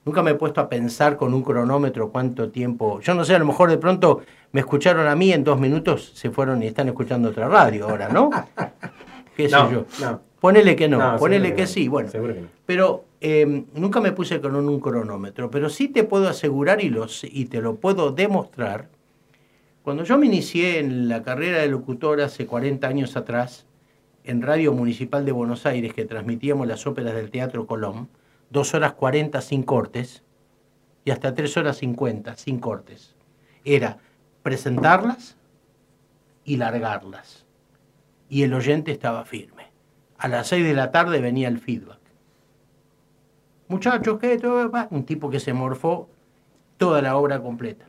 nunca 0.05 0.22
me 0.22 0.32
he 0.32 0.34
puesto 0.34 0.61
a 0.61 0.68
pensar 0.68 1.16
con 1.16 1.32
un 1.32 1.42
cronómetro 1.42 2.11
cuánto 2.11 2.51
tiempo. 2.51 3.01
Yo 3.01 3.14
no 3.14 3.24
sé, 3.24 3.34
a 3.34 3.38
lo 3.38 3.47
mejor 3.47 3.70
de 3.70 3.78
pronto 3.78 4.20
me 4.53 4.61
escucharon 4.61 5.07
a 5.07 5.16
mí 5.16 5.32
en 5.32 5.42
dos 5.42 5.59
minutos, 5.59 6.12
se 6.14 6.30
fueron 6.30 6.62
y 6.62 6.66
están 6.66 6.88
escuchando 6.88 7.30
otra 7.30 7.49
radio 7.49 7.88
ahora, 7.88 8.11
¿no? 8.11 8.28
¿Qué 9.38 9.49
sé 9.49 9.57
yo? 9.72 9.86
no. 10.03 10.20
Ponele 10.38 10.76
que 10.76 10.86
no, 10.86 10.99
No, 10.99 11.16
ponele 11.18 11.55
que, 11.55 11.66
sí, 11.66 11.88
bueno. 11.88 12.11
seguro 12.11 12.34
que 12.34 12.42
no. 12.42 12.49
Pero 12.66 13.07
eh, 13.22 13.64
nunca 13.74 13.99
me 14.03 14.12
puse 14.12 14.38
con 14.38 14.55
un 14.55 14.78
cronómetro, 14.80 15.51
pero 15.51 15.70
sí 15.70 15.88
te 15.88 16.05
puedo 16.05 16.28
asegurar 16.28 16.84
y, 16.84 16.90
lo 16.90 17.09
sé- 17.09 17.30
y 17.32 17.47
te 17.47 17.62
lo 17.62 17.76
puedo 17.76 18.11
demostrar. 18.12 18.88
Cuando 19.82 20.05
yo 20.05 20.18
me 20.18 20.26
inicié 20.26 20.78
en 20.78 21.09
la 21.09 21.22
carrera 21.22 21.61
de 21.61 21.68
locutor 21.68 22.20
hace 22.20 22.44
40 22.44 22.86
años 22.86 23.16
atrás, 23.16 23.64
en 24.27 24.43
Radio 24.43 24.72
Municipal 24.72 25.24
de 25.24 25.31
Buenos 25.31 25.66
Aires, 25.66 25.95
que 25.95 26.05
transmitíamos 26.05 26.66
las 26.66 26.85
óperas 26.87 27.14
del 27.14 27.31
Teatro 27.31 27.66
Colón, 27.66 28.09
dos 28.51 28.74
horas 28.74 28.93
40 28.95 29.41
sin 29.41 29.62
cortes 29.62 30.24
y 31.05 31.12
hasta 31.12 31.33
tres 31.33 31.57
horas 31.57 31.77
50 31.77 32.37
sin 32.37 32.59
cortes. 32.59 33.14
Era 33.64 33.99
presentarlas 34.43 35.37
y 36.45 36.57
largarlas. 36.57 37.47
Y 38.29 38.43
el 38.43 38.53
oyente 38.53 38.91
estaba 38.91 39.24
firme. 39.24 39.70
A 40.18 40.27
las 40.27 40.49
6 40.49 40.64
de 40.66 40.74
la 40.74 40.91
tarde 40.91 41.20
venía 41.20 41.47
el 41.47 41.61
feedback. 41.61 42.01
Muchachos, 43.68 44.18
¿qué? 44.18 44.41
Un 44.91 45.05
tipo 45.05 45.31
que 45.31 45.39
se 45.39 45.53
morfó 45.53 46.09
toda 46.79 47.01
la 47.01 47.16
obra 47.16 47.41
completa. 47.41 47.87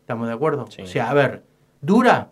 ¿Estamos 0.00 0.26
de 0.26 0.34
acuerdo? 0.34 0.64
O 0.64 0.86
sea, 0.86 1.10
a 1.10 1.14
ver, 1.14 1.44
dura 1.80 2.30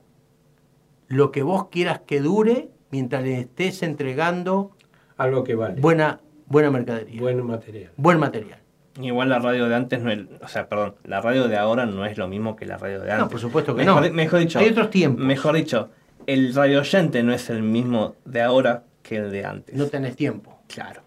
lo 1.07 1.31
que 1.31 1.45
vos 1.45 1.69
quieras 1.69 2.01
que 2.01 2.21
dure 2.21 2.71
mientras 2.91 3.23
le 3.23 3.41
estés 3.41 3.83
entregando 3.83 4.73
Algo 5.17 5.45
que 5.45 5.55
vale. 5.55 5.81
buena, 5.81 6.21
buena 6.47 6.71
mercadería. 6.71 7.21
Buen 7.21 7.45
material. 7.47 7.91
Buen 7.97 8.19
material. 8.19 8.59
Igual 9.01 9.29
la 9.29 9.39
radio 9.39 9.69
de 9.69 9.75
antes 9.77 10.03
no 10.03 10.11
es, 10.11 10.21
o 10.43 10.49
sea, 10.49 10.69
perdón, 10.69 10.97
la 11.05 11.21
radio 11.21 11.49
de 11.49 11.57
ahora 11.57 11.87
no 11.87 12.05
es 12.05 12.19
lo 12.19 12.27
mismo 12.29 12.57
que 12.57 12.67
la 12.67 12.77
radio 12.77 13.01
de 13.01 13.13
antes. 13.13 13.25
No, 13.25 13.29
por 13.31 13.41
supuesto 13.41 13.75
que 13.75 13.85
mejor, 13.85 14.03
no. 14.07 14.13
Mejor 14.13 14.41
dicho, 14.41 14.59
Hay 14.59 14.69
otros 14.69 14.91
tiempos. 14.91 15.25
Mejor 15.25 15.55
dicho, 15.55 15.91
el 16.27 16.53
radio 16.55 16.81
oyente 16.81 17.23
no 17.23 17.33
es 17.33 17.49
el 17.51 17.63
mismo 17.63 18.17
de 18.25 18.43
ahora 18.43 18.83
que 19.03 19.17
el 19.17 19.31
de 19.31 19.45
antes. 19.45 19.75
No 19.75 19.87
tenés 19.87 20.17
tiempo. 20.17 20.61
Claro. 20.67 21.03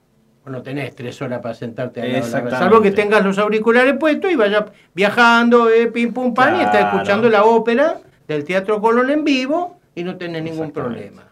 O 0.46 0.50
no 0.50 0.62
tenés 0.62 0.96
tres 0.96 1.22
horas 1.22 1.40
para 1.42 1.54
sentarte 1.54 2.02
al 2.02 2.12
lado 2.14 2.26
de 2.26 2.32
la 2.32 2.40
radio. 2.42 2.58
Salvo 2.58 2.82
que 2.82 2.92
tengas 2.92 3.24
los 3.24 3.38
auriculares 3.38 3.96
puestos 3.98 4.32
y 4.32 4.36
vayas 4.36 4.66
viajando, 4.94 5.70
eh, 5.70 5.88
pim 5.88 6.14
pum 6.14 6.34
pan, 6.34 6.60
y 6.60 6.64
estás 6.64 6.94
escuchando 6.94 7.30
la 7.30 7.44
ópera 7.44 8.00
del 8.28 8.44
Teatro 8.44 8.82
Colón 8.82 9.10
en 9.10 9.24
vivo 9.24 9.80
y 9.94 10.04
no 10.04 10.18
tenés 10.18 10.42
ningún 10.44 10.72
problema. 10.72 11.24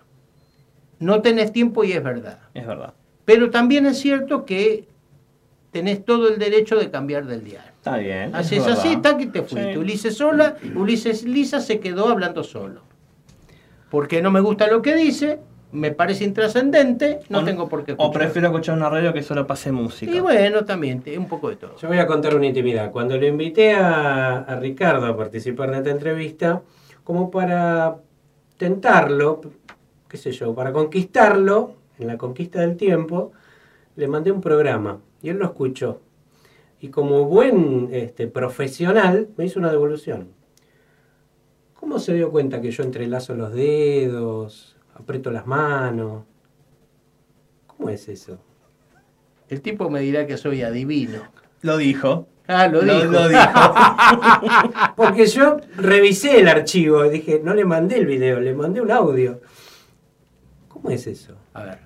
No 1.02 1.22
tenés 1.22 1.52
tiempo 1.52 1.84
y 1.84 1.92
es 1.92 2.02
verdad. 2.04 2.40
Es 2.54 2.66
verdad. 2.66 2.94
Pero 3.26 3.50
también 3.50 3.86
es 3.86 4.00
cierto 4.00 4.46
que 4.46 4.88
tenés 5.72 6.06
todo 6.06 6.30
el 6.30 6.40
derecho 6.40 6.78
de 6.78 6.90
cambiar 6.90 7.26
del 7.26 7.44
diario. 7.44 7.72
Está 7.78 7.98
bien. 7.98 8.34
Así 8.36 8.56
es 8.56 8.66
es 8.68 8.74
así, 8.78 8.94
está 8.94 9.18
que 9.18 9.26
te 9.28 9.42
fuiste. 9.42 9.74
Sí. 9.74 9.78
Ulises 9.80 10.16
sola, 10.16 10.56
Ulises 10.76 11.24
Lisa 11.24 11.60
se 11.60 11.80
quedó 11.80 12.08
hablando 12.10 12.44
solo. 12.44 12.82
Porque 13.90 14.22
no 14.22 14.32
me 14.32 14.40
gusta 14.40 14.68
lo 14.68 14.82
que 14.82 14.96
dice, 14.96 15.40
me 15.72 15.92
parece 15.92 16.24
intrascendente, 16.24 17.20
no 17.30 17.40
O- 17.40 17.44
tengo 17.44 17.68
por 17.68 17.84
qué 17.84 17.94
O 17.94 17.96
escuchar. 17.96 18.22
prefiero 18.22 18.48
escuchar 18.50 18.78
una 18.78 18.90
radio 18.90 19.12
que 19.14 19.24
solo 19.24 19.48
pase 19.48 19.72
música. 19.72 20.12
Y 20.12 20.20
bueno, 20.20 20.64
también, 20.66 21.04
un 21.18 21.28
poco 21.28 21.50
de 21.50 21.56
todo. 21.56 21.76
Yo 21.78 21.88
voy 21.88 21.98
a 21.98 22.06
contar 22.08 22.36
una 22.36 22.46
intimidad. 22.46 22.92
Cuando 22.92 23.18
le 23.18 23.28
invité 23.28 23.74
a, 23.74 24.40
a 24.40 24.56
Ricardo 24.60 25.08
a 25.08 25.18
participar 25.18 25.72
de 25.72 25.78
esta 25.78 25.90
entrevista, 25.90 26.62
como 27.04 27.32
para 27.32 27.96
tentarlo, 28.58 29.42
qué 30.12 30.18
sé 30.18 30.34
yo, 30.34 30.54
para 30.54 30.74
conquistarlo, 30.74 31.76
en 31.98 32.08
la 32.08 32.18
conquista 32.18 32.60
del 32.60 32.76
tiempo, 32.76 33.32
le 33.96 34.10
mandé 34.10 34.30
un 34.30 34.42
programa 34.42 35.00
y 35.22 35.30
él 35.30 35.38
lo 35.38 35.46
escuchó. 35.46 36.02
Y 36.82 36.90
como 36.90 37.24
buen 37.24 37.88
este, 37.94 38.28
profesional, 38.28 39.30
me 39.38 39.46
hizo 39.46 39.58
una 39.60 39.72
devolución. 39.72 40.28
¿Cómo 41.80 41.98
se 41.98 42.14
dio 42.14 42.30
cuenta 42.30 42.60
que 42.60 42.72
yo 42.72 42.84
entrelazo 42.84 43.36
los 43.36 43.54
dedos, 43.54 44.76
aprieto 44.96 45.32
las 45.32 45.48
manos? 45.48 46.24
¿Cómo 47.68 47.90
es 47.90 48.10
eso? 48.10 48.38
El 49.48 49.62
tipo 49.62 49.90
me 49.90 50.02
dirá 50.02 50.28
que 50.28 50.36
soy 50.36 50.62
adivino. 50.62 51.22
Lo 51.62 51.78
dijo. 51.78 52.28
Ah, 52.48 52.68
lo, 52.68 52.82
Lo- 52.82 52.96
dijo. 53.00 53.12
lo 53.14 53.30
dijo. 53.30 53.42
Porque 54.98 55.26
yo 55.28 55.58
revisé 55.78 56.42
el 56.42 56.50
archivo 56.50 57.06
y 57.06 57.10
dije, 57.12 57.40
no 57.42 57.54
le 57.54 57.64
mandé 57.64 57.98
el 57.98 58.06
video, 58.08 58.42
le 58.42 58.54
mandé 58.54 58.82
un 58.82 58.92
audio. 58.92 59.40
¿Cómo 60.82 60.94
es 60.94 61.06
eso? 61.08 61.34
A 61.54 61.64
ver. 61.64 61.80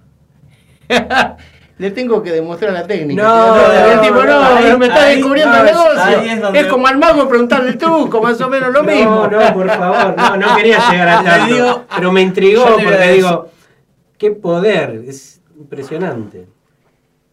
Le 1.78 1.92
tengo 1.92 2.24
que 2.24 2.32
demostrar 2.32 2.72
la 2.72 2.88
técnica. 2.88 3.22
No, 3.22 3.56
el 3.92 3.96
no, 3.98 4.02
tipo, 4.02 4.16
no, 4.16 4.26
no, 4.26 4.46
ahí- 4.56 4.78
me 4.78 4.86
está 4.86 5.04
ahí- 5.08 5.16
descubriendo 5.18 5.52
no, 5.58 5.62
el 5.64 5.68
es- 5.68 5.76
negocio. 5.76 6.22
es 6.22 6.42
donde- 6.42 6.60
Es 6.62 6.66
como 6.68 6.88
al 6.88 6.98
mago 6.98 7.28
preguntarle 7.28 7.70
el 7.72 7.78
truco, 7.78 8.22
más 8.22 8.40
o 8.40 8.50
menos 8.50 8.72
lo 8.72 8.82
no, 8.82 8.92
mismo. 8.92 9.28
No, 9.28 9.54
por 9.54 9.70
favor, 9.70 10.16
no, 10.18 10.38
no 10.38 10.56
quería 10.56 10.80
llegar 10.90 11.10
a 11.10 11.24
tanto. 11.24 11.54
digo- 11.54 11.86
pero 11.94 12.12
me 12.14 12.22
intrigó 12.22 12.64
porque 12.82 13.12
digo, 13.12 13.50
qué 14.18 14.32
poder, 14.32 15.04
es 15.06 15.42
impresionante. 15.58 16.48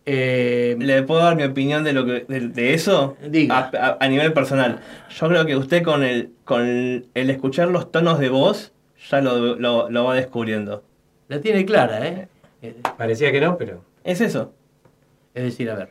Eh, 0.06 0.74
¿Le 0.80 1.02
puedo 1.04 1.22
dar 1.22 1.36
mi 1.36 1.44
opinión 1.44 1.84
de 1.84 1.92
lo 1.92 2.04
que 2.04 2.24
de, 2.26 2.40
de 2.48 2.74
eso? 2.74 3.16
Diga. 3.24 3.70
A, 3.72 3.86
a- 3.86 3.96
a 4.00 4.08
nivel 4.08 4.32
personal. 4.32 4.80
Yo 5.16 5.28
creo 5.28 5.46
que 5.46 5.54
usted 5.56 5.84
con 5.84 6.02
el 6.02 6.32
con 6.44 6.62
el, 6.66 7.06
el 7.14 7.30
escuchar 7.30 7.68
los 7.68 7.92
tonos 7.92 8.18
de 8.18 8.28
voz 8.28 8.72
ya 9.08 9.20
lo, 9.20 9.54
lo- 9.54 9.88
lo 9.88 10.04
va 10.04 10.16
descubriendo. 10.16 10.82
La 11.32 11.40
tiene 11.40 11.64
clara, 11.64 12.06
¿eh? 12.06 12.28
Eh, 12.60 12.76
Parecía 12.98 13.32
que 13.32 13.40
no, 13.40 13.56
pero... 13.56 13.82
Es 14.04 14.20
eso. 14.20 14.52
Es 15.32 15.44
decir, 15.44 15.70
a 15.70 15.74
ver, 15.76 15.88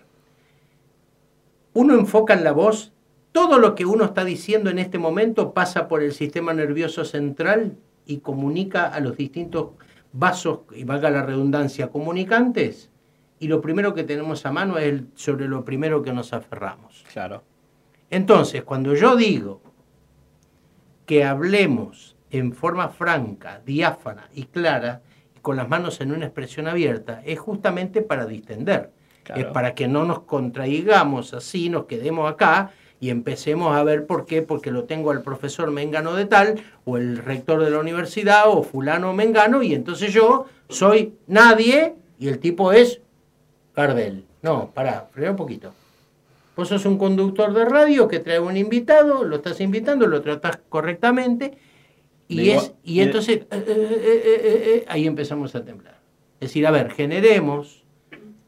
uno 1.74 1.96
enfoca 1.96 2.36
en 2.36 2.44
la 2.44 2.52
voz, 2.52 2.94
todo 3.32 3.58
lo 3.58 3.74
que 3.74 3.88
uno 3.88 4.06
está 4.06 4.24
diciendo 4.24 4.70
en 4.70 4.78
este 4.78 5.00
momento 5.00 5.52
pasa 5.52 5.88
por 5.88 6.04
el 6.04 6.12
sistema 6.12 6.54
nervioso 6.54 7.06
central 7.06 7.76
y 8.06 8.20
comunica 8.20 8.86
a 8.86 9.00
los 9.00 9.18
distintos 9.18 9.70
vasos, 10.14 10.60
y 10.76 10.84
valga 10.84 11.10
la 11.10 11.24
redundancia, 11.24 11.88
comunicantes, 11.90 12.92
y 13.40 13.48
lo 13.48 13.62
primero 13.62 13.96
que 13.96 14.04
tenemos 14.04 14.46
a 14.46 14.52
mano 14.52 14.78
es 14.78 14.86
el- 14.90 15.08
sobre 15.16 15.48
lo 15.48 15.66
primero 15.66 16.04
que 16.04 16.14
nos 16.14 16.34
aferramos. 16.34 17.04
Claro. 17.12 17.42
Entonces, 18.12 18.62
cuando 18.62 18.94
yo 18.94 19.16
digo 19.16 19.60
que 21.08 21.24
hablemos 21.24 22.16
en 22.30 22.54
forma 22.54 22.90
franca, 22.90 23.60
diáfana 23.66 24.30
y 24.36 24.44
clara, 24.44 25.02
con 25.42 25.58
las 25.58 25.68
manos 25.70 26.02
en 26.02 26.12
una 26.12 26.26
expresión 26.26 26.68
abierta, 26.68 27.22
es 27.26 27.40
justamente 27.40 28.02
para 28.02 28.26
distender. 28.26 28.92
Claro. 29.24 29.42
Es 29.42 29.48
para 29.48 29.76
que 29.76 29.88
no 29.88 30.06
nos 30.06 30.22
contraigamos 30.22 31.34
así, 31.34 31.70
nos 31.70 31.86
quedemos 31.86 32.32
acá 32.32 32.72
y 33.00 33.10
empecemos 33.10 33.76
a 33.76 33.84
ver 33.84 34.06
por 34.06 34.26
qué, 34.26 34.44
porque 34.44 34.72
lo 34.72 34.84
tengo 34.84 35.12
al 35.12 35.24
profesor 35.24 35.72
Mengano 35.72 36.14
de 36.14 36.26
tal, 36.26 36.62
o 36.86 36.98
el 36.98 37.18
rector 37.18 37.64
de 37.64 37.72
la 37.72 37.80
universidad, 37.80 38.44
o 38.48 38.62
fulano 38.62 39.14
Mengano, 39.14 39.64
y 39.64 39.74
entonces 39.74 40.14
yo 40.14 40.46
soy 40.70 41.16
nadie 41.26 41.96
y 42.20 42.28
el 42.28 42.38
tipo 42.38 42.72
es 42.72 43.02
Gardel. 43.76 44.26
No, 44.44 44.70
pará, 44.72 45.08
frena 45.12 45.32
un 45.32 45.38
poquito. 45.38 45.74
Vos 46.56 46.68
sos 46.68 46.86
un 46.86 47.00
conductor 47.00 47.54
de 47.54 47.66
radio 47.66 48.08
que 48.08 48.20
trae 48.20 48.40
un 48.40 48.56
invitado, 48.56 49.24
lo 49.24 49.38
estás 49.38 49.62
invitando, 49.62 50.06
lo 50.06 50.22
tratás 50.22 50.60
correctamente, 50.70 51.58
y, 52.36 52.50
es, 52.52 52.74
y 52.84 53.00
y- 53.00 53.02
entonces 53.02 53.38
eh, 53.38 53.48
eh, 53.52 53.66
eh, 53.68 54.22
eh, 54.24 54.64
eh, 54.76 54.86
ahí 54.88 55.06
empezamos 55.08 55.54
a 55.56 55.64
temblar. 55.66 56.00
Es 56.40 56.50
decir, 56.50 56.66
a 56.68 56.72
ver, 56.72 56.92
generemos 56.92 57.86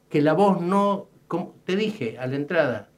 que 0.10 0.22
la 0.22 0.34
voz 0.34 0.62
no 0.62 1.10
como 1.28 1.56
te 1.66 1.76
dije 1.76 2.18
a 2.20 2.28
la 2.28 2.36
entrada, 2.36 2.90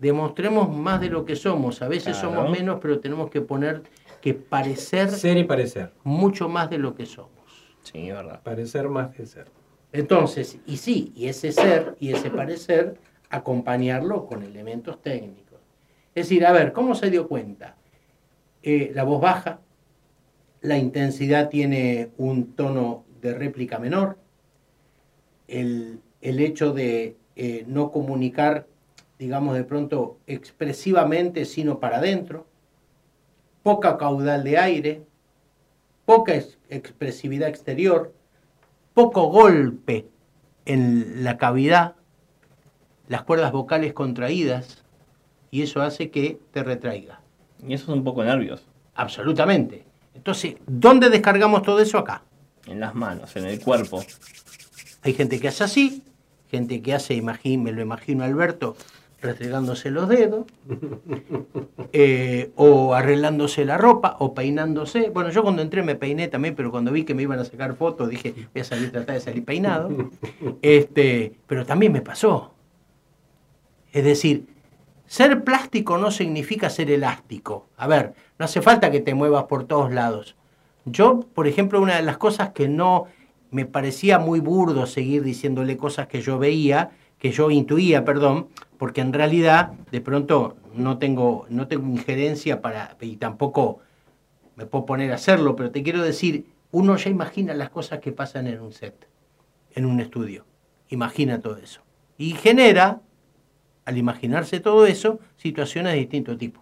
demostremos 0.00 0.74
más 0.74 1.00
de 1.00 1.08
lo 1.10 1.24
que 1.24 1.36
somos. 1.36 1.80
A 1.82 1.88
veces 1.88 2.16
Claro. 2.18 2.34
somos 2.36 2.50
menos, 2.50 2.78
pero 2.80 2.98
tenemos 3.00 3.30
que 3.30 3.40
poner 3.40 3.82
que 4.20 4.34
parecer 4.34 5.10
Ser 5.10 5.36
y 5.38 5.44
parecer. 5.44 5.92
mucho 6.04 6.48
más 6.48 6.70
de 6.70 6.78
lo 6.78 6.94
que 6.94 7.06
somos. 7.06 7.30
Sí, 7.82 8.10
verdad. 8.10 8.42
Parecer 8.42 8.88
más 8.88 9.14
que 9.14 9.26
ser. 9.26 9.46
Entonces, 9.92 10.58
y 10.66 10.76
sí, 10.78 11.12
y 11.14 11.26
ese 11.28 11.52
ser 11.52 11.96
y 12.00 12.12
ese 12.12 12.30
parecer, 12.30 12.98
acompañarlo 13.30 14.26
con 14.26 14.42
elementos 14.42 15.00
técnicos. 15.02 15.60
Es 16.14 16.26
decir, 16.28 16.44
a 16.46 16.52
ver, 16.52 16.72
¿cómo 16.72 16.94
se 16.94 17.10
dio 17.10 17.28
cuenta? 17.28 17.76
Eh, 18.62 18.90
la 18.94 19.04
voz 19.04 19.20
baja, 19.20 19.60
la 20.62 20.78
intensidad 20.78 21.48
tiene 21.48 22.10
un 22.18 22.54
tono 22.54 23.04
de 23.20 23.34
réplica 23.34 23.78
menor, 23.78 24.16
el, 25.48 26.00
el 26.20 26.40
hecho 26.40 26.72
de 26.72 27.16
eh, 27.36 27.64
no 27.66 27.90
comunicar, 27.90 28.66
digamos, 29.18 29.54
de 29.54 29.64
pronto 29.64 30.18
expresivamente, 30.26 31.44
sino 31.44 31.78
para 31.78 31.98
adentro, 31.98 32.46
poca 33.62 33.98
caudal 33.98 34.44
de 34.44 34.58
aire, 34.58 35.02
poca 36.04 36.34
ex- 36.34 36.58
expresividad 36.68 37.48
exterior, 37.48 38.12
poco 38.94 39.26
golpe 39.26 40.06
en 40.64 41.24
la 41.24 41.38
cavidad, 41.38 41.96
las 43.08 43.22
cuerdas 43.24 43.52
vocales 43.52 43.92
contraídas, 43.92 44.84
y 45.50 45.62
eso 45.62 45.82
hace 45.82 46.10
que 46.10 46.38
te 46.50 46.62
retraiga. 46.62 47.20
Y 47.66 47.74
eso 47.74 47.92
es 47.92 47.98
un 47.98 48.04
poco 48.04 48.24
nervios. 48.24 48.66
Absolutamente. 48.94 49.84
Entonces, 50.14 50.56
¿dónde 50.66 51.10
descargamos 51.10 51.62
todo 51.62 51.80
eso 51.80 51.98
acá? 51.98 52.22
En 52.66 52.80
las 52.80 52.94
manos, 52.94 53.34
en 53.36 53.46
el 53.46 53.60
cuerpo. 53.60 54.04
Hay 55.02 55.14
gente 55.14 55.40
que 55.40 55.48
hace 55.48 55.64
así, 55.64 56.02
gente 56.50 56.80
que 56.82 56.94
hace, 56.94 57.14
imagín- 57.14 57.62
me 57.62 57.72
lo 57.72 57.82
imagino 57.82 58.22
Alberto, 58.22 58.76
restregándose 59.20 59.90
los 59.90 60.08
dedos, 60.08 60.46
eh, 61.92 62.50
o 62.56 62.94
arreglándose 62.94 63.64
la 63.64 63.78
ropa, 63.78 64.16
o 64.20 64.34
peinándose. 64.34 65.10
Bueno, 65.10 65.30
yo 65.30 65.42
cuando 65.42 65.62
entré 65.62 65.82
me 65.82 65.94
peiné 65.94 66.28
también, 66.28 66.54
pero 66.54 66.70
cuando 66.70 66.92
vi 66.92 67.04
que 67.04 67.14
me 67.14 67.22
iban 67.22 67.38
a 67.38 67.44
sacar 67.44 67.74
fotos 67.76 68.08
dije, 68.08 68.34
voy 68.52 68.60
a 68.62 68.64
salir, 68.64 68.90
tratar 68.92 69.14
de 69.16 69.20
salir 69.20 69.44
peinado. 69.44 69.88
Este, 70.62 71.34
pero 71.46 71.66
también 71.66 71.92
me 71.92 72.00
pasó. 72.02 72.54
Es 73.92 74.04
decir, 74.04 74.46
ser 75.06 75.42
plástico 75.44 75.98
no 75.98 76.10
significa 76.10 76.70
ser 76.70 76.90
elástico. 76.90 77.66
A 77.76 77.86
ver, 77.86 78.14
no 78.42 78.46
hace 78.46 78.60
falta 78.60 78.90
que 78.90 78.98
te 78.98 79.14
muevas 79.14 79.44
por 79.44 79.68
todos 79.68 79.92
lados. 79.92 80.34
Yo, 80.84 81.20
por 81.32 81.46
ejemplo, 81.46 81.80
una 81.80 81.94
de 81.94 82.02
las 82.02 82.18
cosas 82.18 82.50
que 82.50 82.66
no 82.66 83.04
me 83.52 83.66
parecía 83.66 84.18
muy 84.18 84.40
burdo 84.40 84.86
seguir 84.86 85.22
diciéndole 85.22 85.76
cosas 85.76 86.08
que 86.08 86.22
yo 86.22 86.40
veía, 86.40 86.90
que 87.20 87.30
yo 87.30 87.52
intuía, 87.52 88.04
perdón, 88.04 88.48
porque 88.78 89.00
en 89.00 89.12
realidad 89.12 89.74
de 89.92 90.00
pronto 90.00 90.56
no 90.74 90.98
tengo, 90.98 91.46
no 91.50 91.68
tengo 91.68 91.86
injerencia 91.86 92.60
para, 92.60 92.96
y 93.00 93.14
tampoco 93.14 93.78
me 94.56 94.66
puedo 94.66 94.86
poner 94.86 95.12
a 95.12 95.14
hacerlo, 95.14 95.54
pero 95.54 95.70
te 95.70 95.84
quiero 95.84 96.02
decir, 96.02 96.46
uno 96.72 96.96
ya 96.96 97.10
imagina 97.10 97.54
las 97.54 97.70
cosas 97.70 98.00
que 98.00 98.10
pasan 98.10 98.48
en 98.48 98.60
un 98.60 98.72
set, 98.72 99.06
en 99.70 99.86
un 99.86 100.00
estudio. 100.00 100.46
Imagina 100.88 101.40
todo 101.40 101.58
eso. 101.58 101.80
Y 102.18 102.32
genera, 102.32 103.02
al 103.84 103.98
imaginarse 103.98 104.58
todo 104.58 104.84
eso, 104.84 105.20
situaciones 105.36 105.92
de 105.92 106.00
distinto 106.00 106.36
tipo. 106.36 106.61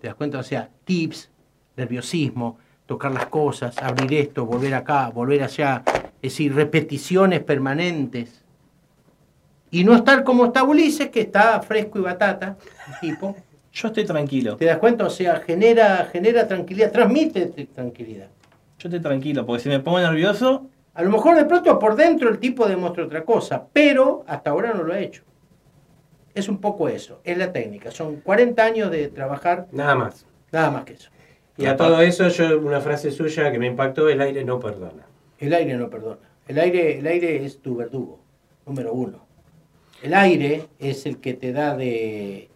¿Te 0.00 0.08
das 0.08 0.16
cuenta? 0.16 0.38
O 0.38 0.42
sea, 0.42 0.68
tips, 0.84 1.30
nerviosismo, 1.76 2.58
tocar 2.86 3.12
las 3.12 3.26
cosas, 3.26 3.76
abrir 3.78 4.14
esto, 4.14 4.46
volver 4.46 4.74
acá, 4.74 5.08
volver 5.10 5.42
allá. 5.42 5.82
Es 6.22 6.32
decir, 6.32 6.54
repeticiones 6.54 7.42
permanentes. 7.42 8.42
Y 9.70 9.84
no 9.84 9.94
estar 9.94 10.22
como 10.24 10.46
está 10.46 10.62
Ulises, 10.62 11.08
que 11.10 11.22
está 11.22 11.60
fresco 11.60 11.98
y 11.98 12.02
batata, 12.02 12.56
el 12.88 13.00
tipo. 13.00 13.36
Yo 13.72 13.88
estoy 13.88 14.04
tranquilo. 14.04 14.56
¿Te 14.56 14.64
das 14.64 14.78
cuenta? 14.78 15.04
O 15.04 15.10
sea, 15.10 15.40
genera, 15.40 16.08
genera 16.10 16.46
tranquilidad, 16.46 16.92
transmite 16.92 17.46
tranquilidad. 17.74 18.28
Yo 18.78 18.88
estoy 18.88 19.00
tranquilo, 19.00 19.44
porque 19.44 19.64
si 19.64 19.68
me 19.68 19.80
pongo 19.80 20.00
nervioso, 20.00 20.68
A 20.94 21.02
lo 21.02 21.10
mejor 21.10 21.36
de 21.36 21.44
pronto 21.44 21.78
por 21.78 21.94
dentro 21.94 22.30
el 22.30 22.38
tipo 22.38 22.66
demuestra 22.66 23.04
otra 23.04 23.22
cosa, 23.22 23.66
pero 23.70 24.24
hasta 24.26 24.48
ahora 24.48 24.72
no 24.72 24.82
lo 24.82 24.94
ha 24.94 24.98
hecho. 24.98 25.24
Es 26.36 26.50
un 26.50 26.58
poco 26.58 26.88
eso, 26.90 27.20
es 27.24 27.38
la 27.38 27.50
técnica. 27.50 27.90
Son 27.90 28.16
40 28.16 28.62
años 28.62 28.90
de 28.90 29.08
trabajar, 29.08 29.68
Nada 29.72 29.94
más. 29.94 30.26
nada 30.52 30.70
más 30.70 30.84
que 30.84 30.92
eso. 30.92 31.10
Y 31.56 31.64
a 31.64 31.76
todo 31.76 32.02
eso, 32.02 32.28
yo 32.28 32.58
una 32.60 32.80
frase 32.82 33.10
suya 33.10 33.50
que 33.50 33.58
me 33.58 33.66
impactó, 33.66 34.08
el 34.10 34.20
aire 34.20 34.44
no 34.44 34.60
perdona. 34.60 35.06
El 35.38 35.54
aire 35.54 35.74
no 35.78 35.88
perdona. 35.88 36.18
El 36.46 36.58
aire, 36.58 36.98
el 36.98 37.06
aire 37.06 37.42
es 37.44 37.60
tu 37.62 37.74
verdugo, 37.76 38.20
número 38.66 38.92
uno. 38.92 39.26
El 40.02 40.12
aire 40.12 40.66
es 40.78 41.06
el 41.06 41.18
que 41.20 41.32
te 41.32 41.52
da 41.52 41.74
de, 41.74 42.50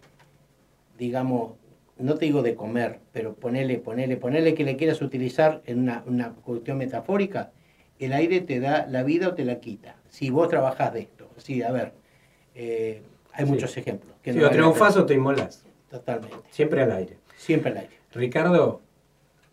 digamos, 0.99 1.53
no 1.97 2.15
te 2.15 2.25
digo 2.25 2.43
de 2.43 2.53
comer, 2.53 2.99
pero 3.11 3.33
ponele, 3.33 3.79
ponele, 3.79 4.17
ponele 4.17 4.53
que 4.53 4.63
le 4.63 4.77
quieras 4.77 5.01
utilizar 5.01 5.63
en 5.65 5.79
una, 5.79 6.03
una 6.05 6.33
cuestión 6.33 6.77
metafórica. 6.77 7.51
El 7.97 8.13
aire 8.13 8.41
te 8.41 8.59
da 8.59 8.85
la 8.87 9.01
vida 9.01 9.29
o 9.29 9.33
te 9.33 9.43
la 9.45 9.59
quita. 9.59 9.95
Si 10.09 10.29
vos 10.29 10.49
trabajás 10.49 10.93
de 10.93 10.99
esto. 11.01 11.29
Sí, 11.37 11.63
a 11.63 11.71
ver, 11.71 11.93
eh, 12.53 13.01
hay 13.33 13.45
Sí. 13.45 13.51
muchos 13.51 13.75
ejemplos. 13.77 14.15
que 14.21 14.33
Si 14.33 14.39
no 14.39 14.45
o 14.47 14.49
pena. 14.73 14.87
o 15.01 15.05
te 15.05 15.13
inmolás. 15.15 15.65
Totalmente. 15.89 16.37
Siempre 16.51 16.81
al 16.83 16.91
aire. 16.91 17.17
Siempre 17.37 17.71
al 17.71 17.77
aire. 17.77 17.97
Ricardo, 18.13 18.81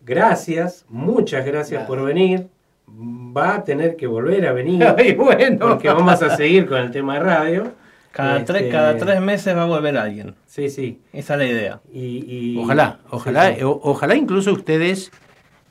gracias, 0.05 0.85
muchas 0.89 1.45
gracias 1.45 1.87
por 1.87 2.03
venir. 2.05 2.49
Va 2.89 3.57
a 3.57 3.65
tener 3.65 3.97
que 3.97 4.07
volver 4.07 4.47
a 4.47 4.53
venir. 4.53 4.83
Ay, 4.99 5.15
bueno. 5.15 5.59
Porque 5.69 5.89
vamos 5.89 6.23
a 6.23 6.37
seguir 6.37 6.67
con 6.67 6.79
el 6.79 6.91
tema 6.91 7.15
de 7.15 7.21
radio. 7.21 7.73
cada, 8.13 8.39
Este, 8.39 8.53
tres, 8.53 8.73
cada 8.73 8.97
tres 8.97 9.21
meses 9.21 9.55
va 9.57 9.63
a 9.63 9.67
volver 9.67 9.97
alguien. 9.97 10.35
Sí, 10.47 10.71
sí. 10.71 11.01
Esa 11.13 11.35
es 11.35 11.39
la 11.39 11.47
idea. 11.47 11.81
Y, 11.93 12.25
y- 12.57 12.59
Ojalá, 12.59 13.01
ojalá, 13.11 13.49
Sí, 13.51 13.55
sí. 13.59 13.63
o- 13.65 13.81
ojalá 13.85 14.17
incluso 14.17 14.53
ustedes 14.53 15.13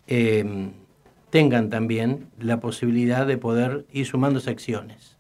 eh, 0.08 0.70
tengan 1.32 1.70
también 1.70 2.28
la 2.40 2.60
posibilidad 2.62 3.26
de 3.28 3.38
poder 3.38 3.86
ir 3.92 4.06
sumando 4.06 4.40
secciones. 4.40 5.17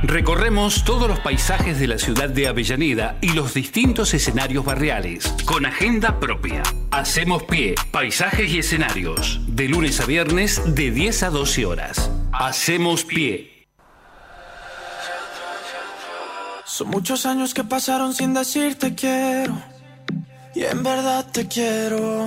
Recorremos 0.03 0.83
todos 0.85 1.07
los 1.07 1.21
paisajes 1.21 1.79
de 1.79 1.87
la 1.87 1.99
ciudad 1.99 2.31
de 2.31 2.49
Avellaneda 2.49 3.19
y 3.21 3.35
los 3.35 3.53
distintos 3.53 4.15
escenarios 4.15 4.65
barriales, 4.65 5.35
con 5.45 5.67
agenda 5.67 6.19
propia. 6.19 6.63
Hacemos 6.91 7.43
pie, 7.43 7.75
paisajes 7.91 8.51
y 8.51 8.61
escenarios, 8.61 9.43
de 9.47 9.69
lunes 9.69 10.01
a 10.01 10.07
viernes 10.07 10.63
de 10.75 10.91
10 10.91 11.23
a 11.25 11.29
12 11.29 11.67
horas. 11.67 12.11
Hacemos 12.33 13.05
pie. 13.05 13.67
Son 16.65 16.89
muchos 16.89 17.27
años 17.27 17.53
que 17.53 17.63
pasaron 17.63 18.15
sin 18.15 18.33
decirte 18.33 18.95
quiero. 18.95 19.63
Y 20.55 20.65
en 20.65 20.83
verdad 20.83 21.27
te 21.31 21.47
quiero. 21.47 22.27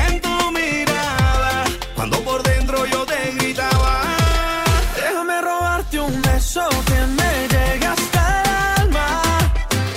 Cuando 2.01 2.19
por 2.23 2.41
dentro 2.41 2.83
yo 2.87 3.05
te 3.05 3.31
gritaba. 3.33 4.01
Déjame 4.95 5.39
robarte 5.39 5.99
un 5.99 6.19
beso 6.23 6.67
que 6.87 6.99
me 7.19 7.47
llegue 7.47 7.85
hasta 7.85 8.41
el 8.41 8.49
alma. 8.81 9.21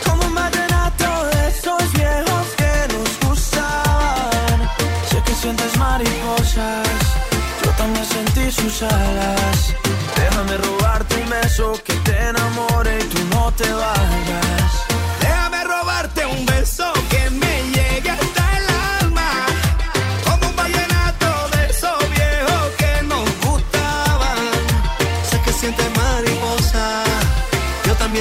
Como 0.05 0.27
un 0.27 0.35
vallenato 0.35 1.25
de 1.33 1.49
esos 1.49 1.93
viejos 1.95 2.47
que 2.59 2.93
nos 2.93 3.31
gustaban. 3.31 4.71
Sé 5.09 5.23
que 5.25 5.35
sientes 5.35 5.79
mariposas, 5.79 6.89
yo 7.65 7.71
también 7.79 8.05
sentí 8.05 8.53
sus 8.53 8.83
alas. 8.83 9.75
Déjame 10.15 10.59
robarte 10.59 11.15
un 11.23 11.31
beso 11.31 11.73
que 11.87 11.95
te 11.95 12.29
enamore 12.29 12.99
y 13.01 13.05
tú 13.05 13.19
no 13.31 13.51
te 13.53 13.73
vayas. 13.73 14.44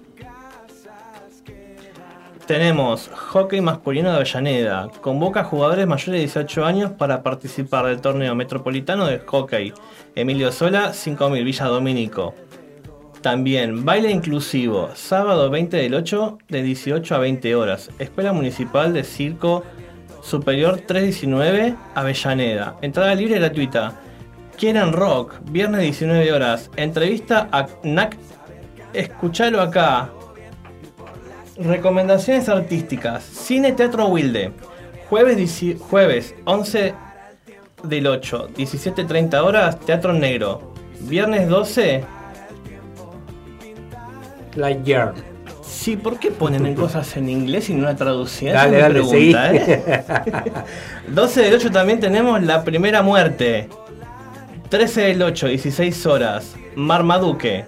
Tenemos 2.50 3.08
hockey 3.14 3.60
masculino 3.60 4.10
de 4.10 4.16
Avellaneda. 4.16 4.88
Convoca 5.00 5.44
jugadores 5.44 5.86
mayores 5.86 6.14
de 6.14 6.26
18 6.26 6.64
años 6.64 6.90
para 6.90 7.22
participar 7.22 7.86
del 7.86 8.00
torneo 8.00 8.34
metropolitano 8.34 9.06
de 9.06 9.20
hockey. 9.20 9.72
Emilio 10.16 10.50
Sola, 10.50 10.92
5000 10.92 11.44
Villa 11.44 11.66
Domínico. 11.66 12.34
También 13.20 13.84
baile 13.84 14.10
inclusivo, 14.10 14.90
sábado 14.94 15.48
20 15.48 15.76
del 15.76 15.94
8 15.94 16.38
de 16.48 16.62
18 16.64 17.14
a 17.14 17.18
20 17.18 17.54
horas. 17.54 17.88
Escuela 18.00 18.32
Municipal 18.32 18.92
de 18.92 19.04
Circo 19.04 19.62
Superior 20.20 20.80
319 20.80 21.76
Avellaneda. 21.94 22.76
Entrada 22.82 23.14
libre 23.14 23.36
y 23.36 23.38
gratuita. 23.38 24.00
Quieren 24.58 24.92
rock, 24.92 25.34
viernes 25.52 25.82
19 25.82 26.32
horas. 26.32 26.68
Entrevista 26.74 27.48
a 27.52 27.68
NAC. 27.84 28.16
Escuchalo 28.92 29.60
acá. 29.60 30.10
Recomendaciones 31.56 32.48
artísticas. 32.48 33.24
Cine 33.24 33.72
Teatro 33.72 34.06
Wilde. 34.06 34.52
Jueves, 35.08 35.64
jueves 35.80 36.34
11 36.44 36.94
del 37.82 38.06
8, 38.06 38.50
17.30 38.56 39.42
horas, 39.42 39.80
Teatro 39.80 40.12
Negro. 40.12 40.72
Viernes 41.00 41.48
12. 41.48 42.04
Lightyear. 44.54 45.14
Sí, 45.62 45.96
¿por 45.96 46.18
qué 46.18 46.30
ponen 46.30 46.66
en 46.66 46.74
cosas 46.76 47.16
en 47.16 47.28
inglés 47.28 47.70
y 47.70 47.74
no 47.74 47.84
la 47.86 47.96
traducción? 47.96 48.52
Dale, 48.52 48.78
dale, 48.78 49.00
pregunta. 49.00 49.54
¿eh? 49.54 50.04
12 51.08 51.42
del 51.42 51.54
8 51.54 51.70
también 51.70 52.00
tenemos 52.00 52.42
La 52.42 52.62
Primera 52.64 53.02
Muerte. 53.02 53.68
13 54.68 55.00
del 55.00 55.22
8, 55.22 55.48
16 55.48 56.06
horas, 56.06 56.54
Marmaduke. 56.76 57.66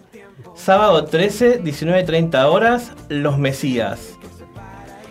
Sábado 0.55 1.05
13, 1.05 1.62
19.30 1.62 2.44
horas, 2.44 2.92
Los 3.09 3.38
Mesías. 3.38 4.18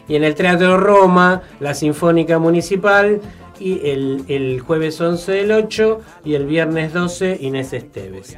Y 0.07 0.15
en 0.15 0.23
el 0.23 0.35
Teatro 0.35 0.77
Roma, 0.77 1.41
la 1.59 1.73
Sinfónica 1.73 2.37
Municipal, 2.39 3.21
y 3.59 3.89
el, 3.89 4.25
el 4.27 4.59
jueves 4.59 4.99
11 4.99 5.31
del 5.31 5.51
8 5.51 6.01
y 6.25 6.33
el 6.33 6.45
viernes 6.47 6.93
12 6.93 7.37
Inés 7.41 7.73
Esteves. 7.73 8.35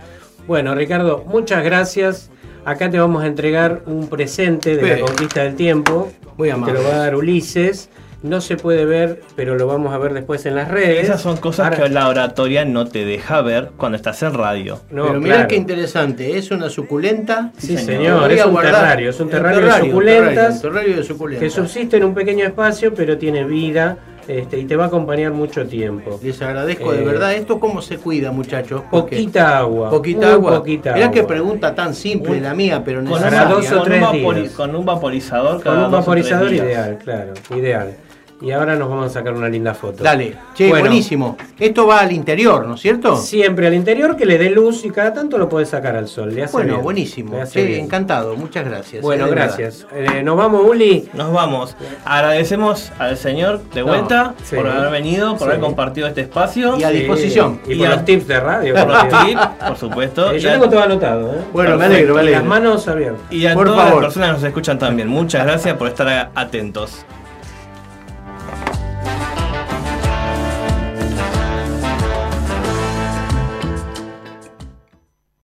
Bueno, 0.48 0.76
Ricardo, 0.76 1.24
muchas 1.26 1.64
gracias. 1.64 2.30
Acá 2.66 2.90
te 2.90 3.00
vamos 3.00 3.24
a 3.24 3.28
entregar 3.28 3.84
un 3.86 4.08
presente 4.10 4.76
de 4.76 5.00
la 5.00 5.06
conquista 5.06 5.44
del 5.44 5.56
tiempo. 5.56 6.12
Muy 6.38 6.50
Te 6.50 6.54
amable. 6.54 6.74
lo 6.74 6.84
va 6.84 6.96
a 6.96 6.98
dar 6.98 7.16
Ulises. 7.16 7.90
No 8.24 8.42
se 8.42 8.58
puede 8.58 8.86
ver, 8.86 9.22
pero 9.36 9.56
lo 9.56 9.68
vamos 9.68 9.94
a 9.94 9.98
ver 10.00 10.14
después 10.14 10.46
en 10.46 10.56
las 10.56 10.70
redes. 10.72 11.04
Esas 11.04 11.22
son 11.22 11.38
cosas 11.38 11.66
Ahora- 11.68 11.84
que 11.84 11.90
la 11.90 12.08
oratoria 12.08 12.66
no 12.66 12.88
te 12.88 13.06
deja 13.06 13.42
ver 13.42 13.72
cuando 13.78 13.96
estás 13.98 14.24
en 14.24 14.34
radio. 14.34 14.80
No, 14.90 15.08
Pero 15.08 15.20
mirá 15.22 15.36
claro. 15.36 15.48
qué 15.50 15.56
interesante, 15.58 16.38
es 16.38 16.50
una 16.50 16.70
suculenta. 16.70 17.52
Sí, 17.58 17.78
señor, 17.78 18.32
es 18.32 18.44
un 18.46 18.54
guardar- 18.54 18.74
terrario, 18.76 19.10
es 19.12 19.20
un 19.20 19.28
el 19.28 19.32
terrario, 19.32 19.60
de 19.60 19.66
terrario, 19.66 19.86
suculentas, 19.92 20.56
un 20.56 20.62
terrario 20.62 20.96
de 20.96 21.04
suculentas. 21.04 21.44
que 21.44 21.50
subsiste 21.50 21.98
en 21.98 22.06
un 22.06 22.14
pequeño 22.14 22.46
espacio, 22.46 22.94
pero 22.94 23.18
tiene 23.18 23.44
vida 23.44 23.98
este, 24.26 24.58
y 24.58 24.64
te 24.64 24.78
va 24.78 24.86
a 24.86 24.88
acompañar 24.88 25.34
mucho 25.34 25.68
tiempo. 25.68 26.18
Les 26.24 26.42
agradezco 26.42 26.94
de 26.94 27.02
Eh, 27.02 27.06
verdad. 27.06 27.34
¿Esto 27.34 27.60
cómo 27.60 27.82
se 27.82 27.98
cuida, 27.98 28.32
muchachos? 28.32 28.82
Poquita 28.90 29.58
agua. 29.58 29.90
Poquita 29.90 30.20
muy 30.28 30.36
agua. 30.36 30.60
Poquita 30.60 30.94
Mirá 30.94 31.08
agua. 31.08 31.14
qué 31.14 31.24
pregunta 31.24 31.76
tan 31.76 31.94
simple 31.94 32.40
la 32.40 32.54
mía, 32.54 32.82
pero 32.86 33.00
Con, 33.04 33.10
necesaria. 33.10 33.40
Para 33.44 33.50
dos 33.54 33.66
o 33.74 33.80
con 33.84 33.92
un 33.92 34.36
días. 34.36 34.52
con 34.54 34.76
un 34.78 34.86
vaporizador 34.86 35.56
Con 35.56 35.62
cada 35.64 35.86
un 35.88 35.92
dos 35.92 36.08
o 36.08 36.12
tres 36.14 36.24
vaporizador 36.32 36.50
días. 36.52 36.66
ideal, 36.66 36.98
claro, 37.04 37.34
ideal. 37.54 37.98
Y 38.44 38.52
ahora 38.52 38.76
nos 38.76 38.90
vamos 38.90 39.06
a 39.06 39.10
sacar 39.10 39.34
una 39.34 39.48
linda 39.48 39.74
foto. 39.74 40.04
Dale, 40.04 40.36
che, 40.54 40.68
Bueno, 40.68 40.88
buenísimo. 40.88 41.38
Esto 41.58 41.88
va 41.88 42.02
al 42.02 42.12
interior, 42.12 42.68
¿no 42.68 42.76
es 42.76 42.82
cierto? 42.82 43.16
Siempre 43.16 43.68
al 43.68 43.74
interior 43.74 44.18
que 44.18 44.26
le 44.26 44.38
dé 44.38 44.50
luz 44.50 44.84
y 44.84 44.90
cada 44.90 45.14
tanto 45.14 45.38
lo 45.38 45.48
puedes 45.48 45.70
sacar 45.70 45.96
al 45.96 46.10
sol. 46.10 46.36
Le 46.36 46.44
hace 46.44 46.52
Bueno, 46.52 46.74
bien. 46.74 46.84
buenísimo. 46.84 47.36
Le 47.36 47.42
hace 47.44 47.62
Che, 47.62 47.66
bien. 47.66 47.86
encantado, 47.86 48.36
muchas 48.36 48.66
gracias. 48.66 49.02
Bueno, 49.02 49.28
eh, 49.28 49.30
verdad. 49.30 49.46
gracias. 49.58 49.88
Eh, 49.94 50.22
Nos 50.24 50.36
vamos, 50.36 50.62
Uli. 50.68 51.08
Nos 51.14 51.32
vamos. 51.32 51.78
Agradecemos 52.04 52.92
al 53.00 53.16
señor 53.16 53.62
de 53.74 53.80
No, 53.80 53.88
vuelta 53.88 54.34
sí. 54.44 54.58
por 54.58 54.68
haber 54.68 54.92
venido, 54.92 55.30
por 55.32 55.40
Sí. 55.40 55.46
haber 55.46 55.60
compartido 55.62 56.08
este 56.08 56.22
espacio. 56.22 56.78
Y 56.78 56.84
a 56.84 56.90
Sí, 56.90 56.98
disposición. 56.98 57.62
Y, 57.66 57.76
por 57.76 57.88
a- 57.88 57.96
los 57.96 58.04
tips 58.06 58.28
de 58.28 58.40
radio. 58.42 58.76
por 58.76 58.88
los 58.90 59.08
tips, 59.26 59.42
por 59.70 59.78
supuesto. 59.78 60.32
Eh, 60.32 60.38
Y 60.38 60.40
yo 60.42 60.52
tengo 60.52 60.70
todo 60.70 60.84
anotado. 60.84 61.32
¿eh? 61.34 61.38
Bueno, 61.54 61.78
me 61.78 61.86
alegro, 61.86 62.14
me 62.16 62.20
Y 62.20 62.24
alegro. 62.24 62.40
las 62.42 62.48
manos 62.50 62.88
abiertas. 62.90 63.22
Y 63.32 63.46
a 63.46 63.54
Por 63.54 63.68
todas 63.68 63.86
favor. 63.86 64.04
las 64.04 64.08
personas 64.14 64.30
que 64.32 64.34
nos 64.34 64.44
escuchan 64.44 64.78
también. 64.80 65.08
Muchas 65.08 65.46
gracias 65.46 65.78
por 65.78 65.88
estar 65.88 66.30
atentos. 66.36 67.06